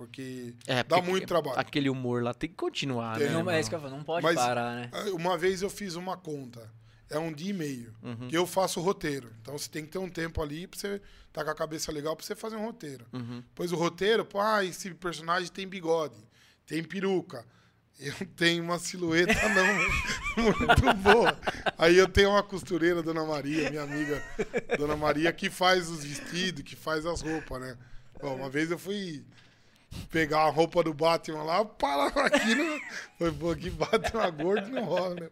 [0.00, 1.60] Porque É, dá porque muito trabalho.
[1.60, 3.26] Aquele humor lá tem que continuar, Tem.
[3.28, 3.34] né?
[3.34, 4.88] Não, é isso que eu falo, não pode Mas- parar, né?
[4.92, 6.72] Ah, Uma vez eu fiz uma conta.
[7.10, 7.92] É um dia e meio.
[8.02, 8.28] Uhum.
[8.28, 9.30] Que eu faço o roteiro.
[9.42, 12.16] Então você tem que ter um tempo ali pra você estar com a cabeça legal
[12.16, 13.04] pra você fazer um roteiro.
[13.12, 13.42] Uhum.
[13.54, 16.16] Pois o roteiro, pô, ah, esse personagem tem bigode,
[16.64, 17.44] tem peruca.
[17.98, 19.66] eu tenho uma silhueta não
[20.44, 21.38] muito boa.
[21.76, 24.22] Aí eu tenho uma costureira, Dona Maria, minha amiga
[24.78, 27.76] Dona Maria, que faz os vestidos, que faz as roupas, né?
[28.22, 29.22] Bom, uma vez eu fui
[30.10, 32.80] pegar a roupa do Batman lá, parar aqui, né?
[33.18, 35.28] Foi, pô, aqui Batman gordo não rola, né?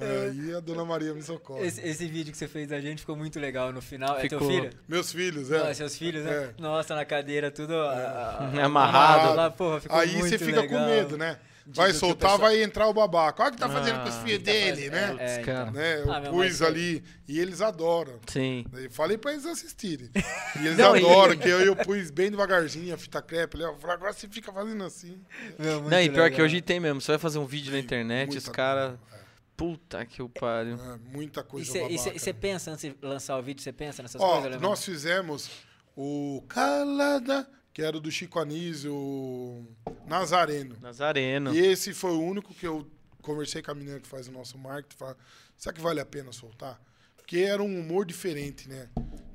[0.00, 1.66] Aí a Dona Maria me socorre.
[1.66, 4.16] Esse, esse vídeo que você fez da gente ficou muito legal no final.
[4.18, 4.38] É Ficou.
[4.38, 4.70] teu filho?
[4.88, 5.70] Meus filhos, é.
[5.70, 6.54] Ah, seus filhos, né?
[6.56, 6.60] É.
[6.60, 9.34] Nossa, na cadeira, tudo ah, ah, Amarrado.
[9.34, 10.80] lá, porra, ficou Aí muito você fica legal.
[10.80, 11.38] com medo, né?
[11.68, 13.42] Vai soltar, pessoal- vai entrar o babaca.
[13.42, 15.16] Olha o que tá fazendo com os Ah, filhos dele, né?
[15.18, 15.44] É, então.
[15.54, 15.70] cara.
[15.72, 15.98] né?
[16.00, 18.20] Eu Ah, pus mas- ali e eles adoram.
[18.28, 18.64] Sim.
[18.72, 20.08] Eu falei pra eles assistirem.
[20.14, 20.14] E
[20.66, 23.58] eles Não, e- adoram, que eu, eu pus bem devagarzinho a fita crepe.
[23.60, 25.20] Eu falei, agora você fica fazendo assim.
[25.58, 26.30] Meu, Não, e pior legal.
[26.36, 27.00] que hoje tem mesmo.
[27.00, 28.88] Você vai fazer um vídeo na internet, muita os caras.
[28.90, 29.16] coisa,
[29.56, 30.74] Puta que o pariu.
[30.76, 32.34] é, muita E coisa você babaca.
[32.34, 35.50] pensa antes de lançar o vídeo, você pensa nessas Ó, coisas, nós fizemos
[35.96, 39.66] o Calada, que era do Chico Anísio, o
[40.06, 40.78] Nazareno.
[40.80, 41.54] Nazareno.
[41.54, 42.86] E esse foi o único que eu
[43.20, 44.96] conversei com a menina que faz o nosso marketing.
[44.96, 45.14] Falei,
[45.58, 46.80] será que vale a pena soltar?
[47.18, 48.88] Porque era um humor diferente, né?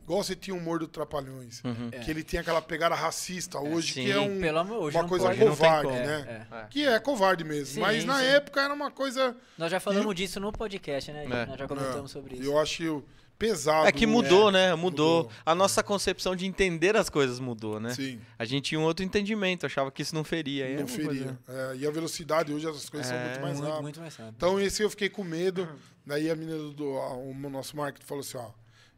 [0.04, 1.62] Igual você tinha o humor do Trapalhões.
[2.04, 4.06] Que ele tinha aquela pegada racista hoje, sim.
[4.06, 5.40] que é um, Pelo amor, hoje uma coisa pode.
[5.40, 6.48] covarde, né?
[6.52, 6.68] É, é.
[6.68, 7.76] Que é covarde mesmo.
[7.76, 8.26] Sim, Mas na sim.
[8.26, 9.38] época era uma coisa.
[9.56, 11.26] Nós já falamos disso no podcast, né?
[11.26, 11.46] É.
[11.46, 12.44] Nós já comentamos sobre isso.
[12.44, 13.04] Eu acho
[13.46, 13.88] pesado.
[13.88, 14.76] É que mudou, é, né?
[14.76, 15.24] Mudou.
[15.24, 15.32] mudou.
[15.46, 17.94] A nossa concepção de entender as coisas mudou, né?
[17.94, 18.22] Sim.
[18.38, 20.66] A gente tinha um outro entendimento, achava que isso não feria.
[20.68, 21.08] é Não uma feria.
[21.08, 23.82] coisa- É, e a velocidade hoje as coisas são É, muito mais muito, rápidas.
[23.84, 24.36] muito mais rápido.
[24.38, 25.68] Então esse eu fiquei com medo.
[26.06, 28.50] Daí a menina do, a- o nosso marketing falou assim, ó,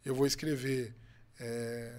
[0.06, 0.94] eu vou escrever
[1.40, 1.94] é,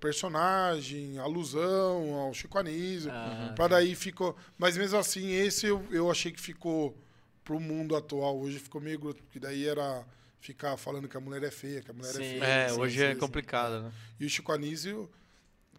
[0.00, 3.10] personagem, alusão ao Chico Anísio.
[3.12, 4.36] Ah, Pra daí ficou.
[4.56, 6.96] Mas mesmo assim, esse eu, eu achei que ficou
[7.44, 8.38] pro mundo atual.
[8.38, 10.04] Hoje ficou meio grosso, porque daí era
[10.40, 12.22] ficar falando que a mulher é feia, que a mulher Sim.
[12.22, 12.44] é feia.
[12.44, 13.92] É, sim, hoje sim, é complicado, né?
[14.20, 15.10] E o Chico Anísio,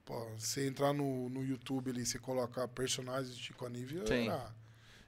[0.05, 4.27] pô, você entrar no, no YouTube ali, você colocar personagens do Chico Anísio, Sim.
[4.27, 4.53] era-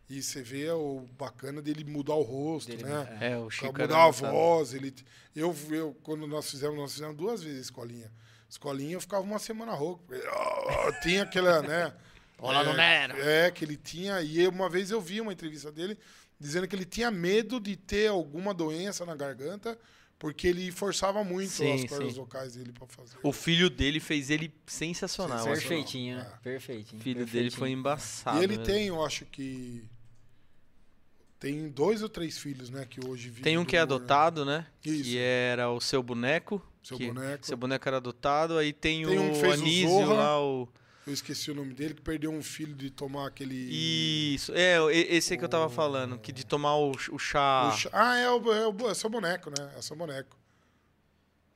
[0.10, 3.18] e você vê o bacana dele mudar o rosto, Dele- né?
[3.22, 4.94] É, o Chico mudar a voz, ele
[5.36, 8.12] eu, eu quando nós fizemos, nós fizemos duas vezes a escolinha.
[8.50, 11.94] Escolinha eu ficava uma semana rouco, porque, ah, tinha aquela, né?
[12.38, 13.18] Olá, é, do Nero.
[13.22, 15.98] É, que ele tinha, e uma vez eu vi uma entrevista dele
[16.42, 19.78] dizendo que ele tinha medo de ter alguma doença na garganta,
[20.18, 22.20] porque ele forçava muito Sim, as cordas sim.
[22.20, 23.18] vocais dele pra fazer.
[23.24, 25.38] O filho dele fez ele sensacional.
[25.38, 25.54] Sensacional.
[25.58, 25.68] assim.
[25.68, 26.32] Perfeitinho, né?
[26.34, 26.38] É.
[26.44, 27.00] Perfeitinho.
[27.00, 27.60] O filho dele perfeitinho.
[27.60, 28.40] foi embaçado.
[28.40, 28.64] E ele mesmo.
[28.66, 29.84] tem, eu acho que.
[31.40, 32.86] Tem dois ou três filhos, né?
[32.88, 33.44] Que hoje vivem.
[33.44, 33.96] Tem um que é humor, né?
[33.96, 34.68] adotado, né?
[34.86, 35.04] Isso.
[35.06, 36.62] Que era o seu boneco.
[36.84, 37.46] Seu que- boneco.
[37.48, 38.58] Seu boneco era adotado.
[38.60, 40.14] Aí tem, Tem o um o Anísio Zorra.
[40.14, 40.70] lá, o.
[41.08, 43.56] Eu esqueci o nome dele, que perdeu um filho de tomar aquele.
[43.56, 44.54] Isso.
[44.54, 46.18] É, esse aí que eu tava falando.
[46.20, 47.70] Que de tomar o, o chá.
[47.74, 49.72] o cha- Ah, é o, é, o, é seu boneco, né?
[49.76, 50.38] É seu boneco.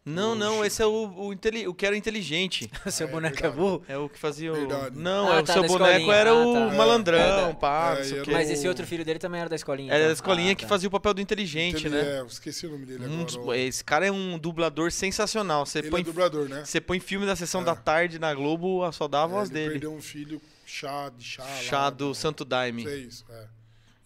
[0.08, 2.70] Não, não, esse é o, o, inteli- o que era inteligente.
[2.86, 3.84] O seu É, boneco é burro?
[3.88, 4.56] É o que fazia o.
[4.56, 4.96] Verdade.
[5.00, 6.14] Não, Ah, é o tá, seu da boneco escolinha.
[6.16, 6.60] era Ah, o tá.
[6.60, 8.32] É, malandrão, é, pá, é, não sei o era quê.
[8.32, 9.90] Mas o- esse outro filho dele também era da escolinha.
[9.92, 10.08] Era então.
[10.10, 10.68] da escolinha Ah, que tá.
[10.70, 12.18] fazia o papel do inteligente, Ele né?
[12.18, 13.42] É, eu esqueci o nome dele Um agora.
[13.48, 13.54] ó.
[13.56, 15.66] esse cara é um dublador sensacional.
[15.66, 16.64] Você Ele põe, é dublador, né?
[16.64, 17.64] você põe filme da sessão É.
[17.66, 19.72] da tarde na Globo, só dá a voz É, ele dele.
[19.72, 21.44] perdeu um filho chá de chá.
[21.44, 22.14] lá, Chá do né?
[22.14, 22.86] Santo Daime.
[22.88, 23.48] É isso, é.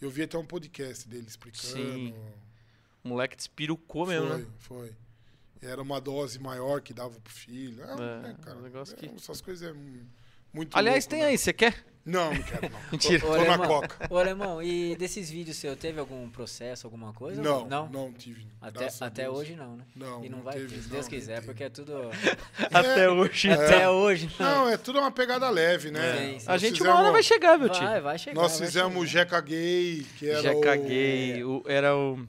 [0.02, 1.62] Eu vi até um podcast dele explicando.
[1.62, 2.14] Sim.
[3.04, 4.46] O moleque despirucou mesmo, foi, né?
[4.60, 4.92] foi.
[5.62, 7.84] Era uma dose maior que dava pro filho.
[7.84, 10.06] É, É, né, cara, um negócio que- é, Essas coisas é mu-
[10.54, 11.28] muito Aliás, louco, tem né?
[11.28, 11.86] aí, você quer?
[12.06, 12.80] Não, não quero não.
[12.92, 13.20] Mentira.
[13.20, 14.08] Tô, Ô, tô na alemão, coca.
[14.10, 17.42] Ô, alemão, e desses vídeos seus, teve algum processo, alguma coisa?
[17.44, 17.90] Não, Não?
[17.90, 18.48] não, tive.
[18.62, 19.84] Até, até hoje não, né?
[19.96, 21.94] Não, E não, não vai teve, ter, se Deus não quiser, porque é tudo.
[22.74, 23.52] Até hoje.
[23.52, 24.46] Até hoje não.
[24.66, 26.18] Não, é tudo uma pegada leve, né?
[26.34, 26.46] Sim, sim.
[26.50, 27.84] A gente uma fizemos- hora vai chegar, meu tio.
[27.84, 28.42] Vai, vai chegar.
[28.42, 29.06] Nós vai fizemos o.
[29.06, 31.44] Jeca Gay, que era Já o caguei.
[31.44, 32.26] o- era o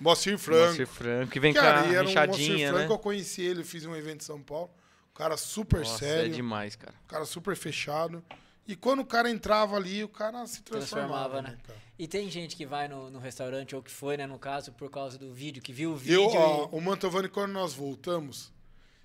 [0.00, 0.64] Moacir Franco.
[0.66, 2.94] Moacir Franco, que vem Cara, cá, e era um Moacir rechadinha, Franco, né?
[2.94, 4.70] eu conheci ele, eu fiz um evento em São Paulo.
[5.10, 6.94] O cara super Nossa, sério, é demais, cara.
[7.04, 8.22] o cara super fechado.
[8.66, 11.58] E quando o cara entrava ali, o cara se transformava, Transformava, né, né?
[11.66, 11.78] cara?
[11.98, 14.90] E tem gente que vai no, no restaurante, ou que foi, né, no caso, por
[14.90, 16.22] causa do vídeo, que viu o vídeo.
[16.22, 18.52] Eu, e- ó, o Mantovani, quando nós voltamos,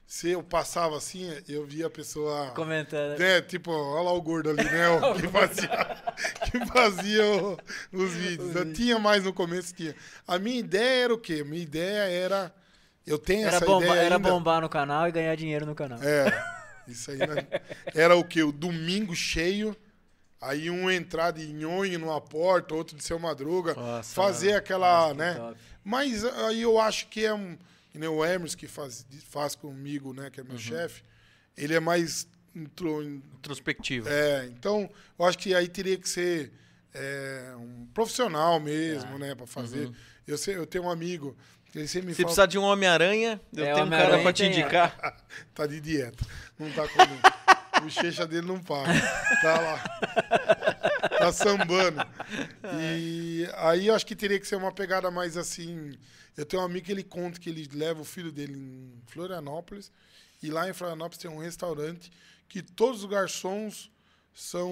[0.06, 2.52] se eu passava assim, eu via a pessoa.
[2.52, 3.18] Comentando.
[3.18, 4.90] Né, tipo, olha lá o gordo ali, né?
[4.90, 5.70] O que fazia,
[6.52, 7.58] que fazia o-
[7.92, 8.56] os vídeos.
[8.56, 9.96] Eu tinha mais no começo, tinha.
[10.28, 11.40] A minha ideia era o quê?
[11.42, 12.54] A minha ideia era.
[13.06, 14.30] Eu tenho Era, essa bomba, ideia era ainda.
[14.30, 16.00] bombar no canal e ganhar dinheiro no canal.
[16.02, 16.32] É.
[16.88, 17.48] Isso aí né?
[17.96, 18.44] era o quê?
[18.44, 19.76] O domingo cheio.
[20.40, 23.74] Aí um entrar de nhonho numa porta, outro de seu madruga.
[23.74, 25.56] Nossa, fazer aquela, Nossa, né?
[25.84, 27.58] Mas aí eu acho que é um.
[27.94, 30.30] Que nem o Emerson que faz, faz comigo, né?
[30.30, 31.02] Que é meu chefe.
[31.56, 32.28] Ele é mais.
[32.56, 34.10] intro- Introspectivo.
[34.10, 36.52] é, então, eu acho que aí teria que ser
[36.94, 39.34] é, um profissional mesmo, né?
[39.36, 39.92] Pra fazer.
[40.28, 41.38] Eu, sei, eu tenho um amigo.
[41.72, 42.26] que Ele sempre me Se fala.
[42.28, 44.48] precisar de um Homem-Aranha, eu É, tenho um cara pra te é.
[44.48, 45.18] indicar.
[45.54, 46.26] tá de dieta.
[46.58, 47.22] Não tá comendo.
[47.78, 48.92] o bochecha dele não para.
[49.42, 49.84] Tá lá.
[51.20, 52.02] tá sambando.
[52.82, 55.92] E aí eu acho que teria que ser uma pegada mais assim.
[56.38, 59.92] Eu tenho um amigo que ele conta que ele leva o filho dele em Florianópolis.
[60.42, 62.12] E lá em Florianópolis tem um restaurante
[62.50, 63.90] que todos os garçons
[64.36, 64.72] são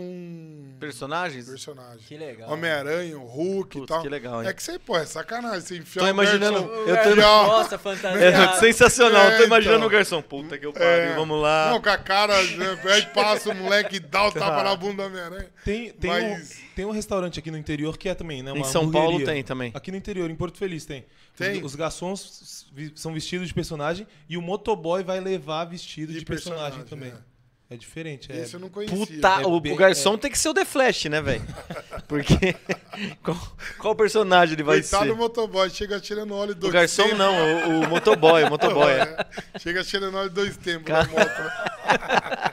[0.80, 1.46] Personagens?
[1.48, 2.06] personagens.
[2.08, 2.50] Que legal.
[2.52, 4.02] Homem-Aranha, o Hulk e Putz, tal.
[4.02, 4.50] que legal, hein?
[4.50, 5.62] É que você, pô, é sacanagem.
[5.62, 8.54] Você enfiar Tô um imaginando- garçom- eu tô- E, ó, Nossa, É fantasia.
[8.60, 9.22] sensacional.
[9.30, 9.88] É, Tô imaginando então.
[9.88, 10.22] o garçom.
[10.22, 10.88] Puta que eu pariu.
[10.88, 11.16] É.
[11.16, 11.70] Vamos lá.
[11.70, 15.04] Não, com a cara, né, aí passa o moleque e dá o tapa na bunda
[15.04, 15.50] do Homem-Aranha.
[15.64, 18.50] Tem, tem, Mas- um, tem um restaurante aqui no interior que é também, né?
[18.52, 19.72] em uma São Paulo tem também.
[19.76, 21.06] Aqui no interior, em Porto Feliz tem.
[21.36, 21.60] Tem?
[21.60, 26.26] Os, os garçons são vestidos de personagem e o motoboy vai levar vestido de, De
[26.26, 27.10] personagem, personagem, também.
[27.10, 27.31] É,
[27.78, 28.32] diferente.
[28.32, 28.98] É, Esse eu não conhecia.
[28.98, 31.44] Puta, É o, bem- o garçom tem que ser o The Flash, né, velho?
[32.08, 32.56] Porque.
[33.24, 33.38] qual,
[33.80, 35.10] qual personagem ele vai Coitado ser?
[35.10, 37.18] do motoboy, chega tirando óleo O dois garçom tempos.
[37.20, 38.92] não, o, o motoboy, o motoboy.
[38.92, 39.26] é.
[39.54, 41.08] É, Chega tirando óleo dois tempos Cara.
[41.08, 41.28] na moto.
[41.40, 42.52] né?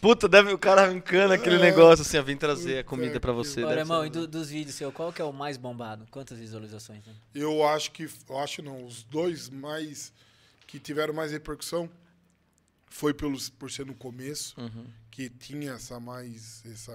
[0.00, 1.58] Puta, deve, o cara encana aquele É.
[1.58, 3.60] negócio assim, ó, vim trazer a comida pra você.
[3.60, 6.06] Olha, deve irmão, e do- dos vídeos seu, qual que é o mais bombado?
[6.10, 7.04] Quantas visualizações?
[7.06, 7.12] Né?
[7.34, 8.08] Eu acho que.
[8.28, 8.84] Eu acho não.
[8.84, 10.12] Os dois mais.
[10.66, 11.90] que tiveram mais repercussão
[12.90, 14.86] foi pelos, por ser no começo, Uhum.
[15.10, 16.62] que tinha essa mais.
[16.66, 16.92] essa.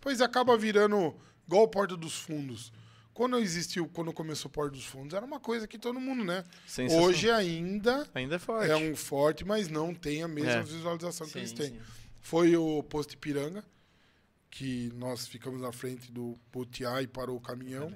[0.00, 1.12] Pois acaba virando
[1.46, 2.72] igual o Porta dos Fundos.
[3.14, 6.44] Quando existiu, quando começou o Porta dos Fundos, era uma coisa que todo mundo, né?
[6.66, 7.08] Sensacional.
[7.08, 8.70] Hoje ainda Ainda é forte.
[8.70, 10.62] é um forte, mas não tem a mesma É.
[10.62, 11.70] visualização que eles têm.
[11.70, 11.80] sim.
[12.20, 13.64] Foi o posto Ipiranga,
[14.50, 17.90] que nós ficamos na frente do Botiá e parou o caminhão.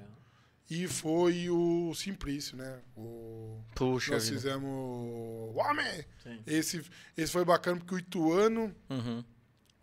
[0.73, 2.79] E foi o Simplício, né?
[2.95, 3.59] O...
[3.75, 4.13] Puxa.
[4.13, 4.37] Nós vida.
[4.37, 6.05] fizemos o Homem!
[6.23, 6.39] Sim.
[6.47, 6.81] Esse,
[7.17, 9.21] esse foi bacana porque o Ituano Uhum.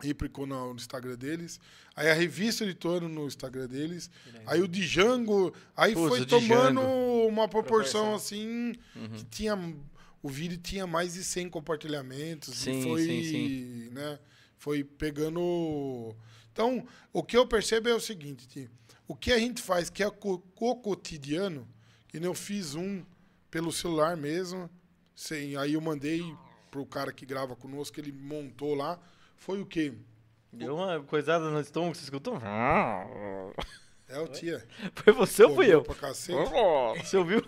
[0.01, 1.59] replicou no, Instagram deles.
[1.95, 4.09] Aí a revista do Ituano no Instagram deles.
[4.47, 5.53] Aí o Django.
[5.77, 7.27] Aí Putz, foi tomando Django.
[7.27, 8.73] uma proporção assim.
[8.95, 9.09] Uhum.
[9.09, 9.75] Que tinha.
[10.23, 12.55] O vídeo tinha mais de 100 compartilhamentos.
[12.57, 13.89] Sim, e foi, sim, sim.
[13.91, 14.17] Né,
[14.57, 16.15] foi pegando.
[16.51, 16.83] Então,
[17.13, 18.69] o que eu percebo é o seguinte: Ti,
[19.09, 21.67] o que a gente faz que é co- o cotidiano,
[22.07, 23.03] que nem eu fiz um
[23.51, 24.69] pelo celular mesmo.
[25.15, 26.23] Sem, aí eu mandei
[26.71, 28.97] pro cara que grava conosco, ele montou lá.
[29.35, 29.93] Foi o quê?
[30.53, 32.39] Deu uma coisada no estômago, você escutou?
[34.07, 34.65] É o tia.
[34.95, 35.83] Foi você ou fui eu?
[35.83, 36.37] Pra cacete.
[37.03, 37.43] Você ouviu?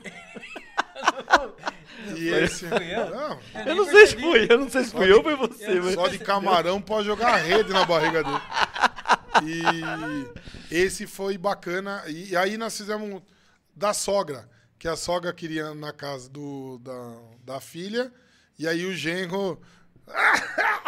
[2.15, 2.65] E esse.
[2.65, 3.09] eu?
[3.09, 5.93] Não, Eu não sei se fui, eu não sei se fui eu ou foi você,
[5.93, 8.41] só de camarão pode jogar a rede na barriga dele.
[9.43, 12.03] E esse foi bacana.
[12.07, 13.21] E aí nós fizemos
[13.75, 18.11] da sogra, que a sogra queria na casa do, da, da filha.
[18.57, 19.61] E aí o genro.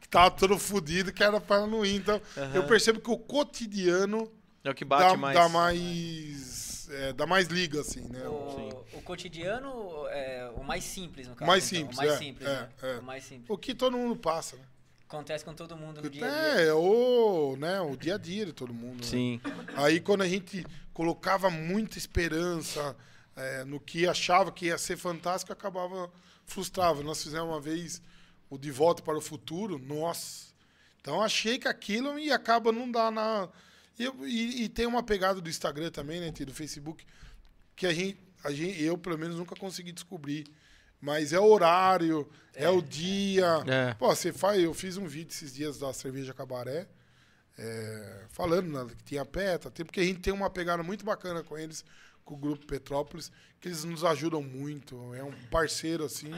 [0.00, 1.96] que tava todo fudido, que era para não ir.
[1.96, 2.20] Então,
[2.54, 4.30] eu percebo que o cotidiano
[4.62, 5.34] É o que dá, bate mais.
[5.36, 6.88] dá mais.
[6.90, 8.26] é, dá mais liga, assim, né?
[8.28, 11.48] O, o cotidiano é o mais simples, no caso.
[11.48, 12.68] Mais então, simples, o mais é, simples, é, né?
[12.82, 12.98] é.
[12.98, 13.50] O mais simples.
[13.50, 14.62] O que todo mundo passa, né?
[15.08, 16.62] Acontece com todo mundo no dia a dia.
[16.64, 19.02] É, o, né, o dia a dia de todo mundo.
[19.02, 19.06] né?
[19.08, 19.40] Sim.
[19.76, 22.96] Aí quando a gente colocava muita esperança
[23.36, 26.10] é, no que achava que ia ser fantástico, acabava
[26.44, 27.02] frustrava.
[27.02, 28.02] Nós fizemos uma vez
[28.50, 30.46] o De Volta para o Futuro, nossa.
[31.00, 33.48] Então achei que aquilo e acaba não dar na.
[33.98, 37.04] E, eu- e- e tem uma pegada do Instagram também, né, do Facebook,
[37.76, 40.46] que a gente, a gente, eu pelo menos nunca consegui descobrir.
[41.00, 43.62] Mas é o horário, é, o dia.
[43.66, 43.94] É.
[43.94, 44.62] Pô, você faz.
[44.62, 46.86] Eu fiz um vídeo esses dias da cerveja cabaré.
[47.58, 51.42] é, falando né, que tinha peta, tem, porque a gente tem uma pegada muito bacana
[51.42, 51.84] com eles,
[52.24, 56.32] com o grupo Petrópolis, que eles nos ajudam muito, é um parceiro assim.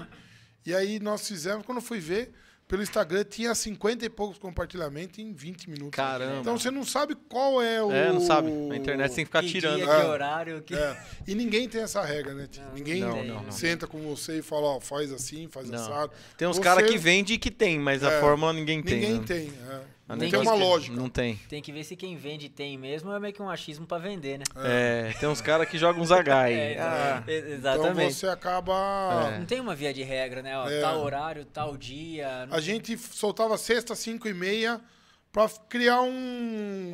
[0.64, 2.32] E aí nós fizemos, quando eu fui ver,
[2.68, 5.96] pelo Instagram tinha 50 e poucos compartilhamentos em 20 minutos.
[5.96, 6.40] Caramba.
[6.40, 7.90] Então você não sabe qual é o.
[7.90, 8.50] É, não sabe.
[8.50, 9.76] Na internet tem que ficar que tirando.
[9.76, 10.00] dia, É.
[10.00, 10.74] que horário, que...
[10.74, 12.46] É, E ninguém tem essa regra, né?
[12.58, 13.50] Não, ninguém não, não, não.
[13.50, 15.78] senta com você e fala, ó, faz assim, faz Não.
[15.78, 16.12] assado.
[16.36, 18.20] Tem uns Você- caras que vendem e que tem, mas a É.
[18.20, 19.00] fórmula ninguém tem.
[19.00, 19.24] Ninguém né?
[19.26, 19.52] tem.
[19.70, 19.97] é.
[20.08, 20.96] Não Tem tem que- uma lógica.
[20.96, 21.36] Não tem.
[21.48, 23.98] Tem que ver se quem vende tem mesmo ou é meio que um achismo pra
[23.98, 24.44] vender, né?
[24.56, 26.54] É, tem uns caras que jogam uns H aí.
[26.74, 28.14] É, Ah, e- Então Exatamente.
[28.14, 29.30] você acaba.
[29.34, 29.38] É.
[29.38, 30.56] Não tem uma via de regra, né?
[30.58, 30.80] Ó, É.
[30.80, 32.46] Tal horário, tal dia.
[32.46, 34.80] não- A gente soltava sexta, cinco e meia,
[35.30, 36.08] pra criar um,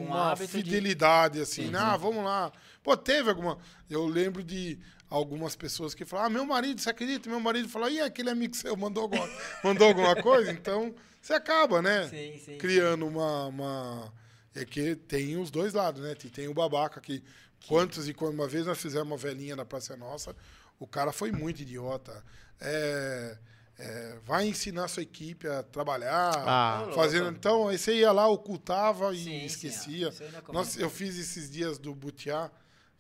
[0.02, 1.78] Um uma hábito de- fidelidade, assim, né?
[1.80, 2.50] Ah, vamos lá.
[2.82, 3.58] Pô, teve alguma.
[3.88, 4.76] Eu lembro de
[5.08, 7.30] algumas pessoas que falaram, ah, meu marido, você acredita?
[7.30, 9.28] Meu marido falou, e aquele amigo seu mandou alguma,
[9.62, 10.50] mandou alguma coisa?
[10.50, 10.92] Então,
[11.26, 12.08] você acaba, né?
[12.08, 12.58] Sim, sim.
[12.58, 14.12] criando uma, uma.
[14.54, 16.14] É que tem os dois lados, né?
[16.14, 17.22] Tem- Tem o babaca que.
[17.66, 20.36] Quantos e quando uma vez nós fizemos uma velhinha na Praça Nossa,
[20.78, 22.22] o cara foi muito idiota.
[22.60, 23.38] É,
[23.78, 26.88] é, vai ensinar sua equipe a trabalhar, Ah.
[26.94, 27.30] fazendo.
[27.30, 30.10] Então, aí você ia lá, ocultava e Sim, sim, esquecia.
[30.20, 30.52] não é.
[30.52, 32.50] Nossa, eu fiz esses dias do Butiá.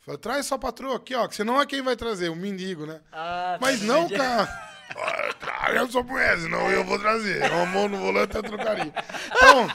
[0.00, 2.84] Falei, traz sua patroa aqui, ó, que você não é quem vai trazer, o mendigo,
[2.86, 3.00] né?
[3.12, 4.73] Ah, Mas tá não, cara.
[4.96, 7.42] Ah, Eu sou mulher, senão eu vou trazer.
[7.52, 8.92] Uma mão no volante é trocaria.
[9.36, 9.68] Então,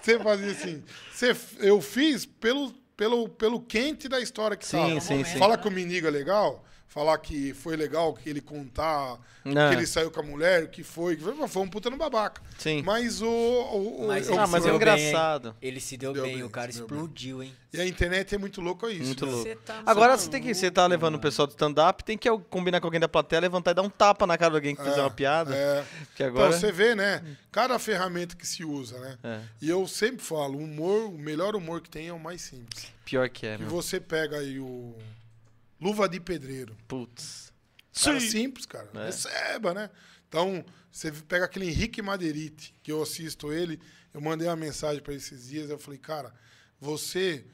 [0.00, 0.84] você fazia assim.
[1.12, 5.00] Você, eu fiz pelo, pelo, pelo quente da história que Sim, tava.
[5.00, 5.38] sim, sim.
[5.38, 6.64] Falar que o Minigo é legal,
[6.96, 9.68] falar que foi legal que ele contar Não.
[9.68, 11.98] que ele saiu com a mulher, o que foi, que foi, foi um puta no
[11.98, 12.40] babaca.
[12.56, 12.80] Sim.
[12.82, 13.26] Mas o.
[13.28, 15.54] o, o- Mas Ah, mas é deu bem, engraçado.
[15.60, 16.96] Ele se deu, Deu bem, bem, o cara deu bem.
[16.96, 17.54] explodiu, hein?
[17.70, 19.04] E a internet é muito louco isso.
[19.04, 19.32] Muito né?
[19.32, 19.46] louco.
[19.46, 20.54] Você tá Agora você tem que.
[20.54, 23.72] Você tá levando o pessoal do stand-up, tem que combinar com alguém da plateia, levantar
[23.72, 25.54] e dar um tapa na cara de alguém que fizer uma piada.
[25.54, 25.84] É.
[26.14, 26.48] Que agora.
[26.48, 27.22] Então você vê, né?
[27.52, 29.18] Cada ferramenta que se usa, né?
[29.22, 32.40] É, E eu sempre falo, o humor, o melhor humor que tem é o mais
[32.40, 32.86] simples.
[33.04, 33.68] pior que é, E meu.
[33.68, 34.94] você pega aí o
[35.80, 36.76] Luva de Pedreiro.
[36.88, 37.52] Putz.
[38.02, 38.90] Cara simples, cara.
[38.94, 39.06] É.
[39.06, 39.90] Receba, né?
[40.28, 43.80] Então, você pega aquele Henrique Maderite, que eu assisto ele,
[44.12, 46.32] eu mandei uma mensagem para esses dias, eu falei, cara,
[46.80, 47.44] você.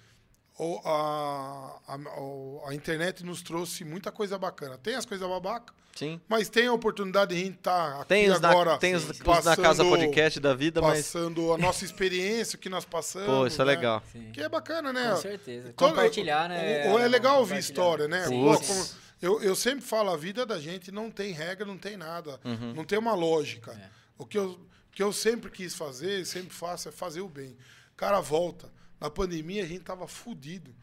[0.58, 4.76] o- a, a, a internet nos trouxe muita coisa bacana.
[4.78, 6.20] Tem as coisas babaca, Sim.
[6.28, 9.08] mas tem a oportunidade de a gente estar aqui Tem os, agora na, tem os,
[9.08, 10.98] os na passando- casa podcast da vida, mas.
[11.06, 13.26] passando a nossa experiência, o que nós passamos.
[13.28, 13.70] Pô, isso é né?
[13.74, 14.02] legal.
[14.10, 14.30] Sim.
[14.32, 15.10] Que é bacana, né?
[15.10, 15.72] Com certeza.
[15.76, 16.86] Todo- Compartilhar, né?
[16.86, 18.26] Ou, ou é legal ouvir história, né?
[18.26, 18.66] Sim, Pô, Putz.
[18.66, 18.72] sim.
[18.74, 22.40] como- eu, eu sempre falo, a vida da gente não tem regra, não tem nada.
[22.44, 22.72] Uhum.
[22.74, 23.70] Não tem uma lógica.
[23.72, 23.88] É.
[24.18, 24.58] O que eu,
[24.90, 27.56] que eu sempre quis fazer, e sempre faço, é fazer o bem.
[27.96, 28.68] Cara, volta.
[28.98, 30.74] Na pandemia a gente tava fudido.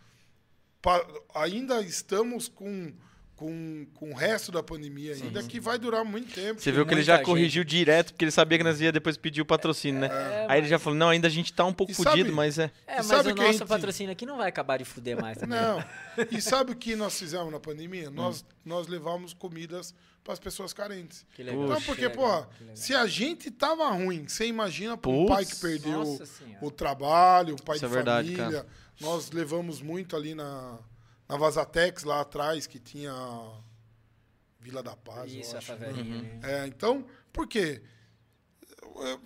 [0.82, 1.06] Pa-
[1.36, 2.94] ainda estamos com,
[3.40, 6.60] com, com o resto da pandemia ainda, que vai durar muito tempo.
[6.60, 9.16] Você viu que ele já muita corrigiu direto, porque ele sabia que nós ia depois
[9.16, 10.08] pedir o patrocínio, né?
[10.08, 12.60] É, Aí ele já falou, não, ainda a gente tá um pouco E fudido, mas
[12.60, 12.70] é.
[12.86, 15.22] É, mas sabe o que a nosso gente- patrocínio aqui não vai acabar de fuder
[15.22, 15.58] mais também.
[15.58, 15.82] Não.
[16.32, 18.10] E sabe o que nós fizemos na pandemia?
[18.10, 18.14] Hum.
[18.14, 21.26] Nós, nós levamos comidas para as pessoas carentes.
[21.34, 21.64] Que legal.
[21.64, 22.76] Então, que porque, legal, pô, legal.
[22.76, 26.58] se a gente tava ruim, você imagina para um Putz, pai que perdeu Nossa Senhora.
[26.62, 28.66] o trabalho, o pai Isso de é verdade, família.
[29.00, 30.78] Nós levamos muito ali na,
[31.30, 33.14] na Vazatex, lá atrás, que tinha
[34.60, 35.32] Vila da Paz.
[35.32, 35.68] eu Isso, a acho.
[35.68, 36.16] favelinha.
[36.16, 36.40] Uhum.
[36.40, 36.64] né?
[36.64, 37.82] É, então, por quê?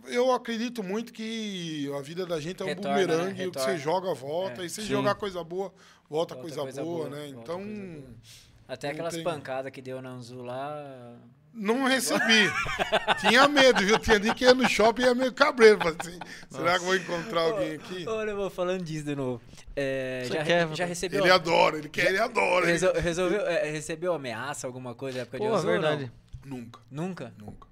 [0.05, 3.47] Eu, acredito muito que a vida da gente é um Retorna, bumerangue, né?
[3.47, 4.65] o que você joga, volta, É.
[4.65, 4.87] e se Sim.
[4.87, 5.69] jogar coisa boa,
[6.09, 7.27] volta, Volta coisa, coisa boa, boa, né?
[7.29, 8.15] Então, coisa boa.
[8.67, 9.23] Até aquelas tem.
[9.23, 11.17] pancadas que deu na Anzu lá.
[11.53, 12.51] Não recebi.
[13.21, 13.99] Tinha medo, viu?
[13.99, 15.79] Tinha dia que ia no shopping e ia meio cabreiro.
[15.87, 16.17] Assim,
[16.49, 18.07] será que eu vou encontrar alguém aqui?
[18.07, 19.41] Olha, eu vou falando disso de novo.
[19.75, 21.21] É, já, quer- já recebeu.
[21.23, 22.65] Ele adora, ele quer, ele adora.
[22.65, 25.63] ele- resol- resolveu, é, recebeu ameaça, alguma coisa na época de Pô, ou não?
[25.63, 26.11] verdade.
[26.45, 27.33] Nunca, Nunca?
[27.37, 27.67] nunca.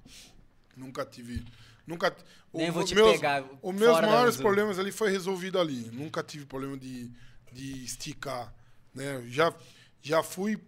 [0.75, 1.43] Nunca tive.
[1.85, 2.15] Nunca.
[2.53, 5.89] Nem o- vou te meus, pegar Os meus maiores problemas ali foi resolvido ali.
[5.91, 7.09] Nunca tive problema de,
[7.51, 8.53] de esticar.
[8.93, 9.23] Né?
[9.27, 9.53] Já,
[10.01, 10.59] já fui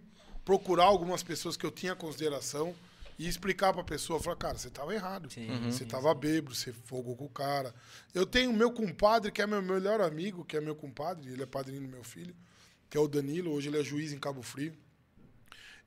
[0.44, 2.74] procurar algumas pessoas que eu tinha consideração
[3.18, 4.20] e explicar pra pessoa.
[4.20, 5.30] Falar, cara, você tava errado.
[5.32, 5.70] Sim, Uhum.
[5.70, 7.74] Você tava bêbado, você fogou com o cara.
[8.14, 11.46] Eu tenho meu compadre, que é meu melhor amigo, que é meu compadre, ele é
[11.46, 12.34] padrinho do meu filho,
[12.90, 14.74] que é o Danilo, hoje ele é juiz em Cabo Frio.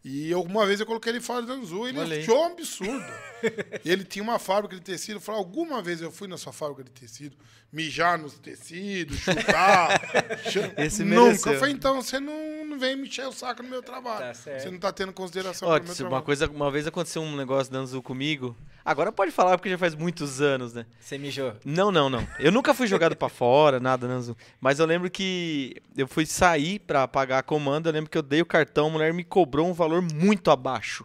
[0.10, 2.22] E eu, uma vez eu coloquei ele fora do Anzu, ele aí.
[2.22, 3.06] achou um absurdo.
[3.84, 5.18] ele tinha uma fábrica de tecido.
[5.18, 7.36] Eu falei, alguma vez eu fui na sua fábrica de tecido,
[7.74, 10.00] mijar nos tecidos, chutar.
[10.50, 11.24] chu- Esse Nunca.
[11.26, 11.54] mereceu.
[11.54, 14.34] Eu falei, então você não, não vem me encher o saco no meu trabalho.
[14.34, 16.24] Tá você não tá tendo consideração Ó, meu uma trabalho.
[16.24, 18.56] coisa, uma vez aconteceu um negócio da Anzu comigo.
[18.88, 20.86] Agora pode falar porque já faz muitos anos, né?
[20.98, 21.54] Você mijou.
[21.66, 22.26] Não, não, não.
[22.40, 24.34] Eu nunca fui jogado pra fora, nada, Nanzu.
[24.62, 27.90] Mas eu lembro que eu fui sair pra pagar a comanda.
[27.90, 31.04] Eu lembro que eu dei o cartão, a mulher me cobrou um valor muito abaixo.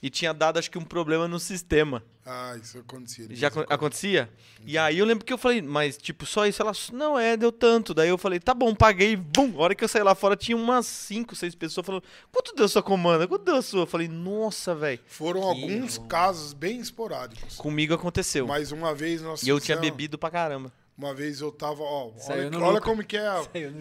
[0.00, 2.04] E tinha dado, acho que, um problema no sistema.
[2.24, 3.24] Ah, isso acontecia.
[3.24, 3.72] Já vez em acon- quando.
[3.72, 4.30] acontecia?
[4.64, 6.62] E aí eu lembro que eu falei, mas tipo, só isso?
[6.62, 7.92] Ela, não é, deu tanto.
[7.94, 9.54] Daí eu falei, tá bom, paguei, bum.
[9.58, 12.68] A hora que eu saí lá fora, tinha umas 5, 6 pessoas falando, quanto deu
[12.68, 13.26] sua comanda?
[13.26, 13.82] Quanto deu a sua?
[13.82, 15.00] Eu falei, nossa, velho.
[15.06, 16.06] Foram alguns bom.
[16.06, 17.56] casos bem esporádicos.
[17.56, 18.46] Comigo aconteceu.
[18.46, 20.70] Mas uma vez nós E eu tinha bebido pra caramba.
[20.96, 23.28] Uma vez eu tava, ó, Saiu olha, olha como que é.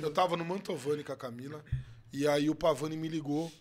[0.01, 1.63] Eu tava no Mantovani com a Camila,
[2.13, 3.51] e aí o Pavani me ligou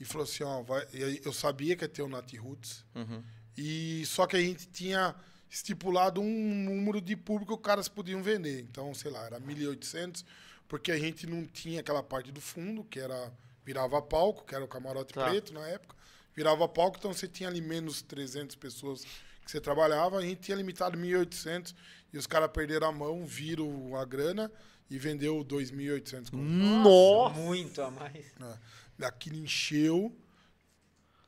[0.00, 3.22] e falou assim, ó, vai, e eu sabia que ia ter o Nat Roots, Uhum.
[3.56, 5.14] e só que a gente tinha
[5.50, 8.60] estipulado um número de público que os caras podiam vender.
[8.60, 10.24] Então, sei lá, era 1.800,
[10.66, 13.32] porque a gente não tinha aquela parte do fundo, que era
[13.64, 15.28] virava palco, que era o camarote Tá.
[15.30, 15.94] preto na época.
[16.36, 19.04] Virava palco, então você tinha ali menos 300 pessoas
[19.44, 21.74] que você trabalhava, a gente tinha limitado 1.800
[22.12, 24.50] e os caras perderam a mão, viram a grana
[24.90, 26.30] e vendeu 2.800.
[26.30, 26.36] conto.
[26.36, 27.34] Nossa!
[27.38, 28.16] Muito a mais.
[28.16, 28.58] É.
[29.02, 30.14] Aquilo encheu,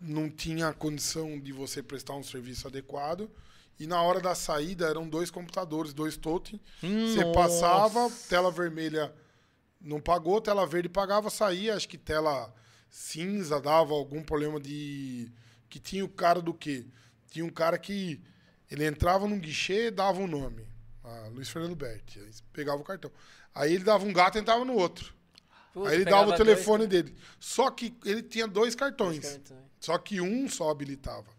[0.01, 3.31] não tinha condição de você prestar um serviço adequado.
[3.79, 6.61] E na hora da saída eram dois computadores, dois totem.
[6.81, 7.33] Você Nossa.
[7.33, 9.13] passava, tela vermelha
[9.81, 11.75] não pagou, tela verde pagava, saía.
[11.75, 12.53] Acho que tela
[12.89, 15.31] cinza dava algum problema de.
[15.69, 16.87] Que tinha o cara do quê?
[17.31, 18.21] Tinha um cara que
[18.71, 20.67] ele entrava num guichê dava um nome.
[21.05, 22.19] Ah, Luiz Fernando Berti.
[22.19, 23.11] Aí pegava o cartão.
[23.55, 25.15] Aí ele dava um gato e entrava no outro.
[25.85, 27.15] Aí ele dava o dois telefone dele.
[27.39, 29.21] Só que ele tinha dois cartões.
[29.21, 29.61] cartões.
[29.79, 31.37] Só que um só habilitava.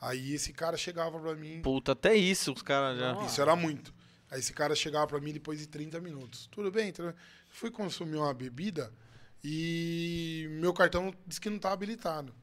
[0.00, 1.60] Aí esse cara chegava pra mim.
[1.62, 3.24] Puta, até isso os caras já.
[3.24, 3.94] Isso era muito.
[4.30, 6.48] Aí esse cara chegava pra mim depois de 30 minutos.
[6.50, 6.92] Tudo bem?
[6.92, 7.16] Tudo bem.
[7.50, 8.92] Fui consumir uma bebida
[9.42, 12.34] e meu cartão disse que não estava habilitado.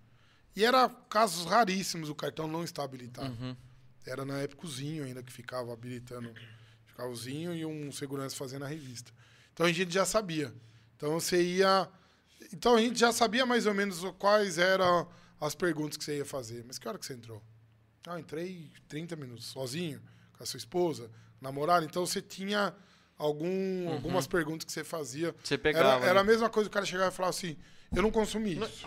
[0.55, 3.35] E era casos raríssimos o cartão não estar habilitado.
[3.41, 3.55] Uhum.
[4.05, 6.33] Era na época o Zinho ainda que ficava habilitando.
[6.85, 9.11] Ficava o Zinho e um segurança fazendo a revista.
[9.53, 10.53] Então a gente já sabia.
[10.97, 11.87] Então você ia.
[12.51, 15.07] Então a gente já sabia mais ou menos quais eram
[15.39, 16.63] as perguntas que você ia fazer.
[16.65, 17.41] Mas que hora que você entrou?
[18.05, 20.01] Ah, entrei 30 minutos, sozinho,
[20.37, 21.09] com a sua esposa,
[21.41, 21.85] namorada.
[21.85, 22.73] Então você tinha
[23.17, 25.35] algum, algumas perguntas que você fazia.
[25.43, 25.59] Você Uhum.
[25.61, 25.87] pegava.
[25.97, 26.19] Era, era né?
[26.19, 27.55] a mesma coisa o cara chegava e falava assim:
[27.95, 28.85] Eu não consumi isso.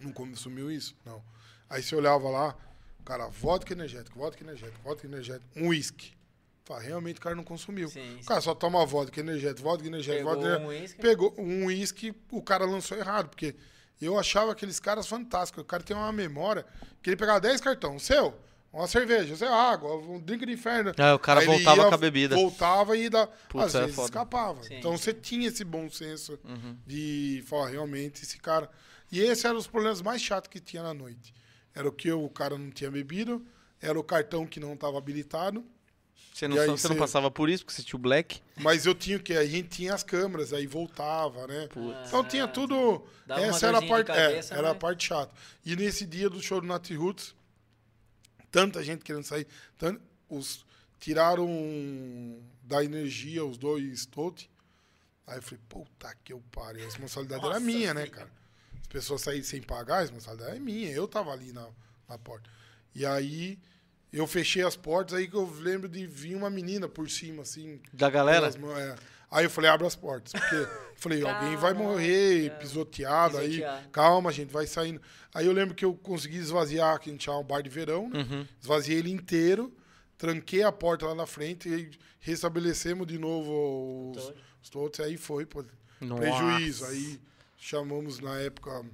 [0.00, 0.94] Não consumiu isso?
[1.04, 1.22] Não.
[1.68, 2.56] Aí você olhava lá,
[3.04, 6.12] cara, vodka energético, vodka energético, vodka energético, um uísque.
[6.64, 7.88] Fala, realmente o cara não consumiu.
[7.88, 11.00] Sim, O cara só toma vodka energético, vodka energético, Pegou vodka um.
[11.00, 13.56] Pegou um uísque, o cara lançou errado, porque
[14.00, 15.62] eu achava aqueles caras fantásticos.
[15.62, 16.64] O cara tem uma memória
[17.02, 18.02] que ele pegava 10 cartões.
[18.02, 18.34] Seu,
[18.72, 20.92] uma cerveja, seu, água, um drink de inferno.
[20.96, 22.36] Ah, o cara Aí voltava ia, com a bebida.
[22.36, 24.06] Voltava e da, Putz, às é vezes foda.
[24.06, 24.62] escapava.
[24.62, 24.76] Sim.
[24.76, 26.76] Então você tinha esse bom senso Uhum.
[26.86, 28.70] de falar, realmente, esse cara.
[29.10, 31.34] E esse era os problemas mais chatos que tinha na noite.
[31.74, 33.44] Era o que o cara não tinha bebido,
[33.80, 35.64] era o cartão que não estava habilitado.
[36.32, 38.40] Você não, você não passava por isso, porque você tinha o Black?
[38.56, 39.34] Mas eu tinha o que?
[39.34, 41.68] A gente tinha as câmeras, aí voltava, né?
[42.06, 43.04] Então tinha tudo.
[43.26, 44.10] Dava essa era a parte.
[44.10, 44.78] é, cabeça, era a né?
[44.78, 45.34] parte chata.
[45.64, 47.34] E nesse dia do show do Nat Roots,
[48.50, 49.46] tanta gente querendo sair.
[49.76, 50.64] Tanto, os,
[51.00, 51.48] tiraram
[52.62, 54.48] da energia os dois totes.
[55.26, 56.82] Aí eu falei, puta que eu pariu.
[56.82, 58.30] A responsabilidade era Nossa minha, né, cara?
[58.80, 60.90] As pessoas saírem sem pagar, a responsabilidade é minha.
[60.90, 61.68] Eu tava ali na,
[62.08, 62.48] na porta.
[62.94, 63.58] E aí
[64.12, 67.80] eu fechei as portas, aí que eu lembro de vir uma menina por cima, assim.
[67.92, 68.50] Da galera?
[68.58, 68.96] mãos, é.
[69.30, 70.32] Aí eu falei, abre as portas.
[70.32, 73.48] Porque eu falei, alguém vai morrer pisoteado, aí.
[73.50, 73.88] Pisoteado.
[73.90, 75.00] Calma, gente, vai saindo.
[75.32, 78.08] Aí eu lembro que eu consegui esvaziar, que a gente chama um bar de verão,
[78.08, 78.26] né?
[78.28, 78.46] Uhum.
[78.60, 79.72] Esvaziei ele inteiro,
[80.18, 84.40] tranquei a porta lá na frente e restabelecemos de novo os, Todos.
[84.62, 85.00] os todos.
[85.00, 85.64] Aí foi, pô,
[86.00, 86.20] Nossa.
[86.20, 86.84] prejuízo.
[86.86, 87.20] Aí
[87.56, 88.84] chamamos na época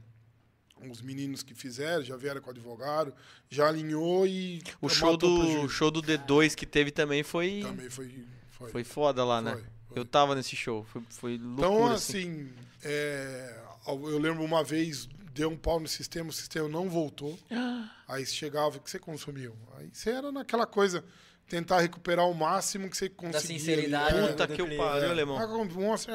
[0.90, 3.12] os meninos que fizeram, já vieram com o advogado,
[3.50, 5.68] já alinhou e O show do, prejuízo.
[5.68, 8.24] show do D2 que teve também foi, Também foi.
[8.50, 8.70] Foi.
[8.70, 9.52] foi foda lá, né?
[9.52, 9.98] Foi, foi.
[9.98, 10.84] Eu tava nesse show.
[10.84, 12.30] Foi, foi loucura, Então, assim.
[12.30, 12.52] assim,
[12.84, 17.38] é, eu lembro uma vez, deu um pau no sistema, o sistema não voltou.
[18.08, 19.54] Aí você chegava, o que você consumiu?
[19.76, 21.04] Aí você era naquela coisa,
[21.48, 23.40] tentar recuperar o máximo que você conseguia.
[23.40, 24.28] sinceridade, ali, né?
[24.28, 24.76] Puta do que cliente.
[24.82, 25.36] pariu, É, alemão.
[25.38, 26.14] Paga uma, cer-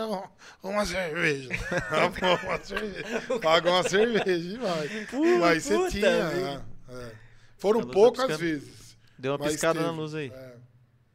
[0.63, 1.49] uma cerveja.
[2.49, 3.39] uma cerveja.
[3.41, 4.89] Paga uma cerveja e vai.
[5.39, 6.65] Mas você puta tinha.
[6.89, 7.11] é.
[7.57, 8.39] Foram tá poucas piscando.
[8.39, 8.97] vezes.
[9.17, 9.99] Deu uma piscada na teve.
[10.01, 10.31] luz aí.
[10.33, 10.53] É,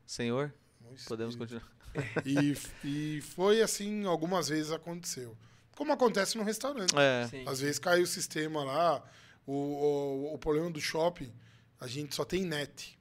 [0.06, 0.52] Senhor,
[0.82, 1.60] um podemos espírito.
[1.60, 1.76] continuar.
[2.26, 5.34] E, e foi assim, algumas vezes aconteceu.
[5.74, 6.94] Como acontece no restaurante.
[6.94, 7.26] É.
[7.28, 7.44] Sim.
[7.46, 9.02] Às vezes cai o sistema lá.
[9.46, 11.32] O, o, o problema do shopping,
[11.80, 12.98] a gente só tem net.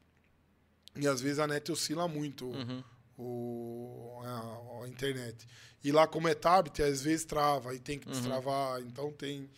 [0.96, 2.84] E às vezes a net oscila muito, Uhum.
[3.18, 5.48] o, a, a internet.
[5.84, 7.78] E lá, como é tablet, às vezes trava, Uhum.
[7.80, 8.80] tem que destravar.
[8.82, 9.50] Então tem.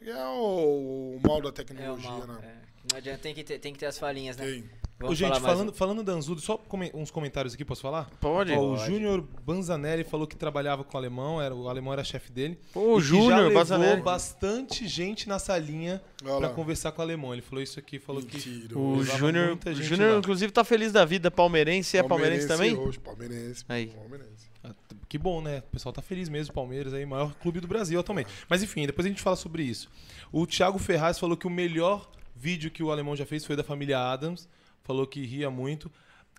[0.00, 2.26] É o, o mal da É tecnologia, mal.
[2.26, 2.38] né?
[2.42, 2.64] é.
[2.90, 4.44] Não adianta, tem que ter, tem que ter as falhinhas, né?
[4.44, 4.70] Tem.
[5.04, 5.72] Vamos gente, falando, um.
[5.72, 6.60] falando da Anzudo, só
[6.94, 8.10] uns comentários aqui, posso falar?
[8.20, 8.52] Pode.
[8.52, 8.76] Ó, o.
[8.76, 12.58] Júnior Banzanelli falou que trabalhava com o alemão, era, o alemão era chefe dele.
[12.72, 14.02] Pô, o que Júnior Bazanelli.
[14.02, 16.48] bastante gente na salinha lá.
[16.50, 17.32] conversar com o alemão.
[17.32, 18.78] Ele falou isso aqui, falou que Mentira.
[18.78, 20.18] O Júnior, muita o Júnior lá.
[20.18, 21.30] inclusive, tá feliz da vida.
[21.30, 22.76] Palmeirense, é palmeirense também?
[22.76, 23.64] Hoje, palmeirense.
[23.68, 23.86] Aí.
[23.88, 24.48] Palmeirense.
[24.62, 24.70] Ah,
[25.08, 25.58] Que bom, né?
[25.58, 28.30] O pessoal tá feliz mesmo, Palmeiras aí, maior clube do Brasil atualmente.
[28.48, 29.88] Mas enfim, depois a gente fala sobre isso.
[30.32, 33.62] O Thiago Ferraz falou que o melhor vídeo que o alemão já fez foi da
[33.62, 34.48] família Adams.
[34.84, 35.90] Falou que ria muito.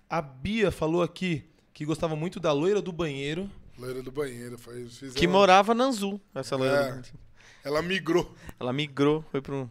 [0.10, 1.44] A Bia falou aqui
[1.74, 3.50] que gostava muito da loira do banheiro.
[3.78, 4.58] Loira do banheiro.
[4.58, 7.04] Foi, fizeram- Que morava na Anzu, essa loira.
[7.06, 7.68] É.
[7.68, 8.34] Ela migrou.
[8.60, 9.70] Ela migrou, foi pro.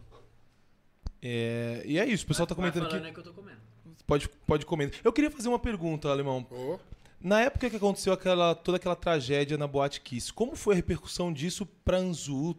[1.21, 3.07] É, e é isso, o pessoal tá Vai comentando falando aqui.
[3.07, 3.57] aí que eu tô comendo.
[4.05, 4.99] Pode, pode comentar.
[5.03, 6.45] Eu queria fazer uma pergunta, alemão.
[6.51, 6.77] Ô,
[7.19, 11.33] Na época que aconteceu aquela, toda aquela tragédia na Boate Kiss, como foi a repercussão
[11.33, 12.55] disso pra Anzu?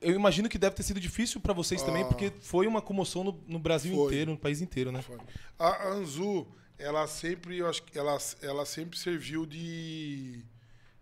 [0.00, 2.06] Eu imagino que deve ter sido difícil pra vocês também, Ah.
[2.06, 4.06] porque foi uma comoção no, no Brasil Foi.
[4.06, 5.00] inteiro, no país inteiro, né?
[5.00, 5.16] Foi.
[5.58, 6.46] A Anzu,
[6.78, 10.42] ela sempre, eu acho que ela, ela sempre serviu de,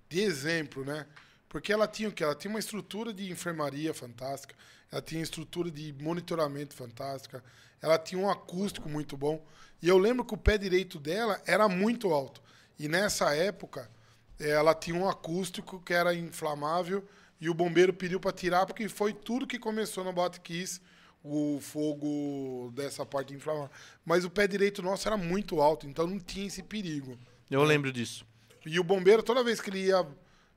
[0.08, 1.06] de exemplo, né?
[1.48, 2.22] Porque ela tinha o quê?
[2.22, 4.54] Ela tinha uma estrutura de enfermaria fantástica,
[4.92, 7.42] ela tinha estrutura de monitoramento fantástica,
[7.80, 9.42] ela tinha um acústico muito bom.
[9.80, 12.42] E eu lembro que o pé direito dela era muito alto.
[12.78, 13.90] E nessa época,
[14.38, 17.02] ela tinha um acústico que era inflamável
[17.40, 20.80] e o bombeiro pediu para tirar porque foi tudo que começou na Boate Kiss,
[21.22, 23.70] o fogo dessa parte inflamável.
[24.04, 27.18] Mas o pé direito nosso era muito alto, então não tinha esse perigo.
[27.50, 28.26] Eu lembro disso.
[28.66, 30.06] E o bombeiro, toda vez que ele ia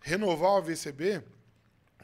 [0.01, 1.23] renovar o VCB,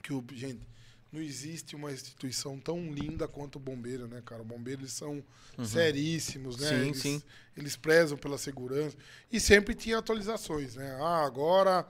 [0.02, 0.68] que o, gente,
[1.12, 4.42] não existe uma instituição tão linda quanto o bombeiro, né, cara?
[4.42, 5.24] O bombeiro, eles são
[5.64, 6.70] seríssimos, né?
[6.70, 7.24] Sim, eles, sim.
[7.56, 8.96] eles prezam pela segurança.
[9.32, 10.98] E sempre tinha atualizações, né?
[11.02, 11.88] Ah, agora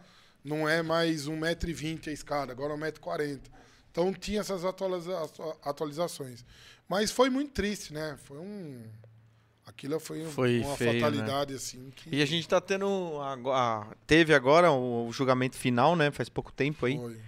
[0.48, 3.40] não é mais 1,20m a escada, agora é 1,40m.
[3.92, 5.30] Então tinha essas atualiza-
[5.64, 6.46] atualizações.
[6.88, 8.18] Mas foi muito triste, né?
[8.24, 8.84] Foi um...
[9.66, 11.00] Aquilo foi, Foi uma feio, né?
[11.02, 12.16] fatalidade, assim, que...
[12.16, 13.20] E a gente tá tendo.
[13.22, 16.10] ago- a- teve agora o, julgamento final, né?
[16.10, 16.96] Faz pouco tempo aí.
[16.98, 17.20] Foi.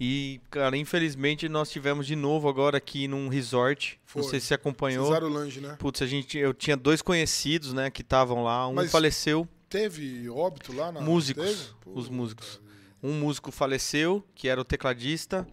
[0.00, 3.98] E, cara, infelizmente nós tivemos de novo agora aqui num resort.
[4.06, 4.22] Foi.
[4.22, 5.06] Não sei se você acompanhou.
[5.06, 5.74] Cesário Lange, né?
[5.76, 8.68] Putz, a gente, eu tinha dois conhecidos, né, que estavam lá.
[8.68, 11.00] Um Mas- faleceu, Teve óbito lá na...
[11.00, 11.70] Músicos, Teve?
[11.84, 12.60] os músicos.
[12.62, 12.67] vida.
[13.02, 15.46] Um músico faleceu, que era o tecladista,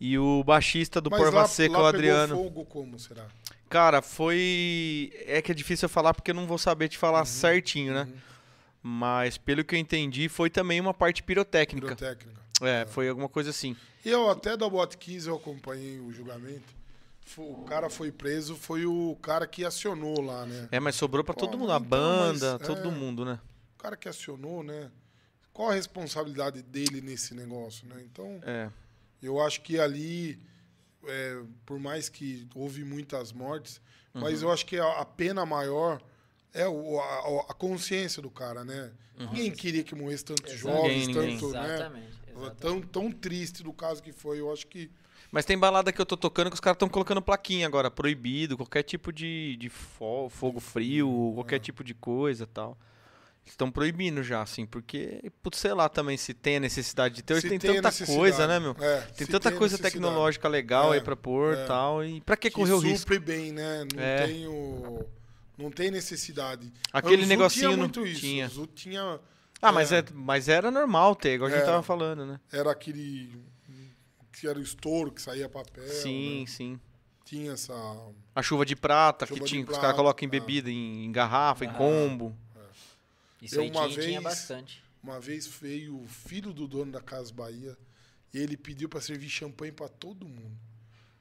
[0.00, 2.36] e o baixista do Mas Porva lá, Seca, lá o Adriano.
[2.36, 3.26] Pegou fogo como, será?
[3.68, 5.12] Cara, foi.
[5.26, 8.02] É que é difícil eu falar porque eu não vou saber te falar certinho, né?
[8.02, 8.16] Uhum.
[8.82, 11.94] Mas pelo que eu entendi, foi também uma parte pirotécnica.
[11.94, 12.40] Pirotécnica.
[12.62, 13.76] É, foi alguma coisa assim.
[14.04, 16.78] E eu até da Bot 15 eu acompanhei o julgamento.
[17.36, 20.68] O cara foi preso, foi o cara que acionou lá, né?
[20.72, 22.90] É, mas sobrou pra Pô, todo mundo, a então, banda, mas, todo é.
[22.90, 23.38] mundo, né?
[23.74, 24.90] O cara que acionou, né?
[25.58, 28.00] Qual a responsabilidade dele nesse negócio, né?
[28.04, 28.70] Então, É.
[29.20, 30.38] eu acho que ali,
[31.04, 33.80] é, por mais que houve muitas mortes,
[34.14, 34.20] Uhum.
[34.20, 36.00] mas eu acho que a, a pena maior
[36.54, 38.92] é o- a, a consciência do cara, né?
[39.18, 41.14] Ninguém queria que morresse tantos jovens, Uhum.
[41.14, 41.74] Tanto, né?
[41.74, 42.08] Exatamente.
[42.28, 42.56] exatamente.
[42.60, 44.38] Tão, tão triste do caso que foi.
[44.38, 44.88] Eu acho que
[45.32, 48.56] Mas tem balada que eu tô tocando que os caras estão colocando plaquinha agora, proibido,
[48.56, 52.78] qualquer tipo de, de fo- fogo frio, qualquer tipo de coisa e tal.
[53.48, 57.34] Estão proibindo já, assim, porque, putz, sei lá também se tem a necessidade de ter.
[57.34, 58.76] Hoje tem, tem tanta coisa, né, meu?
[58.78, 61.64] É, Tem tanta tem coisa tecnológica legal É, aí pra pôr e é.
[61.64, 62.04] tal.
[62.04, 62.98] E pra que que correr o risco?
[63.00, 63.84] supre bem, né?
[63.94, 64.26] Não É.
[64.26, 65.04] tem o
[65.56, 66.72] não tem necessidade.
[66.92, 68.20] Aquele Mas o Zu negocinho tinha não muito isso.
[68.20, 68.48] tinha.
[68.74, 69.20] Tinha
[69.60, 71.72] Ah, mas, é, é, mas era normal ter, igual a gente Era.
[71.72, 72.38] tava falando, né?
[72.52, 73.42] era aquele
[74.32, 75.82] que era o estouro que saía papel.
[75.88, 76.46] sim, né?
[76.46, 76.80] sim.
[77.24, 77.74] Tinha essa
[78.34, 80.30] A chuva de prata, Chuva que, de tinha, que os prata, caras colocam em ah.
[80.30, 81.72] bebida, em, em garrafa, em Ah.
[81.74, 82.34] combo.
[83.40, 84.82] Isso Eu aí uma tinha, tinha vez- bastante.
[85.02, 87.76] Uma vez veio o filho do dono da Casa Bahia
[88.34, 90.58] e ele pediu para servir champanhe para todo mundo.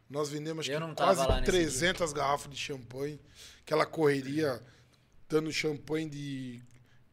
[0.09, 3.19] Nós vendemos acho que quase lá nesse 300 garrafas de champanhe.
[3.61, 4.61] Aquela correria
[5.29, 6.61] dando champanhe de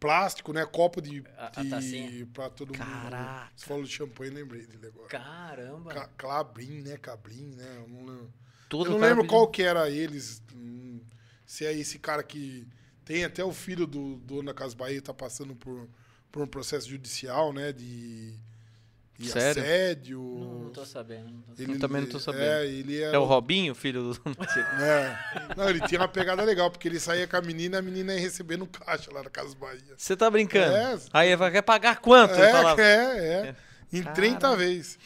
[0.00, 0.64] plástico, né?
[0.64, 2.10] Copo de, A- a tacinha.
[2.10, 2.78] de para todo mundo.
[2.78, 3.52] Caraca.
[3.56, 5.08] Você falou de champanhe, lembrei dele agora.
[5.08, 5.92] Caramba.
[5.92, 6.08] Ca-
[6.82, 6.96] né?
[6.96, 7.76] Cabrin, né?
[7.82, 8.32] Eu não lembro,
[8.68, 10.42] Todo eu não lembro qual que era eles.
[10.54, 11.00] hum,
[11.44, 12.66] Se é esse cara que
[13.04, 15.88] tem até o filho do dono da Casa Bahia tá passando por,
[16.32, 17.72] por um processo judicial, né?
[17.72, 18.34] De,
[19.18, 19.62] de Sério?
[19.62, 20.18] assédio.
[20.20, 21.24] Não, não tô sabendo.
[21.30, 22.44] Não tô Ele- também não tô sabendo.
[22.44, 24.20] É, ele era, É o Robinho, filho do.
[24.82, 25.18] É.
[25.56, 28.14] Não, ele tinha uma pegada legal, porque ele saía com a menina e a menina
[28.14, 29.80] ia recebendo caixa lá na Casa Bahia.
[29.96, 30.74] Você tá brincando?
[30.74, 30.98] É.
[31.12, 32.34] Aí ele vai quer pagar quanto?
[32.34, 32.50] É,
[32.80, 33.56] é, é.
[33.92, 34.14] Em Caramba.
[34.16, 34.98] 30 vezes.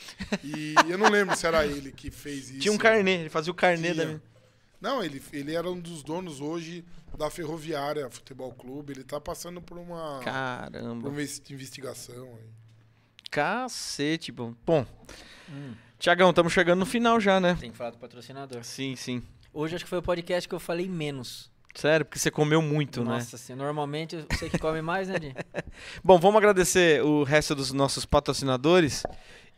[0.42, 2.60] E eu não lembro se era ele que fez isso.
[2.60, 4.06] Tinha um carnê, ele fazia o carnê da Tinha.
[4.06, 4.22] minha.
[4.80, 6.84] Não, ele, ele era um dos donos hoje
[7.16, 8.92] da Ferroviária Futebol Clube.
[8.92, 11.09] Ele tá passando por uma, por Caramba.
[11.09, 12.14] uma investi- investigação.
[12.38, 12.48] aí.
[13.30, 14.55] Cacete, bom.
[14.64, 14.86] Bom.
[15.98, 17.56] Tiagão, estamos chegando no final já, né?
[17.59, 18.62] Tem que falar do patrocinador.
[18.64, 19.22] Sim, sim.
[19.52, 21.50] Hoje acho que foi o podcast que eu falei menos.
[21.74, 23.10] Sério, porque você comeu muito, né?
[23.12, 25.34] Nossa, assim, normalmente eu sei que come mais, né, Di?
[26.02, 29.02] Bom, vamos agradecer o resto dos nossos patrocinadores.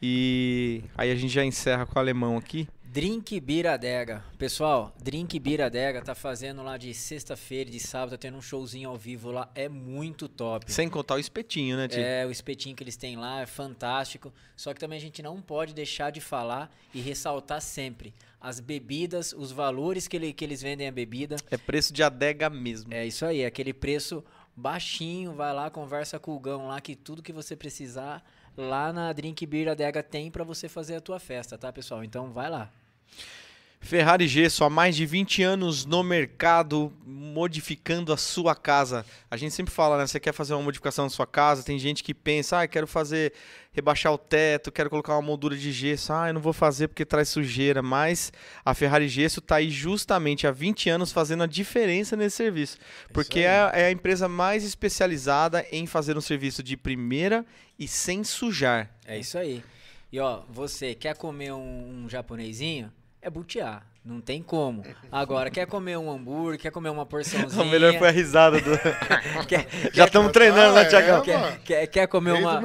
[0.02, 2.68] E aí a gente já encerra com o alemão aqui.
[2.92, 4.24] Drink Biradega.
[4.36, 8.96] Pessoal, Drink Biradega tá fazendo lá de sexta-feira de sábado, tá tendo um showzinho ao
[8.96, 9.48] vivo lá.
[9.54, 10.72] É muito top.
[10.72, 12.00] Sem contar o espetinho, né, Tio?
[12.02, 14.32] É, o espetinho que eles têm lá é fantástico.
[14.56, 19.32] Só que também a gente não pode deixar de falar e ressaltar sempre as bebidas,
[19.34, 21.36] os valores que, ele- que eles vendem a bebida.
[21.48, 22.92] É preço de adega mesmo.
[22.92, 24.24] É isso aí, aquele preço
[24.56, 25.32] baixinho.
[25.32, 28.20] Vai lá, conversa com o Gão lá, que tudo que você precisar
[28.56, 32.02] lá na Drink Beer Adega tem pra você fazer a tua festa, tá, pessoal?
[32.02, 32.68] Então vai lá.
[33.80, 39.06] Ferrari Gesso, há mais de 20 anos no mercado, modificando a sua casa.
[39.30, 40.06] A gente sempre fala, né?
[40.06, 43.32] Você quer fazer uma modificação na sua casa, tem gente que pensa, ah, quero fazer,
[43.72, 46.12] rebaixar o teto, quero colocar uma moldura de gesso.
[46.12, 47.82] Ah, eu não vou fazer porque traz sujeira.
[47.82, 48.32] Mas
[48.64, 52.78] a Ferrari Gesso está aí justamente há 20 anos fazendo a diferença nesse serviço.
[53.12, 53.44] Porque aí.
[53.46, 57.46] é, é a empresa mais especializada em fazer um serviço de primeira
[57.78, 58.90] e sem sujar.
[59.06, 59.64] É isso aí.
[60.12, 62.92] E ó, você quer comer um, um japonesinho?
[63.22, 63.82] É butiá.
[64.02, 64.82] Não tem como.
[65.12, 67.62] Agora, quer comer um hambúrguer, quer comer uma porçãozinha.
[67.62, 68.70] O melhor foi a risada do.
[69.46, 71.18] quer, Já estamos treinando, né, Tiagão?
[71.18, 72.60] é, quer, quer, quer comer uma,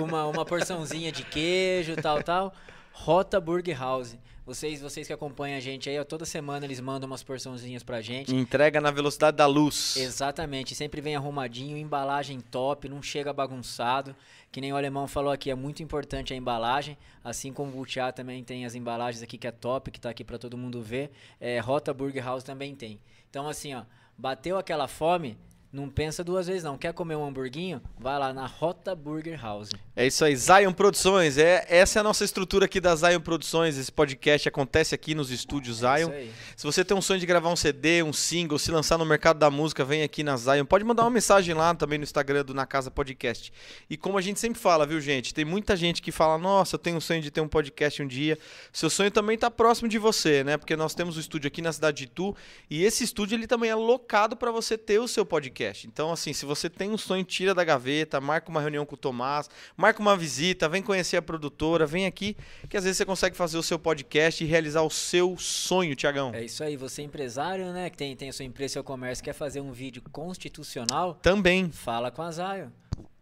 [0.00, 2.54] uma, uma porçãozinha de queijo, tal, tal.
[2.92, 4.16] Rota Burger House.
[4.46, 8.00] Vocês, vocês que acompanham a gente aí, ó, toda semana eles mandam umas porçãozinhas pra
[8.00, 8.32] gente.
[8.32, 9.96] Entrega na velocidade da luz.
[9.96, 14.14] Exatamente, sempre vem arrumadinho, embalagem top, não chega bagunçado.
[14.52, 16.96] Que nem o alemão falou aqui, é muito importante a embalagem.
[17.24, 20.22] Assim como o Vultiá também tem as embalagens aqui que é top, que tá aqui
[20.22, 21.10] pra todo mundo ver.
[21.40, 23.00] É, Rota Burger House também tem.
[23.28, 23.82] Então, assim, ó,
[24.16, 25.36] bateu aquela fome,
[25.76, 26.78] não pensa duas vezes não.
[26.78, 27.82] Quer comer um hamburguinho?
[27.98, 29.68] Vai lá na Rota Burger House.
[29.94, 31.36] É isso aí, Zion Produções.
[31.36, 33.76] É, essa é a nossa estrutura aqui da Zion Produções.
[33.76, 36.08] Esse podcast acontece aqui nos estúdios É Zion.
[36.08, 36.32] isso aí.
[36.56, 39.38] Se você tem um sonho de gravar um CD, um single, se lançar no mercado
[39.38, 40.64] da música, vem aqui na Zion.
[40.64, 43.52] Pode mandar uma mensagem lá também no Instagram do Na Casa Podcast.
[43.90, 45.34] E como a gente sempre fala, viu, gente?
[45.34, 48.06] Tem muita gente que fala: Nossa, eu tenho um sonho de ter um podcast um
[48.06, 48.38] dia.
[48.72, 50.56] Seu sonho também tá próximo de você, né?
[50.56, 52.34] Porque nós temos o estúdio aqui na cidade de Itu.
[52.70, 55.65] E esse estúdio ele também é locado para você ter o seu podcast.
[55.86, 58.98] Então, assim, se você tem um sonho, tira da gaveta, marca uma reunião com o
[58.98, 62.36] Tomás, marca uma visita, vem conhecer a produtora, vem aqui,
[62.68, 66.32] que às vezes você consegue fazer o seu podcast e realizar o seu sonho, Tiagão.
[66.34, 67.90] É isso aí, você é empresário, né?
[67.90, 71.14] Que tem, tem a sua empresa, seu comércio, quer fazer um vídeo constitucional?
[71.14, 71.70] Também.
[71.70, 72.72] Fala com a Zayo.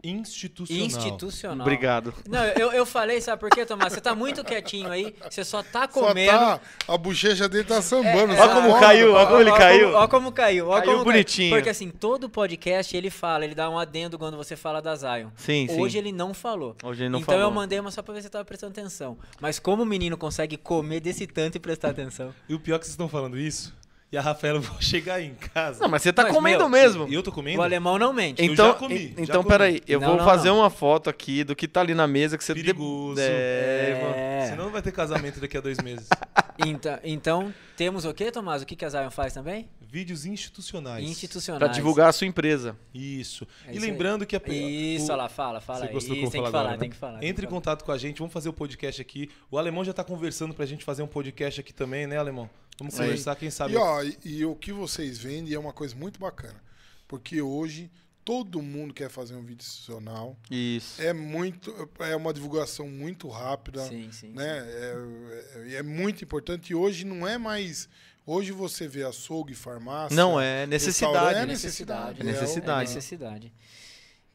[0.03, 0.85] Institucional.
[0.85, 1.65] Institucional.
[1.65, 2.13] Obrigado.
[2.29, 3.91] Não, eu, eu falei, sabe por quê, Tomás?
[3.91, 6.29] Você tá muito quietinho aí, você só tá Só comendo.
[6.37, 8.33] tá, a bochecha dele tá sambando.
[8.33, 9.93] É, só Olha como caiu, olha como ele Ó caiu.
[9.95, 10.67] Ó como caiu.
[10.67, 11.55] Ó Caiu como bonitinho.
[11.55, 15.29] Porque assim, todo podcast ele fala, ele dá um adendo quando você fala da Zion.
[15.35, 15.81] Sim, sim.
[15.81, 16.75] Hoje ele não falou.
[16.83, 17.49] Hoje ele não então falou.
[17.49, 19.17] eu mandei uma só pra ver se você tava prestando atenção.
[19.41, 22.31] Mas como o menino consegue comer desse tanto e prestar atenção?
[22.47, 23.73] E o pior é que vocês estão falando isso,
[24.15, 25.81] e a Rafaela vai chegar aí em casa.
[25.81, 27.07] Não, mas você tá Mas, comendo meu, mesmo.
[27.09, 27.59] E eu tô comendo?
[27.59, 28.41] O alemão não mente.
[28.41, 29.49] Eu Então, já comi, en- já então comi.
[29.49, 30.59] peraí, eu Não, vou não, fazer não.
[30.59, 32.53] uma foto aqui do que tá ali na mesa que você...
[32.53, 33.19] de- Perigoso.
[33.21, 34.45] É, vou- É.
[34.49, 36.07] Senão não vai ter casamento daqui a dois meses.
[36.65, 38.61] Então, então, temos o que, Tomás?
[38.61, 39.67] O que, que a Zion faz também?
[39.95, 41.05] Vídeos institucionais.
[41.09, 41.63] Institucionais.
[41.63, 42.77] Pra divulgar a sua empresa.
[42.93, 43.47] Isso.
[43.65, 43.91] É e isso aí.
[43.91, 46.41] lembrando que a Isso, o- olha lá, fala, fala Você gostou que Isso, eu tem
[46.41, 46.93] vou que falar falar, agora, tem né?
[46.93, 47.23] que falar.
[47.23, 47.61] Entre que em falar.
[47.61, 49.29] contato com a gente, vamos fazer o podcast aqui.
[49.49, 52.49] O Alemão já tá conversando pra gente fazer um podcast aqui também, né, Alemão?
[52.77, 53.03] Vamos Sim.
[53.03, 53.75] conversar, quem sabe.
[53.75, 56.61] E, ó, e, e o que vocês vendem é uma coisa muito bacana.
[57.07, 57.89] Porque hoje
[58.25, 60.35] todo mundo quer fazer um vídeo institucional.
[60.51, 61.01] Isso.
[61.01, 61.73] É muito.
[61.99, 63.81] É uma divulgação muito rápida.
[63.87, 64.27] Sim, sim.
[64.33, 64.57] né?
[64.57, 64.95] É,
[65.55, 66.71] é, é muito importante.
[66.71, 67.87] E hoje não é mais.
[68.27, 70.15] Hoje você vê açougue, farmácia.
[70.15, 71.13] Não, é necessidade.
[71.13, 72.21] restaurante, É É necessidade.
[72.21, 72.31] É né?
[72.31, 72.91] necessidade.
[72.91, 73.53] É necessidade.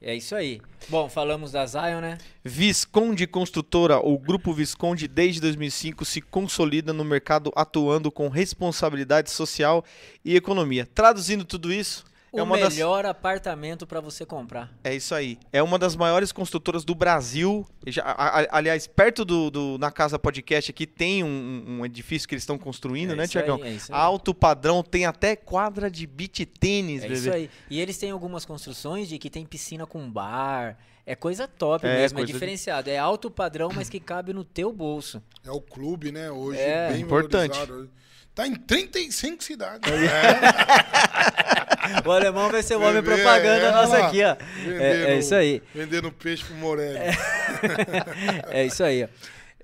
[0.03, 0.63] É isso aí.
[0.89, 2.17] Bom, falamos da Zion, né?
[2.43, 9.85] Visconde Construtora, o Grupo Visconde desde 2005 se consolida no mercado atuando com responsabilidade social
[10.25, 10.87] e economia.
[10.87, 14.71] Traduzindo tudo isso, O é uma das melhor apartamento pra você comprar.
[14.85, 15.37] É isso aí.
[15.53, 17.67] É uma das maiores construtoras do Brasil.
[17.87, 22.29] Já- a- a- aliás, perto do, do- na Casa Podcast aqui tem um, um edifício
[22.29, 23.61] que eles estão construindo, É né, Tiagão?
[23.65, 23.77] é.
[23.91, 27.19] Alto padrão, tem até quadra de beach tênis, É bebê.
[27.21, 27.51] isso aí.
[27.69, 30.77] E eles têm algumas construções de que tem piscina com bar.
[31.05, 32.89] É coisa top É, mesmo, é coisa de- diferenciado.
[32.91, 35.21] É alto padrão, mas que cabe no teu bolso.
[35.45, 36.31] É o clube, né?
[36.31, 36.93] Hoje É.
[36.93, 37.53] bem Importante.
[37.59, 37.91] valorizado.
[38.33, 39.91] Tá em 35 cidades.
[42.05, 44.07] O alemão vai ser o homem Bebê, propaganda é, nosso lá.
[44.07, 44.37] aqui, ó.
[44.67, 45.63] É, é isso aí.
[45.75, 46.99] Vendendo peixe pro Morelli.
[48.51, 49.09] É isso aí, ó.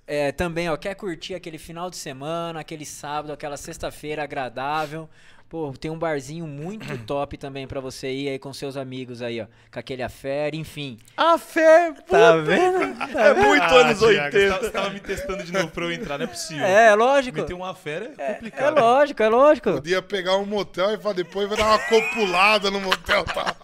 [0.07, 5.09] É, também, ó, quer curtir aquele final de semana, aquele sábado, aquela sexta-feira agradável.
[5.49, 9.41] Pô, tem um barzinho muito top também pra você ir aí com seus amigos aí,
[9.41, 9.47] ó.
[9.73, 10.99] Com aquele affair, enfim.
[11.17, 12.83] A fé, Tá puta, vendo?
[13.17, 14.49] É muito anos Thiago, Você 80.
[14.51, 16.65] tava, você tava me testando de novo pra eu entrar, não é possível.
[16.67, 17.39] É, lógico.
[17.41, 18.81] Meter uma fera é É complicado.
[18.81, 19.73] lógico, é lógico.
[19.75, 23.25] Podia pegar um motel e falar, depois vai dar uma copulada no motel.
[23.25, 23.55] Tá?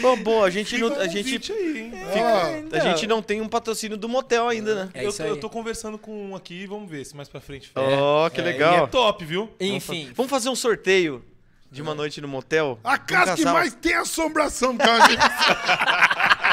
[0.00, 1.75] Bom, bom, a gente Fica não, a gente, aí,
[2.14, 2.68] hein?
[2.72, 4.90] Ah, a gente não tem um patrocínio do motel ainda, né?
[4.94, 5.28] É eu, isso tô, aí.
[5.30, 7.70] eu tô conversando com um aqui, vamos ver se mais pra frente.
[7.74, 8.88] Ó, que É, E é legal.
[8.88, 9.50] top, viu?
[9.60, 11.24] Enfim, Vamos fazer um sorteio
[11.70, 12.78] de uma noite no motel?
[12.84, 13.54] A Um casa que casal.
[13.54, 15.02] mais tem assombração carro.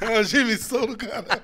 [0.00, 1.42] É a gemição do cara.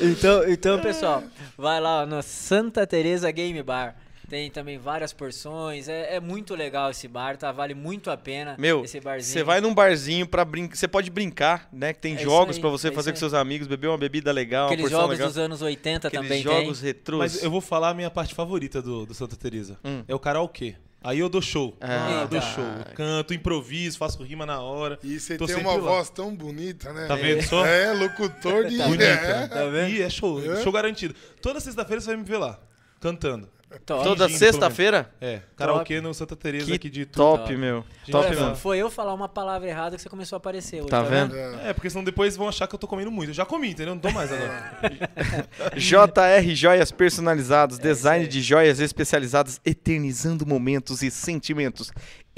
[0.00, 1.22] então, então, pessoal,
[1.56, 3.96] vai lá no Santa Teresa Game Bar.
[4.28, 5.88] Tem também várias porções.
[5.88, 7.50] É, é muito legal esse bar, tá?
[7.50, 9.32] Vale muito a pena Meu, esse barzinho.
[9.32, 11.92] você vai num barzinho para brincar, você pode brincar, né?
[11.94, 14.66] Que tem É jogos pra você é fazer com seus amigos, beber uma bebida legal,
[14.66, 15.28] Aqueles jogos legal.
[15.28, 16.88] dos anos 80 Aqueles também jogos tem.
[16.88, 17.18] retrôs.
[17.18, 19.78] Mas eu vou falar a minha parte favorita do, do Santa Teresa.
[19.82, 20.04] Hum.
[20.06, 20.76] É o karaokê.
[21.02, 21.76] Aí eu dou show.
[21.80, 22.46] Ah, eu dou tá.
[22.46, 22.64] show.
[22.96, 24.98] Canto, improviso, faço rima na hora.
[25.02, 25.78] E você tem uma lá.
[25.78, 27.06] voz tão bonita, né?
[27.06, 27.64] Tá vendo só?
[27.64, 28.76] É, locutor de.
[28.78, 29.04] Bonita.
[29.04, 29.46] É.
[29.46, 29.90] Tá vendo?
[29.90, 30.42] E é show.
[30.44, 30.60] É?
[30.62, 31.14] Show garantido.
[31.40, 32.58] Toda sexta-feira você vai me ver lá,
[33.00, 33.48] cantando.
[33.84, 34.02] Top.
[34.02, 35.10] Toda sexta-feira?
[35.20, 37.12] É, karaokê no Santa Teresa Que aqui de Itu.
[37.18, 37.56] top, Top.
[37.56, 37.84] meu.
[38.10, 38.56] Top, é, mano.
[38.56, 40.88] Foi eu falar uma palavra errada que você começou a aparecer hoje.
[40.88, 41.36] Tá vendo?
[41.36, 41.68] É.
[41.68, 43.30] É, porque senão depois vão achar que eu tô comendo muito.
[43.30, 43.94] Eu já comi, entendeu?
[43.94, 44.78] Não tô mais agora.
[45.76, 48.28] JR Joias Personalizados, design É aí.
[48.28, 51.92] de joias especializadas, eternizando momentos e sentimentos.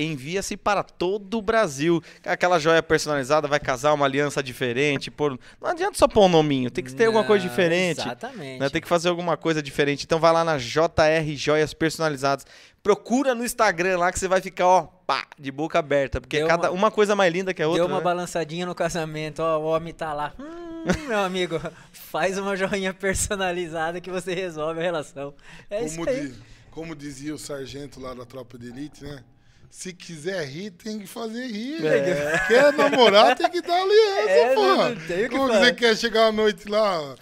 [0.05, 2.03] Envia-se para todo o Brasil.
[2.25, 5.11] Aquela joia personalizada vai casar uma aliança diferente.
[5.11, 5.39] Pôr...
[5.61, 8.01] Não adianta só pôr um nominho, tem que ter alguma coisa Não, diferente.
[8.01, 8.61] Exatamente.
[8.61, 8.69] Né?
[8.71, 10.05] Tem que fazer alguma coisa diferente.
[10.05, 12.45] Então vai lá na JR Joias Personalizadas.
[12.83, 16.21] Procura no Instagram lá que você vai ficar, ó, pá, de boca aberta.
[16.21, 17.83] Porque Deu cada uma- uma coisa mais linda que a outra.
[17.83, 18.05] Deu uma né?
[18.05, 20.33] balançadinha no casamento, ó, o homem tá lá.
[20.39, 21.61] Hum, meu amigo,
[21.93, 25.35] faz uma joinha personalizada que você resolve a relação.
[25.69, 26.29] É isso Como, aí.
[26.29, 26.35] di-
[26.71, 29.23] como dizia o sargento lá da tropa de elite, né?
[29.71, 31.87] Se quiser rir, tem que fazer rir.
[31.87, 32.39] É.
[32.49, 34.63] Quer namorar, tem que dar aliança, É, pô.
[34.63, 35.61] não- não Como falar.
[35.65, 37.15] você quer chegar à noite lá,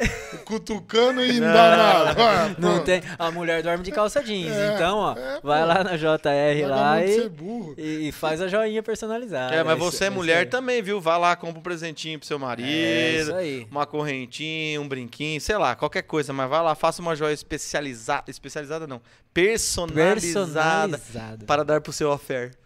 [0.46, 2.14] cutucando e não dá nada?
[2.18, 2.84] Ah, Não pô.
[2.84, 4.50] tem, a mulher dorme de calça jeans.
[4.50, 7.74] É, então, ó, é, vai lá na JR lá e, burro.
[7.76, 9.54] e, e faz a joinha personalizada.
[9.54, 10.46] É, mas você é mulher aí.
[10.46, 11.00] também, viu?
[11.02, 12.66] Vai lá, compra um presentinho pro seu marido.
[12.68, 13.66] É isso aí.
[13.70, 16.32] Uma correntinha, um brinquinho, sei lá, qualquer coisa.
[16.32, 18.30] Mas vai lá, faça uma joia especializada.
[18.30, 19.00] Especializada não.
[19.34, 20.98] Personalizada.
[20.98, 21.44] Personalizada.
[21.46, 22.10] Para dar pro seu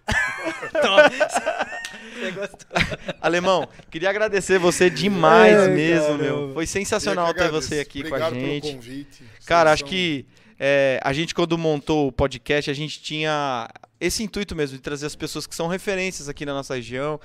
[2.14, 2.58] Você gostou?
[3.20, 6.22] Alemão, queria agradecer você demais Ai, mesmo, caramba.
[6.22, 6.50] meu.
[6.54, 8.62] Foi sensacional ter você aqui Obrigado com a gente.
[8.62, 9.24] Pelo convite.
[9.46, 10.26] Cara, Vocês acho são- que
[10.58, 13.68] é, a gente, quando montou o podcast, a gente tinha
[14.00, 17.20] esse intuito mesmo de trazer as pessoas que são referências aqui na nossa região,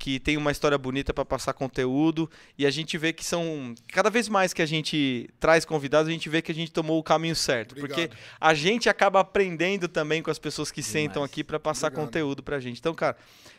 [0.00, 2.28] que tem uma história bonita para passar conteúdo,
[2.58, 3.74] e a gente vê que são.
[3.92, 6.98] Cada vez mais que a gente traz convidados, a gente vê que a gente tomou
[6.98, 7.74] o caminho certo.
[7.74, 8.18] Porque Obrigado.
[8.40, 11.30] a gente acaba aprendendo também com as pessoas que sentam Demais.
[11.30, 12.06] aqui para passar Obrigado.
[12.06, 12.78] conteúdo pra gente.
[12.80, 13.14] Então, cara,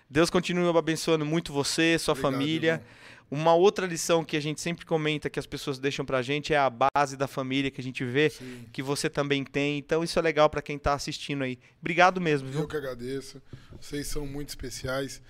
[0.09, 2.72] Deus continue abençoando muito você, sua Obrigado, família.
[2.73, 3.01] irmão.
[3.30, 6.57] Uma outra lição que a gente sempre comenta que as pessoas deixam pra gente é
[6.57, 8.65] a base da família que a gente vê Sim.
[8.73, 9.77] que você também tem.
[9.77, 11.57] Então isso é legal pra quem tá assistindo aí.
[11.80, 12.68] Obrigado mesmo, Eu viu?
[12.68, 13.41] que agradeço.
[13.80, 15.22] Vocês são muito especiais.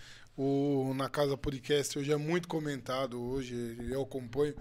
[0.43, 4.55] O Na Casa Podcast hoje é muito comentado hoje, eu acompanho.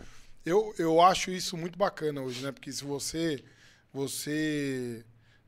[0.45, 2.53] Eu, eu acho isso muito bacana hoje, né?
[2.53, 3.43] Porque se você
[3.91, 5.03] você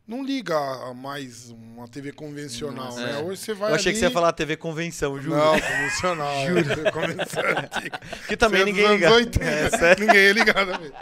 [0.08, 3.20] não liga a mais uma TV convencional, Nossa, né?
[3.20, 3.22] é.
[3.22, 3.94] Hoje você vai Eu achei ali...
[3.94, 5.36] que você ia falar TV convenção, juro.
[5.36, 6.34] Não, convencional.
[6.48, 6.64] Juro.
[6.92, 8.00] Convenção antiga.
[8.26, 9.12] Que também Você é ninguém liga.
[9.12, 10.92] 80, É, ninguém ia ligar também.